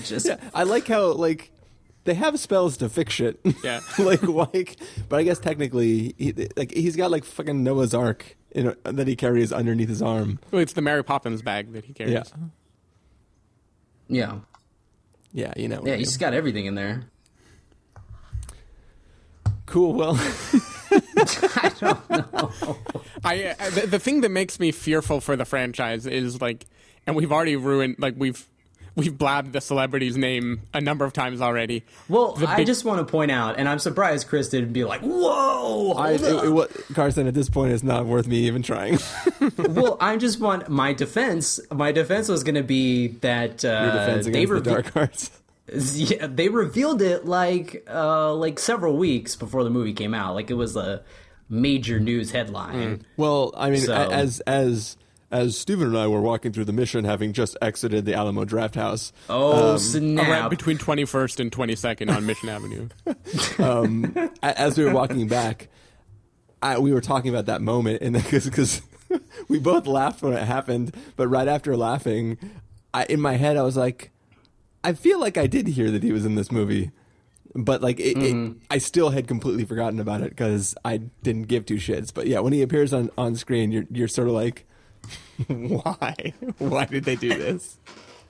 just 0.05 0.30
I 0.55 0.62
like 0.62 0.86
how 0.88 1.12
like 1.12 1.51
they 2.05 2.14
have 2.14 2.38
spells 2.40 2.76
to 2.78 2.88
fix 2.88 3.14
shit. 3.14 3.40
Yeah. 3.62 3.80
like 3.98 4.22
like, 4.22 4.76
but 5.09 5.18
I 5.18 5.22
guess 5.22 5.38
technically, 5.38 6.14
he, 6.18 6.48
like 6.57 6.72
he's 6.72 6.96
got 6.96 7.11
like 7.11 7.24
fucking 7.24 7.62
Noah's 7.62 7.94
Ark 7.94 8.36
you 8.55 8.64
know, 8.64 8.74
that 8.84 9.07
he 9.07 9.16
carries 9.16 9.53
underneath 9.53 9.88
his 9.88 10.03
arm. 10.03 10.40
Well, 10.51 10.61
it's 10.61 10.72
the 10.72 10.82
Mary 10.82 11.05
Poppins 11.05 11.42
bag 11.42 11.72
that 11.72 11.84
he 11.84 11.92
carries. 11.92 12.12
Yeah, 12.12 12.22
yeah, 14.11 14.41
yeah, 15.33 15.53
you 15.57 15.69
know. 15.69 15.83
yeah. 15.85 15.97
he's 15.97 16.17
got 16.17 16.35
everything 16.35 16.67
in 16.67 16.75
there. 16.75 17.05
cool. 19.67 19.95
Well, 19.95 20.15
I, 20.91 21.73
know. 21.81 21.99
I 23.25 23.45
uh, 23.59 23.71
the, 23.71 23.87
the 23.87 23.99
thing 23.99 24.23
that 24.23 24.31
makes 24.31 24.59
me 24.59 24.73
fearful 24.73 25.21
for 25.21 25.37
the 25.37 25.45
franchise 25.45 26.07
is 26.07 26.41
like, 26.41 26.67
and 27.07 27.15
we've 27.15 27.31
already 27.31 27.57
ruined 27.57 27.97
like 27.99 28.15
we've 28.17 28.47
we've 28.97 29.16
blabbed 29.16 29.53
the 29.53 29.61
celebrity's 29.61 30.16
name 30.16 30.62
a 30.74 30.80
number 30.80 31.05
of 31.05 31.12
times 31.12 31.41
already. 31.41 31.84
Well, 32.09 32.32
The 32.32 32.49
I 32.49 32.64
just 32.64 32.84
want 32.84 33.07
to 33.07 33.11
point 33.11 33.30
out, 33.30 33.59
and 33.59 33.68
I'm 33.68 33.78
surprised 33.78 34.28
Chris 34.28 34.49
didn't 34.49 34.72
be 34.72 34.84
like, 34.84 35.01
"Whoa!" 35.01 35.93
I, 35.93 36.12
it, 36.12 36.22
it, 36.22 36.51
wa- 36.51 36.66
Carson, 36.95 37.26
at 37.26 37.34
this 37.34 37.49
point, 37.51 37.72
it's 37.72 37.82
not 37.82 38.07
worth 38.07 38.26
me 38.26 38.38
even 38.47 38.62
trying. 38.62 38.99
well, 39.59 39.97
I 40.01 40.16
just 40.16 40.41
want 40.41 40.68
my 40.68 40.93
defense. 40.93 41.61
My 41.70 41.93
defense 41.93 42.28
was 42.28 42.45
going 42.45 42.55
to 42.57 42.62
be 42.62 43.09
that 43.20 43.64
uh, 43.64 43.68
Your 43.68 44.22
they 44.32 44.43
against 44.43 44.64
the 44.64 44.70
dark 44.70 44.97
arts. 44.97 45.30
yeah, 45.95 46.26
they 46.26 46.49
revealed 46.49 47.01
it 47.03 47.26
like 47.26 47.86
uh, 47.88 48.34
like 48.34 48.59
several 48.59 48.97
weeks 48.97 49.36
before 49.36 49.64
the 49.64 49.70
movie 49.70 49.93
came 49.93 50.14
out. 50.14 50.34
Like 50.34 50.51
it 50.51 50.55
was 50.55 50.76
a 50.76 51.03
major 51.49 52.01
news 52.01 52.30
headline. 52.30 53.05
Well, 53.16 53.53
I 53.57 53.70
mean, 53.70 53.80
So- 53.80 53.95
as 53.95 54.41
as 54.41 54.97
as 55.31 55.57
Stephen 55.57 55.89
and 55.89 55.99
I 55.99 56.07
were 56.07 56.20
walking 56.20 56.53
through 56.53 56.64
the 56.64 56.72
mission, 56.72 57.05
having 57.05 57.33
just 57.33 57.57
exited 57.62 58.05
the 58.05 58.14
Alamo 58.14 58.45
Drafthouse. 58.45 59.12
Oh 59.28 59.53
um, 59.53 59.59
Around 59.59 59.78
snap! 59.78 60.51
between 60.51 60.78
21st 60.78 61.41
and 61.41 61.53
22nd 61.53 62.14
on 62.14 62.26
Mission 62.26 62.49
Avenue. 62.49 62.89
Um, 63.59 64.14
a- 64.43 64.59
as 64.59 64.78
we 64.78 64.85
were 64.85 64.93
walking 64.93 65.28
back, 65.28 65.68
I, 66.62 66.78
we 66.78 66.93
were 66.93 67.01
talking 67.01 67.31
about 67.31 67.47
that 67.47 67.61
moment, 67.61 68.03
and 68.03 68.14
because 68.14 68.83
we 69.49 69.59
both 69.59 69.87
laughed 69.87 70.22
when 70.22 70.33
it 70.33 70.43
happened, 70.43 70.95
but 71.16 71.28
right 71.28 71.47
after 71.47 71.76
laughing, 71.76 72.39
I, 72.93 73.05
in 73.05 73.20
my 73.20 73.35
head 73.35 73.57
I 73.57 73.62
was 73.62 73.76
like, 73.76 74.11
I 74.83 74.95
feel 74.95 75.20
like 75.20 75.37
I 75.37 75.47
did 75.47 75.68
hear 75.68 75.91
that 75.91 76.03
he 76.03 76.12
was 76.12 76.24
in 76.24 76.35
this 76.35 76.51
movie, 76.51 76.91
but 77.55 77.83
like 77.83 78.01
it, 78.01 78.16
it, 78.16 78.35
mm-hmm. 78.35 78.59
I 78.70 78.78
still 78.78 79.11
had 79.11 79.28
completely 79.28 79.64
forgotten 79.64 80.01
about 80.01 80.22
it 80.22 80.31
because 80.31 80.74
I 80.85 80.99
didn't 81.22 81.49
give 81.49 81.66
two 81.66 81.76
shits. 81.76 82.12
But 82.12 82.26
yeah, 82.26 82.41
when 82.41 82.53
he 82.53 82.62
appears 82.62 82.93
on 82.93 83.11
on 83.18 83.37
screen, 83.37 83.72
you're 83.72 83.87
you're 83.91 84.09
sort 84.09 84.28
of 84.28 84.35
like, 84.35 84.66
why? 85.47 86.33
Why 86.59 86.85
did 86.85 87.05
they 87.05 87.17
do 87.17 87.29
this? 87.31 87.79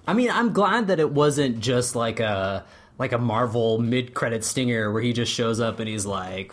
I 0.07 0.13
mean, 0.13 0.31
I'm 0.31 0.53
glad 0.53 0.89
that 0.89 1.01
it 1.01 1.11
wasn't 1.11 1.61
just 1.61 1.95
like 1.95 2.21
a 2.21 2.65
like 2.99 3.13
a 3.13 3.19
Marvel 3.19 3.79
mid 3.79 4.15
credit 4.15 4.45
stinger 4.45 4.93
where 4.93 5.03
he 5.03 5.13
just 5.13 5.33
shows 5.33 5.61
up 5.61 5.81
and 5.81 5.89
he's 5.89 6.07
like 6.07 6.53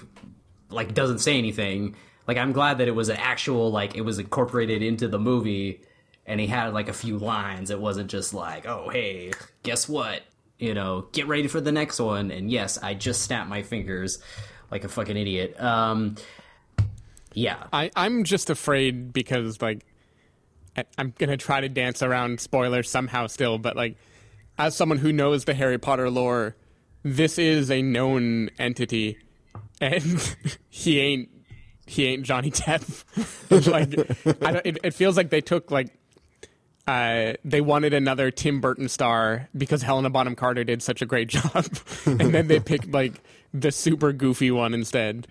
like 0.70 0.94
doesn't 0.94 1.20
say 1.20 1.38
anything. 1.38 1.96
Like 2.28 2.38
I'm 2.38 2.52
glad 2.52 2.80
that 2.80 2.88
it 2.88 2.96
was 2.96 3.10
an 3.10 3.18
actual 3.18 3.72
like 3.72 3.96
it 3.96 4.02
was 4.02 4.20
incorporated 4.20 4.82
into 4.82 5.08
the 5.08 5.20
movie 5.20 5.82
and 6.26 6.40
he 6.40 6.48
had 6.48 6.74
like 6.74 6.90
a 6.90 6.94
few 6.94 7.18
lines. 7.18 7.70
It 7.72 7.80
wasn't 7.80 8.10
just 8.10 8.34
like, 8.34 8.68
"Oh, 8.68 8.90
hey, 8.90 9.32
guess 9.64 9.88
what? 9.88 10.24
You 10.60 10.74
know, 10.74 11.08
get 11.14 11.28
ready 11.28 11.48
for 11.48 11.62
the 11.62 11.72
next 11.72 12.00
one." 12.00 12.32
And 12.32 12.52
yes, 12.52 12.78
I 12.78 12.94
just 12.94 13.22
snapped 13.22 13.50
my 13.50 13.64
fingers 13.64 14.20
like 14.70 14.84
a 14.84 14.90
fucking 14.90 15.16
idiot. 15.16 15.60
Um 15.62 16.16
yeah. 17.34 17.68
I, 17.72 17.92
I'm 17.96 18.24
just 18.24 18.50
afraid 18.50 19.14
because 19.14 19.62
like 19.62 19.86
I, 20.78 20.86
I'm 20.98 21.14
gonna 21.18 21.38
try 21.38 21.62
to 21.62 21.70
dance 21.70 22.04
around 22.04 22.40
spoilers 22.40 22.90
somehow 22.90 23.28
still, 23.28 23.58
but 23.58 23.76
like 23.76 23.98
as 24.58 24.76
someone 24.76 24.98
who 25.00 25.12
knows 25.12 25.46
the 25.46 25.54
Harry 25.54 25.78
Potter 25.78 26.10
lore, 26.10 26.56
this 27.04 27.38
is 27.40 27.72
a 27.72 27.82
known 27.82 28.50
entity, 28.60 29.18
and 29.82 30.36
he 30.70 31.00
ain't 31.00 31.30
he 31.86 32.06
ain't 32.06 32.24
Johnny 32.24 32.52
Depp. 32.52 33.04
like 33.72 33.94
it, 34.66 34.78
it 34.84 34.94
feels 34.94 35.18
like 35.18 35.30
they 35.30 35.42
took 35.42 35.72
like. 35.72 35.90
Uh, 36.86 37.34
they 37.44 37.60
wanted 37.60 37.94
another 37.94 38.32
Tim 38.32 38.62
Burton 38.62 38.88
star 38.88 39.50
because 39.58 39.82
Helena 39.82 40.10
Bonham 40.10 40.38
Carter 40.38 40.64
did 40.64 40.82
such 40.82 41.02
a 41.02 41.06
great 41.06 41.28
job, 41.28 41.66
and 42.06 42.34
then 42.34 42.48
they 42.48 42.62
picked 42.62 42.90
like 42.94 43.22
the 43.54 43.74
super 43.74 44.14
goofy 44.14 44.52
one 44.52 44.74
instead. 44.74 45.28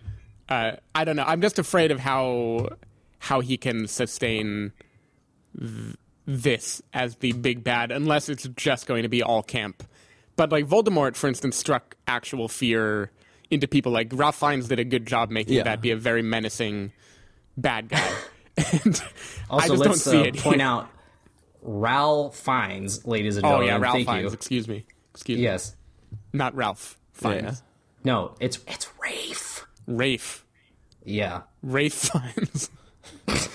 Uh, 0.50 0.72
I 0.94 1.04
don't 1.04 1.16
know. 1.16 1.24
I'm 1.26 1.40
just 1.40 1.58
afraid 1.58 1.90
of 1.92 1.98
how 1.98 2.68
how 3.20 3.40
he 3.40 3.56
can 3.56 3.88
sustain 3.88 4.72
this 6.26 6.82
as 6.92 7.16
the 7.16 7.32
big 7.32 7.62
bad, 7.64 7.90
unless 7.92 8.28
it's 8.28 8.48
just 8.56 8.86
going 8.86 9.02
to 9.02 9.08
be 9.08 9.22
all 9.22 9.42
camp. 9.42 9.82
But 10.36 10.50
like 10.52 10.66
Voldemort, 10.66 11.16
for 11.16 11.28
instance, 11.28 11.56
struck 11.56 11.96
actual 12.06 12.48
fear 12.48 13.10
into 13.50 13.66
people. 13.68 13.92
Like 13.92 14.10
Ralph 14.12 14.36
Fiennes 14.36 14.68
did 14.68 14.78
a 14.78 14.84
good 14.84 15.06
job 15.06 15.30
making 15.30 15.54
Yeah. 15.54 15.62
that 15.64 15.80
be 15.80 15.90
a 15.92 15.96
very 15.96 16.22
menacing 16.22 16.92
bad 17.56 17.88
guy. 17.88 18.10
and 18.56 19.02
I 19.50 19.66
just 19.68 19.78
let's 19.78 19.82
don't 19.82 19.94
see 19.96 20.20
uh, 20.20 20.24
it. 20.24 20.36
point 20.38 20.60
out 20.62 20.88
Ralph 21.62 22.36
Fiennes, 22.38 23.06
ladies 23.06 23.36
and 23.36 23.46
oh 23.46 23.50
gentlemen. 23.50 23.68
yeah, 23.68 23.76
Ralph 23.78 23.94
Thank 23.94 24.08
Fiennes. 24.08 24.22
you. 24.24 24.34
Excuse 24.34 24.68
me. 24.68 24.84
Excuse 25.14 25.38
Yes. 25.38 25.70
me. 25.70 25.76
Yes, 26.12 26.16
not 26.32 26.54
Ralph 26.54 26.98
Fiennes. 27.12 27.62
No, 28.04 28.34
it's 28.40 28.58
it's 28.68 28.88
Rafe. 29.02 29.66
Rafe. 29.86 30.44
Yeah. 31.04 31.42
Rafe 31.62 31.94
Fiennes. 31.94 32.70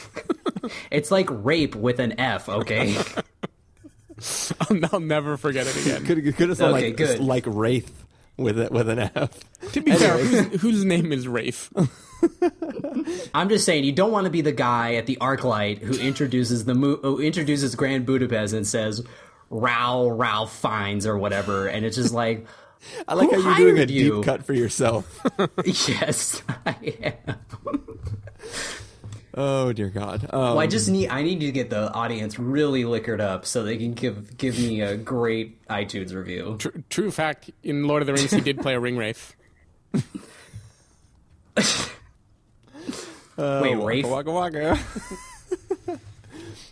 It's 0.89 1.11
like 1.11 1.27
rape 1.29 1.75
with 1.75 1.99
an 1.99 2.19
F, 2.19 2.47
okay? 2.49 2.95
I'll, 4.61 4.85
I'll 4.93 4.99
never 4.99 5.37
forget 5.37 5.65
it 5.67 5.75
again. 5.81 6.05
Could 6.05 6.35
could 6.35 6.49
have 6.49 6.57
sounded 6.57 6.77
Okay, 6.77 6.87
like 6.87 6.97
good. 6.97 7.19
like 7.19 7.43
Wraith 7.47 8.05
with 8.37 8.59
it 8.59 8.71
with 8.71 8.87
an 8.89 8.99
F. 8.99 9.39
to 9.73 9.81
be 9.81 9.91
fair, 9.93 10.17
whose, 10.17 10.61
whose 10.61 10.85
name 10.85 11.11
is 11.11 11.27
Rafe? 11.27 11.71
I'm 13.33 13.49
just 13.49 13.65
saying 13.65 13.83
you 13.83 13.91
don't 13.91 14.11
want 14.11 14.25
to 14.25 14.29
be 14.31 14.41
the 14.41 14.51
guy 14.51 14.95
at 14.95 15.07
the 15.07 15.17
ArcLight 15.19 15.79
who 15.79 15.97
introduces 15.99 16.65
the 16.65 16.73
who 16.75 17.19
introduces 17.19 17.73
Grand 17.75 18.05
Budapest 18.05 18.53
and 18.53 18.65
says 18.67 19.03
Rao 19.49 20.07
Ralph 20.07 20.55
Fiennes 20.55 21.07
or 21.07 21.17
whatever 21.17 21.67
and 21.67 21.83
it's 21.85 21.95
just 21.97 22.13
like 22.13 22.45
I 23.07 23.15
like 23.15 23.31
Who 23.31 23.41
how 23.41 23.57
you're 23.57 23.71
doing 23.75 23.89
a 23.89 23.91
you? 23.91 24.15
deep 24.17 24.25
cut 24.25 24.43
for 24.45 24.53
yourself. 24.53 25.19
yes, 25.65 26.41
I 26.65 26.75
am. 27.03 27.37
Oh 29.35 29.71
dear 29.73 29.89
God. 29.89 30.23
Um, 30.31 30.39
Well, 30.39 30.59
I 30.59 30.67
just 30.67 30.89
need 30.89 31.09
I 31.09 31.21
need 31.23 31.39
to 31.41 31.51
get 31.51 31.69
the 31.69 31.91
audience 31.93 32.37
really 32.39 32.85
liquored 32.85 33.21
up 33.21 33.45
so 33.45 33.63
they 33.63 33.77
can 33.77 33.93
give 33.93 34.37
give 34.37 34.57
me 34.57 34.81
a 34.81 34.97
great 34.97 35.65
iTunes 35.67 36.13
review. 36.13 36.55
Tr- 36.59 36.69
true 36.89 37.11
fact, 37.11 37.49
in 37.63 37.87
Lord 37.87 38.01
of 38.01 38.07
the 38.07 38.13
Rings, 38.13 38.31
he 38.31 38.41
did 38.41 38.59
play 38.59 38.73
a 38.75 38.79
ring 38.79 38.97
wraith. 38.97 39.35
Wait, 43.37 43.75
Rafe? 43.75 44.05
Waka 44.05 44.31
waka. 44.31 44.79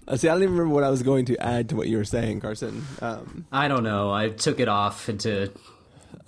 Uh, 0.07 0.17
see, 0.17 0.27
I 0.27 0.33
don't 0.33 0.41
even 0.41 0.55
remember 0.55 0.73
what 0.73 0.83
I 0.83 0.89
was 0.89 1.03
going 1.03 1.25
to 1.25 1.37
add 1.37 1.69
to 1.69 1.75
what 1.75 1.87
you 1.87 1.95
were 1.97 2.03
saying, 2.03 2.41
Carson. 2.41 2.83
Um, 2.99 3.45
I 3.51 3.67
don't 3.67 3.83
know. 3.83 4.11
I 4.11 4.29
took 4.29 4.59
it 4.59 4.67
off 4.67 5.07
into 5.07 5.51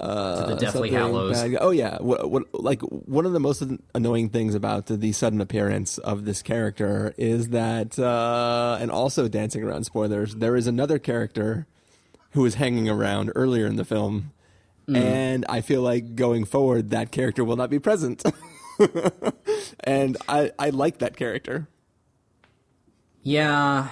uh, 0.02 0.45
to 0.47 0.54
the 0.56 0.60
Deathly 0.60 0.89
Hallows. 0.91 1.41
bad- 1.41 1.58
Oh 1.62 1.70
yeah, 1.70 1.97
what, 2.02 2.30
what, 2.30 2.43
like 2.54 2.82
one 2.82 3.26
of 3.26 3.32
the 3.34 3.39
most 3.39 3.64
annoying 3.95 4.30
things 4.30 4.56
about 4.56 4.88
the 4.88 5.12
sudden 5.14 5.39
appearance 5.39 5.97
of 5.99 6.26
this 6.26 6.41
character 6.41 7.14
is 7.18 7.49
that, 7.49 7.97
uh, 7.99 8.78
and 8.82 8.91
also 8.91 9.28
dancing 9.30 9.64
around 9.64 9.86
spoilers, 9.86 10.36
there 10.36 10.56
is 10.56 10.68
another 10.68 10.99
character 10.99 11.68
who 12.32 12.45
is 12.45 12.56
hanging 12.56 12.89
around 12.89 13.32
earlier 13.36 13.68
in 13.68 13.76
the 13.78 13.86
film, 13.86 14.32
Mm. 14.88 14.97
and 14.97 15.45
I 15.47 15.62
feel 15.62 15.84
like 15.84 16.16
going 16.16 16.43
forward, 16.43 16.89
that 16.89 17.12
character 17.12 17.43
will 17.45 17.56
not 17.56 17.70
be 17.70 17.78
present. 17.78 18.24
and 19.84 20.18
I, 20.28 20.52
I 20.58 20.72
like 20.72 20.97
that 20.97 21.16
character. 21.16 21.68
Yeah, 23.22 23.89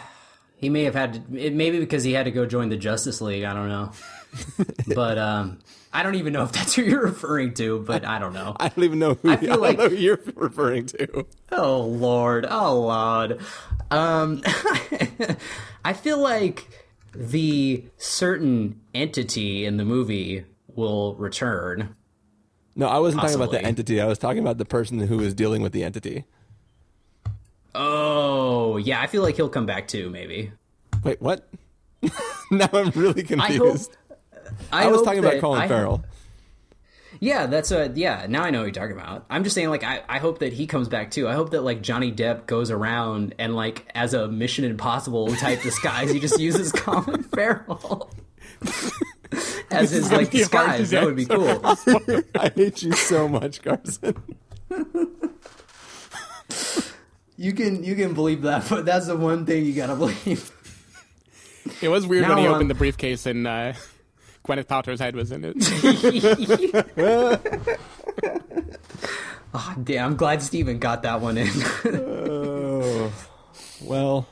he 0.56 0.70
may 0.70 0.84
have 0.86 0.96
had 0.96 1.14
to, 1.32 1.38
it 1.38 1.54
maybe 1.54 1.80
because 1.80 2.04
he 2.04 2.14
had 2.14 2.24
to 2.26 2.32
go 2.32 2.46
join 2.48 2.70
the 2.70 2.78
Justice 2.78 3.22
League. 3.22 3.44
I 3.44 3.54
don't 3.54 3.70
know, 3.70 3.92
but 4.96 5.18
um, 5.18 5.60
I 5.94 6.04
don't 6.04 6.16
even 6.16 6.34
know 6.34 6.44
if 6.44 6.52
that's 6.52 6.74
who 6.76 6.84
you're 6.84 7.04
referring 7.04 7.54
to. 7.56 7.80
But 7.80 8.06
I 8.06 8.20
don't 8.20 8.34
know. 8.34 8.56
I 8.60 8.70
don't 8.70 8.84
even 8.84 9.00
know 9.00 9.16
who, 9.16 9.30
I 9.30 9.34
I 9.34 9.38
feel 9.38 9.50
don't 9.54 9.62
like- 9.62 9.78
know 9.78 9.86
you're 9.88 10.20
referring 10.36 10.86
to. 10.88 11.26
Oh 11.52 11.82
Lord, 11.82 12.46
oh 12.50 12.80
Lord. 12.82 13.40
Um, 13.92 14.42
I 15.86 15.94
feel 15.94 16.20
like 16.20 16.68
the 17.14 17.84
certain 17.98 18.80
entity 18.94 19.66
in 19.66 19.78
the 19.78 19.86
movie 19.86 20.46
will 20.76 21.16
return. 21.16 21.96
No, 22.76 22.88
I 22.88 23.00
wasn't 23.00 23.22
talking 23.22 23.36
about 23.36 23.52
the 23.52 23.62
entity. 23.62 24.00
I 24.00 24.06
was 24.06 24.20
talking 24.20 24.40
about 24.40 24.58
the 24.60 24.66
person 24.66 25.00
who 25.00 25.20
is 25.20 25.34
dealing 25.34 25.62
with 25.62 25.74
the 25.74 25.84
entity. 25.84 26.26
Oh 27.76 28.78
yeah, 28.78 29.02
I 29.02 29.08
feel 29.08 29.22
like 29.22 29.36
he'll 29.36 29.50
come 29.50 29.66
back 29.66 29.88
too. 29.88 30.10
Maybe. 30.10 30.52
Wait, 31.04 31.22
what? 31.22 31.48
now 32.52 32.70
I'm 32.74 32.90
really 32.92 33.22
I 33.24 33.26
confused. 33.26 33.96
I, 34.72 34.88
was 34.88 35.02
talking 35.04 35.20
about 35.20 35.40
Colin 35.40 35.62
I- 35.62 35.68
Farrell. 35.68 36.04
Yeah, 37.22 37.48
that's 37.48 37.72
a 37.72 37.92
yeah. 37.96 38.28
Now 38.30 38.44
I 38.44 38.50
know 38.50 38.60
what 38.60 38.66
you're 38.66 38.72
talking 38.72 38.96
about. 38.96 39.26
I'm 39.30 39.44
just 39.44 39.54
saying, 39.54 39.70
like, 39.70 39.84
I, 39.84 40.04
I 40.08 40.20
hope 40.20 40.40
that 40.40 40.54
he 40.54 40.68
comes 40.68 40.88
back 40.88 41.12
too. 41.12 41.28
I 41.28 41.34
hope 41.34 41.50
that 41.52 41.62
like 41.62 41.82
Johnny 41.82 42.14
Depp 42.14 42.46
goes 42.46 42.72
around 42.72 43.36
and 43.38 43.56
like 43.56 43.86
as 43.94 44.14
a 44.14 44.30
Mission 44.30 44.64
Impossible 44.64 45.36
type 45.36 45.62
disguise, 45.62 46.12
he 46.12 46.20
just 46.20 46.40
uses 46.40 46.72
Colin 46.72 47.24
Farrell 47.24 48.10
as 49.72 49.92
his 49.92 50.12
like 50.14 50.32
disguise. 50.32 50.92
That 50.92 51.04
would 51.04 51.18
be 51.18 51.26
cool. 51.26 51.60
I 52.36 52.52
hate 52.56 52.84
you 52.84 52.94
so 52.94 53.28
much, 53.28 53.62
Carson. 53.64 54.16
You 57.40 57.54
can 57.54 57.86
you 57.86 57.96
can 57.96 58.14
believe 58.14 58.42
that, 58.42 58.68
but 58.70 58.86
that's 58.86 59.08
the 59.08 59.16
one 59.16 59.46
thing 59.46 59.64
you 59.66 59.72
gotta 59.72 59.96
believe. 59.96 60.52
It 61.82 61.88
was 61.88 62.06
weird 62.06 62.24
Now, 62.24 62.36
when 62.36 62.40
he 62.40 62.48
opened 62.48 62.70
the 62.70 62.76
briefcase 62.76 63.26
and 63.26 63.48
uh, 63.48 63.74
Gwyneth 64.46 64.66
Paltrow's 64.66 65.00
head 65.00 65.16
was 65.16 65.32
in 65.32 65.46
it. 65.46 65.56
oh, 69.54 69.76
damn, 69.84 70.06
I'm 70.06 70.18
glad 70.18 70.42
Stephen 70.42 70.80
got 70.80 71.04
that 71.04 71.22
one 71.22 71.38
in. 71.38 71.50
Oh, 71.86 73.14
well. 73.84 74.28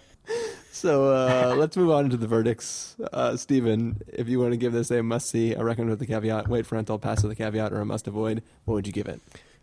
So 0.71 1.05
uh, 1.05 1.55
let's 1.57 1.75
move 1.75 1.89
on 1.89 2.11
to 2.11 2.17
the 2.17 2.27
verdicts. 2.27 2.95
Uh, 3.11 3.35
Stephen, 3.35 3.99
if 4.13 4.29
you 4.29 4.39
want 4.39 4.51
to 4.51 4.57
give 4.57 4.73
this 4.73 4.91
a 4.91 5.01
must 5.01 5.29
see, 5.29 5.53
a 5.53 5.63
recommend 5.63 5.89
with 5.89 5.99
the 5.99 6.05
caveat, 6.05 6.47
wait 6.47 6.67
for 6.67 6.75
rental, 6.75 6.99
pass 6.99 7.23
with 7.23 7.31
the 7.31 7.35
caveat, 7.35 7.73
or 7.73 7.81
a 7.81 7.85
must 7.85 8.07
avoid, 8.07 8.43
what 8.65 8.75
would 8.75 8.85
you 8.85 8.93
give 8.93 9.07
it? 9.07 9.19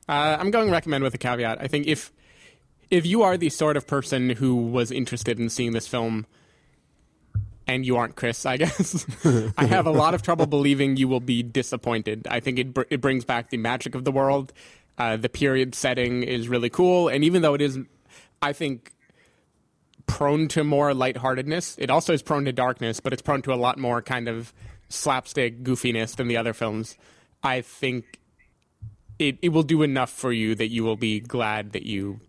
Uh, 0.09 0.37
I'm 0.41 0.51
going 0.51 0.73
recommend 0.73 1.05
with 1.05 1.15
a 1.15 1.19
caveat. 1.19 1.59
I 1.61 1.69
think 1.69 1.87
if 1.87 2.11
if 2.91 3.07
you 3.07 3.23
are 3.23 3.37
the 3.37 3.49
sort 3.49 3.77
of 3.77 3.87
person 3.87 4.31
who 4.31 4.57
was 4.57 4.91
interested 4.91 5.39
in 5.39 5.51
seeing 5.51 5.73
this 5.73 5.87
film, 5.87 6.27
and 7.67 7.87
you 7.87 7.97
aren't 7.97 8.17
Chris, 8.17 8.45
I 8.47 8.57
guess, 8.59 9.07
I 9.57 9.67
have 9.67 9.87
a 9.87 9.91
lot 9.91 10.15
of 10.15 10.23
trouble 10.23 10.47
believing 10.47 10.97
you 10.97 11.09
will 11.09 11.21
be 11.21 11.43
disappointed. 11.43 12.27
I 12.31 12.41
think 12.41 12.59
it 12.59 12.75
br- 12.75 12.83
it 12.91 13.01
brings 13.01 13.25
back 13.25 13.51
the 13.51 13.57
magic 13.57 13.95
of 13.95 14.05
the 14.05 14.13
world. 14.13 14.53
Uh, 14.97 15.17
the 15.17 15.29
period 15.29 15.75
setting 15.75 16.23
is 16.23 16.49
really 16.49 16.71
cool, 16.71 17.09
and 17.09 17.25
even 17.25 17.43
though 17.43 17.55
it 17.55 17.61
is, 17.61 17.79
I 18.43 18.53
think. 18.53 18.91
Prone 20.07 20.49
to 20.49 20.65
more 20.65 20.93
lightheartedness. 20.93 21.77
It 21.79 21.89
also 21.89 22.13
is 22.13 22.21
prone 22.21 22.45
to 22.45 22.53
darkness, 22.53 23.01
but 23.01 23.15
it's 23.15 23.23
prone 23.23 23.41
to 23.41 23.55
a 23.55 23.57
lot 23.57 23.79
more 23.79 24.03
kind 24.03 24.29
of 24.29 24.53
slapstick 24.91 25.63
goofiness 25.63 26.15
than 26.17 26.29
the 26.29 26.37
other 26.37 26.53
films. 26.53 26.99
I 27.43 27.63
think 27.63 28.21
it, 29.19 29.39
it 29.43 29.51
will 29.51 29.63
do 29.63 29.83
enough 29.83 30.11
for 30.11 30.33
you 30.33 30.55
that 30.55 30.69
you 30.69 30.85
will 30.85 30.97
be 30.97 31.21
glad 31.21 31.73
that 31.73 31.85
you 31.85 32.21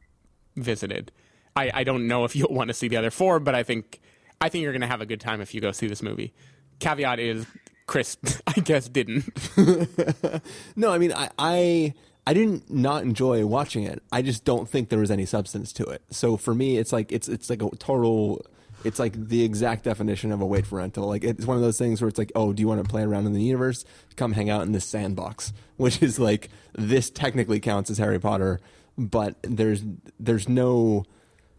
visited. 0.56 1.12
I, 1.56 1.72
I 1.74 1.84
don't 1.84 2.08
know 2.08 2.26
if 2.26 2.36
you'll 2.36 2.50
want 2.54 2.68
to 2.70 2.74
see 2.74 2.88
the 2.88 2.98
other 2.98 3.12
four, 3.12 3.40
but 3.40 3.56
I 3.56 3.64
think 3.64 4.00
I 4.42 4.50
think 4.50 4.64
you're 4.64 4.74
going 4.74 4.82
to 4.82 4.88
have 4.88 5.02
a 5.02 5.06
good 5.06 5.22
time 5.22 5.42
if 5.42 5.54
you 5.54 5.62
go 5.62 5.72
see 5.72 5.88
this 5.88 6.04
movie. 6.04 6.34
Caveat 6.80 7.20
is 7.20 7.46
Chris, 7.88 8.18
I 8.48 8.60
guess, 8.60 8.90
didn't. 8.90 9.26
No, 10.76 10.92
I 10.92 10.98
mean, 10.98 11.14
I, 11.14 11.30
I 11.40 11.94
I 12.28 12.34
didn't 12.34 12.72
not 12.72 13.04
enjoy 13.04 13.46
watching 13.46 13.84
it. 13.84 14.02
I 14.12 14.22
just 14.22 14.44
don't 14.46 14.68
think 14.68 14.90
there 14.90 15.00
was 15.00 15.12
any 15.12 15.26
substance 15.26 15.72
to 15.74 15.86
it. 15.86 16.02
So 16.10 16.38
for 16.38 16.56
me, 16.56 16.78
it's 16.78 16.92
like 16.92 17.12
it's 17.12 17.28
it's 17.28 17.50
like 17.50 17.62
a 17.62 17.70
total. 17.78 18.46
It's 18.84 19.00
like 19.00 19.14
the 19.14 19.44
exact 19.44 19.84
definition 19.84 20.32
of 20.32 20.42
a 20.42 20.46
wait 20.46 20.66
for 20.68 20.78
rental. 20.78 21.08
Like 21.08 21.24
it's 21.24 21.46
one 21.46 21.58
of 21.58 21.64
those 21.64 21.78
things 21.78 22.02
where 22.02 22.08
it's 22.08 22.20
like, 22.20 22.32
oh, 22.36 22.54
do 22.54 22.62
you 22.62 22.68
want 22.68 22.84
to 22.84 22.90
play 22.90 23.04
around 23.04 23.26
in 23.26 23.34
the 23.34 23.42
universe? 23.42 23.86
Come 24.16 24.34
hang 24.34 24.50
out 24.50 24.64
in 24.64 24.74
this 24.74 24.86
sandbox, 24.86 25.54
which 25.78 26.02
is 26.02 26.20
like 26.20 26.50
this 26.74 27.10
technically 27.10 27.60
counts 27.60 27.90
as 27.90 27.98
Harry 28.00 28.20
Potter, 28.20 28.60
but 28.98 29.36
there's 29.44 29.84
there's 30.20 30.50
no 30.50 31.06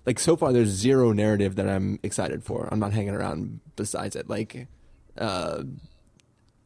like 0.07 0.19
so 0.19 0.37
far 0.37 0.53
there's 0.53 0.69
zero 0.69 1.13
narrative 1.13 1.57
that 1.57 1.69
I'm 1.69 1.99
excited 2.03 2.45
for. 2.45 2.69
I'm 2.71 2.79
not 2.79 2.93
hanging 2.93 3.15
around 3.15 3.61
besides 3.75 4.17
it. 4.17 4.29
Like 4.29 4.69
uh 5.19 5.65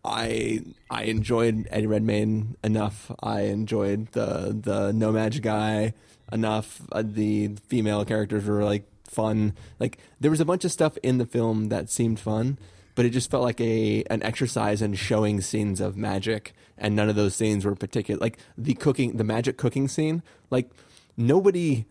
I 0.05 0.61
I 0.91 1.05
enjoyed 1.05 1.67
Eddie 1.71 1.87
Redmayne 1.87 2.57
enough. 2.63 3.11
I 3.23 3.43
enjoyed 3.43 4.13
the 4.13 4.57
the 4.59 4.93
No 4.93 5.13
Magic 5.13 5.43
guy 5.43 5.95
enough. 6.33 6.83
Uh, 6.93 7.03
the 7.05 7.57
female 7.69 8.05
characters 8.05 8.47
were 8.47 8.65
like 8.65 8.87
fun. 9.05 9.55
Like 9.79 9.99
there 10.19 10.31
was 10.31 10.41
a 10.41 10.45
bunch 10.45 10.65
of 10.65 10.73
stuff 10.73 10.97
in 11.03 11.19
the 11.19 11.27
film 11.27 11.69
that 11.69 11.91
seemed 11.91 12.21
fun, 12.21 12.59
but 12.95 13.05
it 13.05 13.11
just 13.11 13.31
felt 13.31 13.43
like 13.43 13.61
a 13.61 14.05
an 14.05 14.23
exercise 14.23 14.81
in 14.81 14.95
showing 14.95 15.41
scenes 15.41 15.81
of 15.81 15.97
magic, 15.97 16.55
and 16.79 16.97
none 16.97 17.09
of 17.09 17.17
those 17.17 17.35
scenes 17.35 17.65
were 17.65 17.75
particular. 17.75 18.19
Like 18.19 18.39
the 18.57 18.75
cooking, 18.75 19.17
the 19.17 19.25
magic 19.25 19.59
cooking 19.59 19.89
scene. 19.89 20.23
Like 20.51 20.71
nobody 21.17 21.87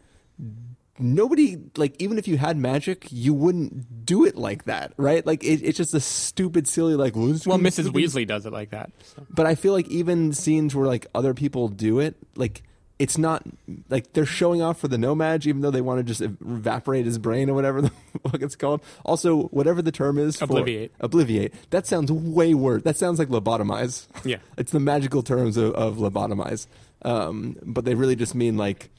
nobody 1.00 1.58
like 1.78 1.96
even 2.02 2.18
if 2.18 2.28
you 2.28 2.38
had 2.38 2.58
magic 2.58 3.08
you 3.10 3.34
wouldn't 3.34 4.06
do 4.06 4.26
it 4.26 4.36
like 4.36 4.66
that 4.66 4.94
right 4.98 5.26
like 5.26 5.44
it, 5.44 5.62
it's 5.64 5.78
just 5.78 5.94
a 5.94 6.00
stupid 6.00 6.68
silly 6.68 6.96
like 6.96 7.16
well, 7.16 7.28
well, 7.46 7.58
Mrs. 7.58 7.88
Weasley 7.94 8.28
does 8.28 8.46
it 8.46 8.54
like 8.54 8.72
that. 8.72 8.92
So. 9.04 9.26
but 9.30 9.46
i 9.46 9.56
feel 9.56 9.74
like 9.74 9.88
even 9.88 10.34
scenes 10.34 10.76
where 10.76 10.88
like 10.88 11.08
other 11.16 11.34
people 11.34 11.68
do 11.70 12.00
it 12.00 12.16
like 12.36 12.64
it's 13.00 13.18
not 13.18 13.44
like 13.88 14.12
they're 14.12 14.26
showing 14.26 14.62
off 14.62 14.78
for 14.78 14.90
the 14.90 14.98
No-Maj 14.98 15.48
even 15.48 15.62
though 15.62 15.72
they 15.72 15.80
want 15.80 16.00
to 16.00 16.04
just 16.04 16.20
evaporate 16.20 17.06
his 17.06 17.18
brain 17.18 17.50
or 17.50 17.54
whatever 17.54 17.82
the 17.84 17.92
fuck 18.30 18.42
it's 18.42 18.58
called 18.58 18.82
also 19.06 19.44
whatever 19.44 19.82
the 19.82 19.92
term 19.94 20.18
is 20.18 20.36
for- 20.38 20.48
Obliviate. 20.48 20.90
obliviate 21.02 21.54
that 21.70 21.88
sounds 21.88 22.12
way 22.12 22.54
worse 22.54 22.84
that 22.84 22.98
sounds 22.98 23.18
like 23.20 23.30
lobotomize 23.30 24.08
Yeah. 24.26 24.38
it's 24.58 24.74
the 24.74 24.82
magical 24.82 25.24
terms 25.24 25.56
of, 25.56 25.74
of 25.76 25.96
lobotomize 25.98 26.68
um, 27.04 27.56
but 27.64 27.86
they 27.86 27.96
really 27.96 28.18
just 28.18 28.36
mean 28.36 28.58
like 28.58 28.90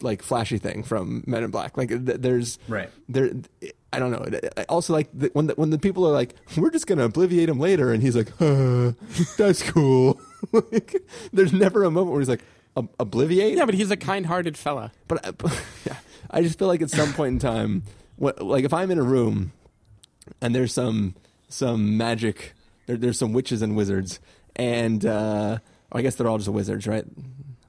like 0.00 0.22
flashy 0.22 0.58
thing 0.58 0.82
from 0.82 1.22
Men 1.26 1.44
in 1.44 1.50
Black. 1.50 1.76
Like 1.76 1.88
th- 1.90 2.02
there's 2.20 2.58
Right. 2.68 2.90
there. 3.08 3.30
I 3.92 3.98
don't 3.98 4.10
know. 4.10 4.38
I 4.56 4.64
Also, 4.68 4.92
like 4.92 5.08
the, 5.14 5.30
when 5.32 5.46
the, 5.46 5.54
when 5.54 5.70
the 5.70 5.78
people 5.78 6.06
are 6.06 6.12
like, 6.12 6.34
"We're 6.56 6.70
just 6.70 6.86
gonna 6.86 7.08
obliviate 7.08 7.48
him 7.48 7.58
later," 7.58 7.92
and 7.92 8.02
he's 8.02 8.16
like, 8.16 8.28
uh, 8.40 8.92
"That's 9.38 9.62
cool." 9.62 10.20
like, 10.52 11.02
there's 11.32 11.52
never 11.52 11.84
a 11.84 11.90
moment 11.90 12.10
where 12.12 12.20
he's 12.20 12.28
like, 12.28 12.42
"Ob- 12.76 12.94
"Obliviate." 12.98 13.56
Yeah, 13.56 13.64
but 13.64 13.74
he's 13.74 13.90
a 13.90 13.96
kind-hearted 13.96 14.58
fella. 14.58 14.92
But, 15.08 15.24
I- 15.26 15.30
but 15.30 15.62
yeah, 15.86 15.96
I 16.30 16.42
just 16.42 16.58
feel 16.58 16.68
like 16.68 16.82
at 16.82 16.90
some 16.90 17.12
point 17.14 17.34
in 17.34 17.38
time, 17.38 17.84
what, 18.16 18.42
like 18.42 18.64
if 18.64 18.74
I'm 18.74 18.90
in 18.90 18.98
a 18.98 19.02
room 19.04 19.52
and 20.42 20.54
there's 20.54 20.74
some 20.74 21.14
some 21.48 21.96
magic, 21.96 22.54
there, 22.86 22.96
there's 22.96 23.18
some 23.18 23.32
witches 23.32 23.62
and 23.62 23.76
wizards, 23.76 24.20
and 24.56 25.06
uh, 25.06 25.58
I 25.92 26.02
guess 26.02 26.16
they're 26.16 26.28
all 26.28 26.38
just 26.38 26.50
wizards, 26.50 26.86
right? 26.86 27.04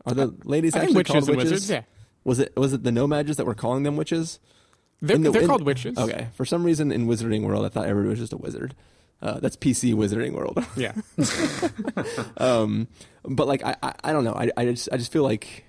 Are 0.06 0.14
the 0.14 0.36
ladies 0.44 0.74
I 0.76 0.80
think 0.80 0.90
actually 0.90 0.98
witches 0.98 1.14
called 1.14 1.30
and 1.30 1.38
witches? 1.38 1.52
wizards, 1.52 1.70
yeah. 1.70 1.82
Was 2.28 2.40
it 2.40 2.52
was 2.58 2.74
it 2.74 2.84
the 2.84 2.92
No-Majs 2.92 3.38
that 3.38 3.46
were 3.46 3.56
calling 3.56 3.84
them 3.84 3.96
witches? 3.96 4.40
They're, 5.02 5.18
the- 5.18 5.32
they're 5.32 5.44
in- 5.44 5.48
called 5.48 5.64
witches. 5.64 5.98
Okay, 5.98 6.28
for 6.34 6.44
some 6.44 6.66
reason 6.66 6.92
in 6.92 7.08
Wizarding 7.08 7.44
World, 7.44 7.66
I 7.66 7.70
thought 7.70 7.86
everybody 7.88 8.10
was 8.10 8.20
just 8.20 8.34
a 8.34 8.38
wizard. 8.38 8.76
Uh, 9.22 9.40
that's 9.40 9.56
PC 9.56 9.94
Wizarding 9.94 10.34
World. 10.34 10.62
Yeah. 10.76 10.92
um, 12.38 12.88
but 13.24 13.48
like 13.48 13.64
I, 13.64 13.76
I, 13.82 13.94
I 14.04 14.12
don't 14.12 14.26
know. 14.26 14.34
I, 14.34 14.52
I 14.58 14.66
just 14.66 14.90
I 14.92 14.98
just 14.98 15.14
feel 15.14 15.24
like 15.24 15.64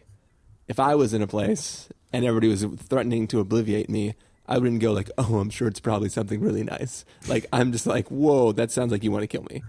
if 0.66 0.80
I 0.80 0.96
was 0.96 1.14
in 1.14 1.22
a 1.22 1.28
place 1.28 1.88
and 2.12 2.24
everybody 2.24 2.48
was 2.48 2.64
threatening 2.88 3.28
to 3.28 3.42
obliviate 3.44 3.88
me, 3.88 4.14
I 4.46 4.58
wouldn't 4.58 4.80
go 4.80 4.92
like, 4.92 5.10
oh, 5.16 5.38
I'm 5.38 5.50
sure 5.50 5.68
it's 5.68 5.78
probably 5.80 6.08
something 6.08 6.40
really 6.40 6.64
nice. 6.64 7.04
Like 7.28 7.46
I'm 7.52 7.70
just 7.70 7.86
like, 7.86 8.08
whoa, 8.08 8.50
that 8.52 8.72
sounds 8.72 8.90
like 8.90 9.04
you 9.04 9.12
want 9.12 9.22
to 9.22 9.28
kill 9.28 9.46
me. 9.48 9.62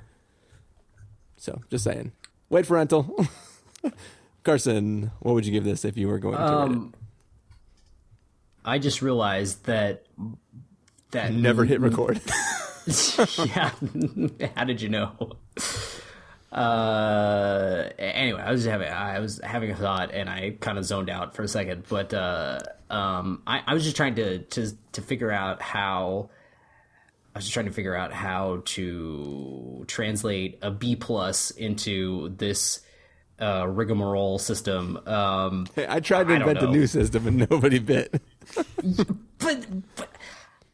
So 1.37 1.61
just 1.69 1.83
saying. 1.83 2.13
Wait 2.49 2.65
for 2.65 2.73
rental. 2.77 3.27
Carson, 4.49 5.11
what 5.19 5.35
would 5.35 5.45
you 5.45 5.51
give 5.51 5.63
this 5.63 5.85
if 5.85 5.95
you 5.95 6.07
were 6.07 6.17
going 6.17 6.35
to? 6.35 6.43
Um, 6.43 6.93
I 8.65 8.79
just 8.79 9.03
realized 9.03 9.65
that 9.65 10.07
that 11.11 11.31
Never 11.31 11.65
hit 11.65 11.79
record. 11.89 12.19
yeah. 13.45 13.69
How 14.55 14.63
did 14.63 14.81
you 14.81 14.89
know? 14.89 15.33
Uh, 16.51 17.89
anyway, 17.99 18.41
I 18.41 18.51
was 18.51 18.65
having 18.65 18.89
I 18.89 19.19
was 19.19 19.39
having 19.43 19.69
a 19.69 19.75
thought 19.75 20.15
and 20.15 20.27
I 20.27 20.57
kind 20.59 20.79
of 20.79 20.85
zoned 20.85 21.11
out 21.11 21.35
for 21.35 21.43
a 21.43 21.47
second, 21.47 21.83
but 21.87 22.11
uh, 22.11 22.59
um, 22.89 23.43
I, 23.45 23.61
I 23.67 23.75
was 23.75 23.83
just 23.83 23.95
trying 23.95 24.15
to 24.15 24.39
to 24.39 24.71
to 24.93 25.01
figure 25.03 25.31
out 25.31 25.61
how 25.61 26.31
I 27.35 27.37
was 27.37 27.45
just 27.45 27.53
trying 27.53 27.67
to 27.67 27.71
figure 27.71 27.93
out 27.95 28.11
how 28.13 28.63
to 28.65 29.85
translate 29.87 30.57
a 30.63 30.71
B 30.71 30.95
plus 30.95 31.51
into 31.51 32.29
this 32.29 32.79
uh, 33.39 33.65
rigmarole 33.67 34.39
system. 34.39 34.99
Um, 35.07 35.67
I 35.77 35.99
tried 35.99 36.27
to 36.27 36.33
I 36.33 36.37
invent 36.37 36.59
a 36.59 36.67
new 36.67 36.87
system 36.87 37.27
and 37.27 37.49
nobody 37.49 37.79
bit. 37.79 38.21
but, 39.39 39.65
but 39.95 40.09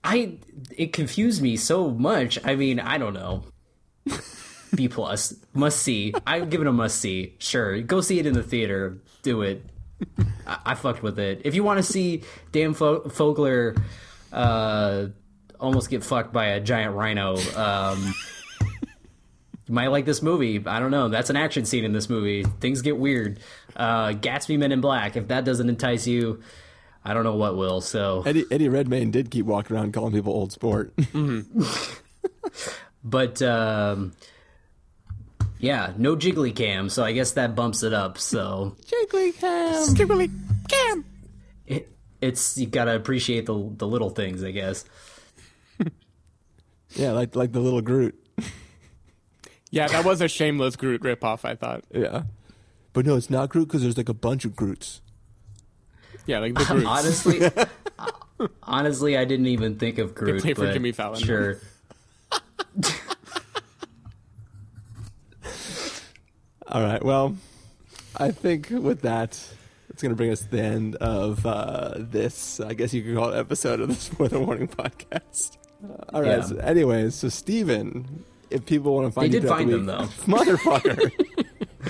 I 0.04 0.38
it 0.76 0.94
confused 0.94 1.42
me 1.42 1.58
so 1.58 1.90
much. 1.90 2.40
I 2.44 2.56
mean, 2.56 2.80
I 2.80 2.98
don't 2.98 3.14
know. 3.14 3.44
B 4.76 4.88
plus 4.88 5.34
must 5.54 5.80
see. 5.82 6.14
I'm 6.28 6.50
giving 6.50 6.68
a 6.68 6.74
must 6.74 7.00
see. 7.00 7.36
Sure, 7.40 7.82
go 7.82 8.02
see 8.02 8.20
it 8.20 8.26
in 8.26 8.34
the 8.34 8.44
theater. 8.44 8.98
Do 9.24 9.42
it. 9.42 9.66
I, 10.46 10.58
I 10.66 10.76
fucked 10.76 11.02
with 11.02 11.18
it. 11.20 11.42
If 11.46 11.56
you 11.56 11.64
want 11.64 11.78
to 11.78 11.84
see 11.84 12.24
Dan 12.52 12.74
Fo- 12.74 13.02
Fogler 13.04 13.82
uh, 14.32 15.08
almost 15.60 15.90
get 15.90 16.04
fucked 16.04 16.34
by 16.34 16.48
a 16.48 16.60
giant 16.60 16.96
rhino, 16.96 17.38
um, 17.56 18.14
you 19.68 19.74
might 19.74 19.88
like 19.88 20.06
this 20.06 20.22
movie. 20.22 20.64
I 20.66 20.80
don't 20.80 20.92
know. 20.92 21.10
That's 21.10 21.30
an 21.30 21.36
action 21.36 21.66
scene 21.66 21.84
in 21.86 21.94
this 21.94 22.10
movie. 22.10 22.44
Things 22.60 22.82
get 22.82 22.98
weird. 22.98 23.40
Uh, 23.76 24.10
Gatsby 24.10 24.58
Men 24.60 24.72
in 24.72 24.82
Black. 24.82 25.16
If 25.16 25.28
that 25.30 25.44
doesn't 25.46 25.68
entice 25.70 26.06
you, 26.08 26.42
I 27.04 27.14
don't 27.14 27.24
know 27.24 27.36
what 27.36 27.56
will. 27.58 27.82
So 27.82 28.24
Eddie, 28.26 28.46
Eddie 28.52 28.70
Redmayne 28.70 29.12
did 29.12 29.32
keep 29.32 29.46
walking 29.46 29.76
around 29.76 29.94
calling 29.94 30.14
people 30.14 30.34
old 30.34 30.52
sport. 30.52 30.94
But 33.08 33.40
um, 33.44 34.14
yeah, 35.60 35.94
no 35.96 36.16
jiggly 36.16 36.56
cam, 36.56 36.90
so 36.90 37.04
I 37.04 37.12
guess 37.12 37.34
that 37.34 37.56
bumps 37.56 37.84
it 37.84 37.94
up. 37.94 38.18
So 38.18 38.76
Jiggly 38.88 39.38
cam. 39.38 39.96
Jiggly 39.96 40.32
cam. 40.68 41.06
it, 41.68 41.88
it's 42.20 42.58
you 42.58 42.66
gotta 42.66 42.96
appreciate 42.96 43.46
the 43.46 43.54
the 43.78 43.86
little 43.88 44.10
things, 44.10 44.44
I 44.44 44.50
guess. 44.52 44.86
Yeah, 46.96 47.12
like 47.12 47.36
like 47.36 47.52
the 47.52 47.60
little 47.60 47.82
Groot. 47.82 48.18
Yeah, 49.76 49.88
that 49.90 50.06
was 50.06 50.22
a 50.22 50.30
shameless 50.30 50.78
Groot 50.78 51.02
ripoff. 51.02 51.44
I 51.44 51.56
thought. 51.56 51.84
Yeah. 51.94 52.24
But 52.94 53.06
no, 53.06 53.18
it's 53.18 53.30
not 53.30 53.50
Groot 53.50 53.68
because 53.68 53.82
there's 53.82 53.98
like 53.98 54.08
a 54.08 54.14
bunch 54.14 54.46
of 54.46 54.56
Groots. 54.56 55.02
Yeah, 56.26 56.40
like 56.40 56.54
the 56.56 56.64
Groots. 56.64 56.86
Honestly, 56.88 57.42
honestly, 58.64 59.18
I 59.18 59.26
didn't 59.26 59.48
even 59.48 59.78
think 59.78 59.98
of 59.98 60.16
Groot. 60.16 60.42
play 60.42 60.54
for 60.54 60.68
but 60.68 60.74
Jimmy 60.74 60.94
Fallon. 60.94 61.22
Sure. 61.22 61.60
All 66.70 66.82
right. 66.82 67.04
Well, 67.04 67.36
I 68.16 68.32
think 68.32 68.70
with 68.70 69.02
that, 69.02 69.32
it's 69.90 70.02
going 70.02 70.12
to 70.12 70.16
bring 70.16 70.32
us 70.32 70.40
to 70.40 70.50
the 70.50 70.62
end 70.62 70.96
of 70.96 71.46
uh, 71.46 71.96
this. 71.98 72.62
I 72.62 72.76
guess 72.76 72.94
you 72.94 73.04
could 73.04 73.16
call 73.18 73.32
it 73.34 73.38
episode 73.38 73.82
of 73.82 73.90
the 73.90 73.96
Spoiler 73.96 74.40
Warning 74.40 74.70
podcast. 74.70 75.58
Uh, 75.84 75.90
all 76.14 76.22
right. 76.22 76.38
Yeah. 76.38 76.42
So 76.44 76.56
anyways, 76.58 77.16
so 77.16 77.28
Stephen, 77.28 78.24
if 78.50 78.66
people 78.66 78.96
want 78.96 79.08
to 79.08 79.12
find 79.12 79.32
They 79.32 79.38
you 79.38 79.42
did 79.42 79.48
throughout 79.48 79.66
the 79.68 79.72
find 79.78 79.90
them, 79.90 80.02
week- 80.02 80.10
motherfucker. 80.60 81.12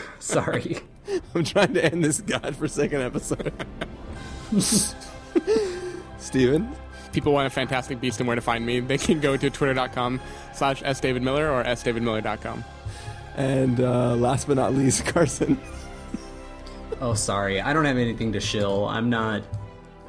Sorry. 0.20 0.78
I'm 1.34 1.43
trying 1.43 1.74
to 1.76 1.86
end 1.86 2.03
this 2.03 2.22
godforsaken 2.22 3.01
episode. 3.01 3.53
Stephen, 6.18 6.72
People 7.14 7.32
want 7.32 7.47
a 7.47 7.49
Fantastic 7.49 8.01
Beast 8.01 8.20
and 8.20 8.28
where 8.28 8.36
to 8.36 8.41
find 8.41 8.66
me. 8.66 8.80
They 8.82 8.97
can 8.97 9.20
go 9.22 9.38
to 9.38 9.49
twitter.com 9.49 10.20
slash 10.53 10.82
sdavidmiller 10.84 11.49
or 11.49 11.64
sdavidmiller.com. 11.64 12.64
and 13.38 13.80
uh, 13.80 14.16
last 14.16 14.47
but 14.47 14.58
not 14.58 14.74
least, 14.74 15.06
Carson. 15.06 15.58
Oh, 16.99 17.14
sorry. 17.14 17.62
I 17.62 17.72
don't 17.74 17.86
have 17.86 17.97
anything 17.97 18.34
to 18.34 18.39
shill. 18.41 18.86
I'm 18.88 19.10
not. 19.10 19.43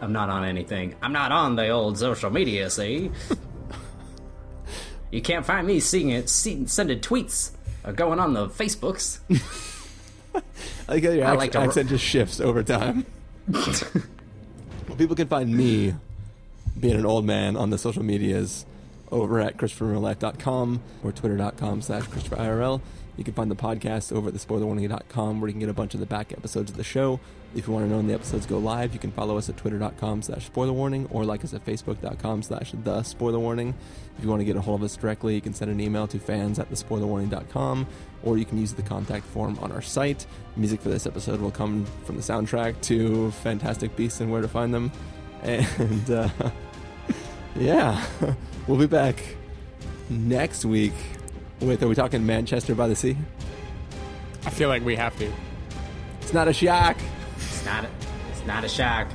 I'm 0.01 0.13
not 0.13 0.29
on 0.31 0.45
anything. 0.45 0.95
I'm 1.01 1.13
not 1.13 1.31
on 1.33 1.55
the 1.57 1.69
old 1.69 1.97
social 1.99 2.31
media. 2.31 2.71
See. 2.71 3.11
You 5.11 5.23
can't 5.23 5.45
find 5.47 5.67
me 5.67 5.81
seeing 5.81 6.11
it, 6.11 6.29
see, 6.29 6.67
sending 6.67 7.01
tweets, 7.01 7.53
or 7.85 7.93
going 7.93 8.19
on 8.21 8.35
the 8.35 8.49
Facebooks. 8.49 9.19
I 10.35 10.43
like 10.95 11.05
how 11.05 11.11
your 11.11 11.25
I 11.25 11.31
ac- 11.31 11.39
like 11.39 11.57
accent 11.57 11.89
just 11.89 12.05
shifts 12.05 12.41
over 12.41 12.63
time. 12.63 13.07
well, 13.49 14.97
people 14.99 15.17
can 15.17 15.29
find 15.29 15.55
me 15.55 15.95
being 16.79 16.97
an 16.97 17.07
old 17.07 17.25
man 17.25 17.57
on 17.57 17.71
the 17.71 17.79
social 17.79 18.03
medias 18.03 18.67
over 19.11 19.41
at 19.41 19.57
ChristopherRealLife.com 19.57 20.83
or 21.03 21.13
Twitter.com 21.13 21.83
slash 21.83 22.05
ChristopherIRL. 22.05 22.81
You 23.17 23.25
can 23.25 23.35
find 23.35 23.51
the 23.51 23.57
podcast 23.57 24.15
over 24.15 24.29
at 24.29 24.35
thespoilerwarning.com 24.35 25.41
where 25.41 25.49
you 25.49 25.53
can 25.53 25.61
get 25.61 25.69
a 25.69 25.75
bunch 25.75 25.95
of 25.95 26.01
the 26.01 26.07
back 26.07 26.33
episodes 26.33 26.71
of 26.71 26.77
the 26.77 26.85
show. 26.85 27.19
If 27.55 27.67
you 27.67 27.73
want 27.73 27.87
to 27.87 27.91
know 27.91 27.97
when 27.97 28.07
the 28.07 28.15
episodes 28.15 28.45
go 28.45 28.59
live, 28.59 28.93
you 28.93 28.99
can 28.99 29.11
follow 29.11 29.39
us 29.39 29.49
at 29.49 29.57
twitter.com 29.57 30.23
slash 30.23 30.51
spoilerwarning 30.51 31.09
or 31.11 31.25
like 31.25 31.43
us 31.43 31.55
at 31.55 31.65
facebook.com 31.65 32.43
slash 32.43 32.73
the 32.73 33.03
spoiler 33.03 33.39
warning. 33.39 33.75
If 34.19 34.25
you 34.25 34.29
want 34.29 34.41
to 34.41 34.45
get 34.45 34.57
a 34.57 34.61
hold 34.61 34.81
of 34.81 34.85
us 34.85 34.97
directly, 34.97 35.35
you 35.35 35.41
can 35.41 35.55
send 35.55 35.71
an 35.71 35.81
email 35.81 36.07
to 36.09 36.19
fans 36.19 36.59
at 36.59 36.71
thespoilerwarning.com 36.71 37.87
or 38.23 38.37
you 38.37 38.45
can 38.45 38.59
use 38.59 38.75
the 38.75 38.83
contact 38.83 39.25
form 39.25 39.59
on 39.61 39.73
our 39.73 39.83
site. 39.83 40.27
Music 40.57 40.81
for 40.81 40.91
this 40.91 41.07
episode 41.07 41.41
will 41.41 41.51
come 41.51 41.87
from 42.05 42.17
the 42.17 42.23
soundtrack 42.23 42.81
to 42.83 43.31
Fantastic 43.31 43.97
Beasts 43.97 44.21
and 44.21 44.31
Where 44.31 44.43
to 44.43 44.49
Find 44.49 44.73
Them. 44.75 44.93
And 45.43 46.11
uh, 46.11 46.29
yeah, 47.57 48.05
we'll 48.67 48.79
be 48.79 48.87
back 48.87 49.23
next 50.09 50.65
week 50.65 50.95
with, 51.61 51.83
are 51.83 51.89
we 51.89 51.95
talking 51.95 52.25
Manchester 52.25 52.75
by 52.75 52.89
the 52.89 52.97
Sea? 52.97 53.17
I 54.45 54.51
feel 54.51 54.69
like 54.69 54.85
we 54.85 54.97
have 54.97 55.17
to. 55.19 55.31
It's 56.21 56.33
not 56.33 56.49
a 56.49 56.53
shack. 56.53 56.99
It's 57.37 57.65
not. 57.65 57.85
A, 57.85 57.89
it's 58.31 58.47
not 58.47 58.65
a 58.65 58.69
shack. 58.69 59.11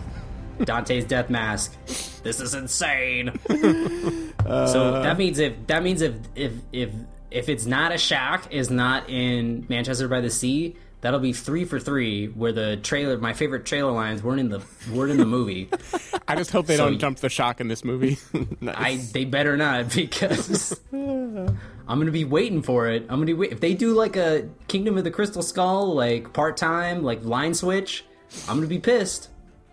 Dante's 0.64 1.06
death 1.06 1.30
mask. 1.30 1.76
This 2.24 2.39
is 2.39 2.54
insane. 2.54 3.32
so 3.48 3.56
uh, 3.58 5.02
that 5.02 5.18
means 5.18 5.39
if 5.39 5.54
that 5.68 5.84
means 5.84 6.02
if 6.02 6.16
if 6.36 6.54
if 6.72 6.89
if 7.32 7.50
it's 7.50 7.66
not 7.66 7.92
a 7.92 7.98
shack 7.98 8.52
is 8.52 8.70
not 8.70 9.10
in 9.10 9.66
Manchester 9.70 10.08
by 10.08 10.22
the 10.22 10.30
Sea, 10.30 10.76
that'll 11.02 11.20
be 11.20 11.34
three 11.34 11.66
for 11.66 11.80
three. 11.80 12.28
Where 12.28 12.52
the 12.52 12.78
trailer, 12.78 13.18
my 13.18 13.34
favorite 13.34 13.66
trailer 13.66 13.91
lines 13.91 14.24
weren't 14.24 14.39
in 14.39 14.49
the 14.49 14.62
weren't 14.91 15.12
in 15.12 15.18
the 15.18 15.26
movie. 15.26 15.70
I 16.28 16.36
just 16.36 16.52
hope 16.52 16.68
they 16.68 16.78
So 16.78 16.86
don't 16.89 16.99
jump 16.99 17.20
the 17.20 17.30
shock 17.30 17.60
in 17.60 17.68
this 17.68 17.84
movie. 17.84 18.18
I 18.68 18.95
they 19.12 19.26
better 19.26 19.58
not 19.58 19.89
because 19.95 20.80
I'm 20.93 21.58
gonna 21.88 22.12
be 22.12 22.26
waiting 22.26 22.62
for 22.62 22.88
it. 22.88 23.04
I'm 23.04 23.16
gonna 23.16 23.26
be 23.26 23.34
wait- 23.34 23.52
if 23.52 23.60
they 23.60 23.74
do 23.74 23.93
like 23.93 24.16
a 24.16 24.47
Kingdom 24.68 24.97
of 24.97 25.04
the 25.04 25.12
Crystal 25.12 25.41
Skull 25.41 25.93
like 25.93 26.34
part 26.34 26.58
time 26.58 27.04
like 27.04 27.24
line 27.24 27.54
switch. 27.54 28.06
I'm 28.47 28.56
gonna 28.58 28.68
be 28.68 28.80
pissed. 28.80 29.30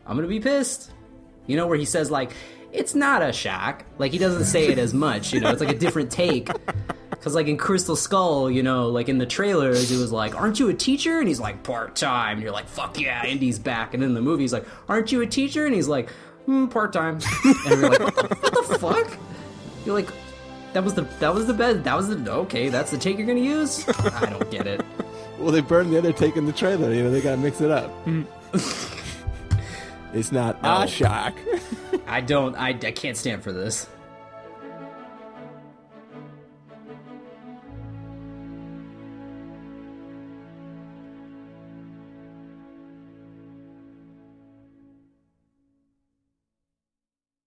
I'm 0.07 0.17
gonna 0.17 0.27
be 0.29 0.41
pissed. 0.41 0.91
You 1.47 1.57
know 1.57 1.67
where 1.67 1.79
he 1.79 1.85
says 1.85 2.11
like 2.11 2.33
it's 2.73 2.95
not 2.95 3.23
a 3.23 3.33
shack. 3.33 3.87
Like 3.99 4.13
he 4.13 4.19
doesn't 4.19 4.45
say 4.45 4.69
it 4.69 4.79
as 4.79 4.93
much. 4.93 5.33
You 5.33 5.41
know, 5.41 5.51
it's 5.51 5.61
like 5.61 5.75
a 5.75 5.79
different 5.79 6.11
take. 6.11 6.49
Because 7.19 7.35
like 7.35 7.49
in 7.49 7.57
Crystal 7.57 7.97
Skull, 7.97 8.51
you 8.51 8.63
know, 8.63 8.89
like 8.89 9.09
in 9.09 9.19
the 9.19 9.27
trailers, 9.27 9.91
it 9.91 9.99
was 9.99 10.13
like, 10.13 10.35
"Aren't 10.35 10.61
you 10.61 10.69
a 10.69 10.75
teacher?" 10.75 11.19
And 11.19 11.27
he's 11.29 11.41
like, 11.41 11.63
"Part 11.65 11.97
time." 11.97 12.35
And 12.35 12.43
you're 12.43 12.53
like, 12.53 12.69
"Fuck 12.69 12.99
yeah, 13.01 13.25
Indy's 13.27 13.59
back." 13.59 13.93
And 13.95 14.03
then 14.03 14.15
the 14.15 14.21
movie's 14.21 14.53
like, 14.53 14.65
"Aren't 14.89 15.11
you 15.11 15.21
a 15.23 15.27
teacher?" 15.27 15.67
And 15.67 15.75
he's 15.75 15.89
like, 15.89 16.11
mm, 16.47 16.71
"Part 16.71 16.93
time." 16.93 17.19
And 17.67 17.81
you're 17.81 17.91
like, 17.91 18.17
"What 18.43 18.69
the 18.69 18.79
fuck?" 18.79 19.19
You're 19.85 19.95
like, 19.97 20.09
"That 20.75 20.85
was 20.85 20.95
the 20.95 21.03
that 21.19 21.35
was 21.35 21.47
the 21.47 21.55
best. 21.55 21.83
That 21.85 21.97
was 21.97 22.09
the 22.09 22.33
okay. 22.33 22.69
That's 22.69 22.91
the 22.93 22.99
take 22.99 23.19
you're 23.19 23.27
gonna 23.27 23.41
use." 23.41 23.87
I 23.89 24.27
don't 24.31 24.49
get 24.51 24.67
it. 24.69 24.81
Well, 25.41 25.51
they 25.51 25.61
burned 25.61 25.93
the 25.93 25.99
other 25.99 26.13
take 26.13 26.37
in 26.37 26.47
the 26.47 26.53
trailer. 26.53 26.93
You 26.95 27.03
know, 27.05 27.11
they 27.11 27.21
got 27.21 27.33
to 27.33 27.37
mix 27.37 27.61
it 27.61 27.71
up. 27.71 27.93
it's 30.13 30.33
not 30.33 30.63
No. 30.63 30.83
a 30.83 30.87
shack. 30.89 31.37
I 32.07 32.21
don't. 32.21 32.57
I, 32.57 32.69
I 32.71 32.93
can't 32.93 33.17
stand 33.17 33.43
for 33.43 33.53
this. 33.53 33.89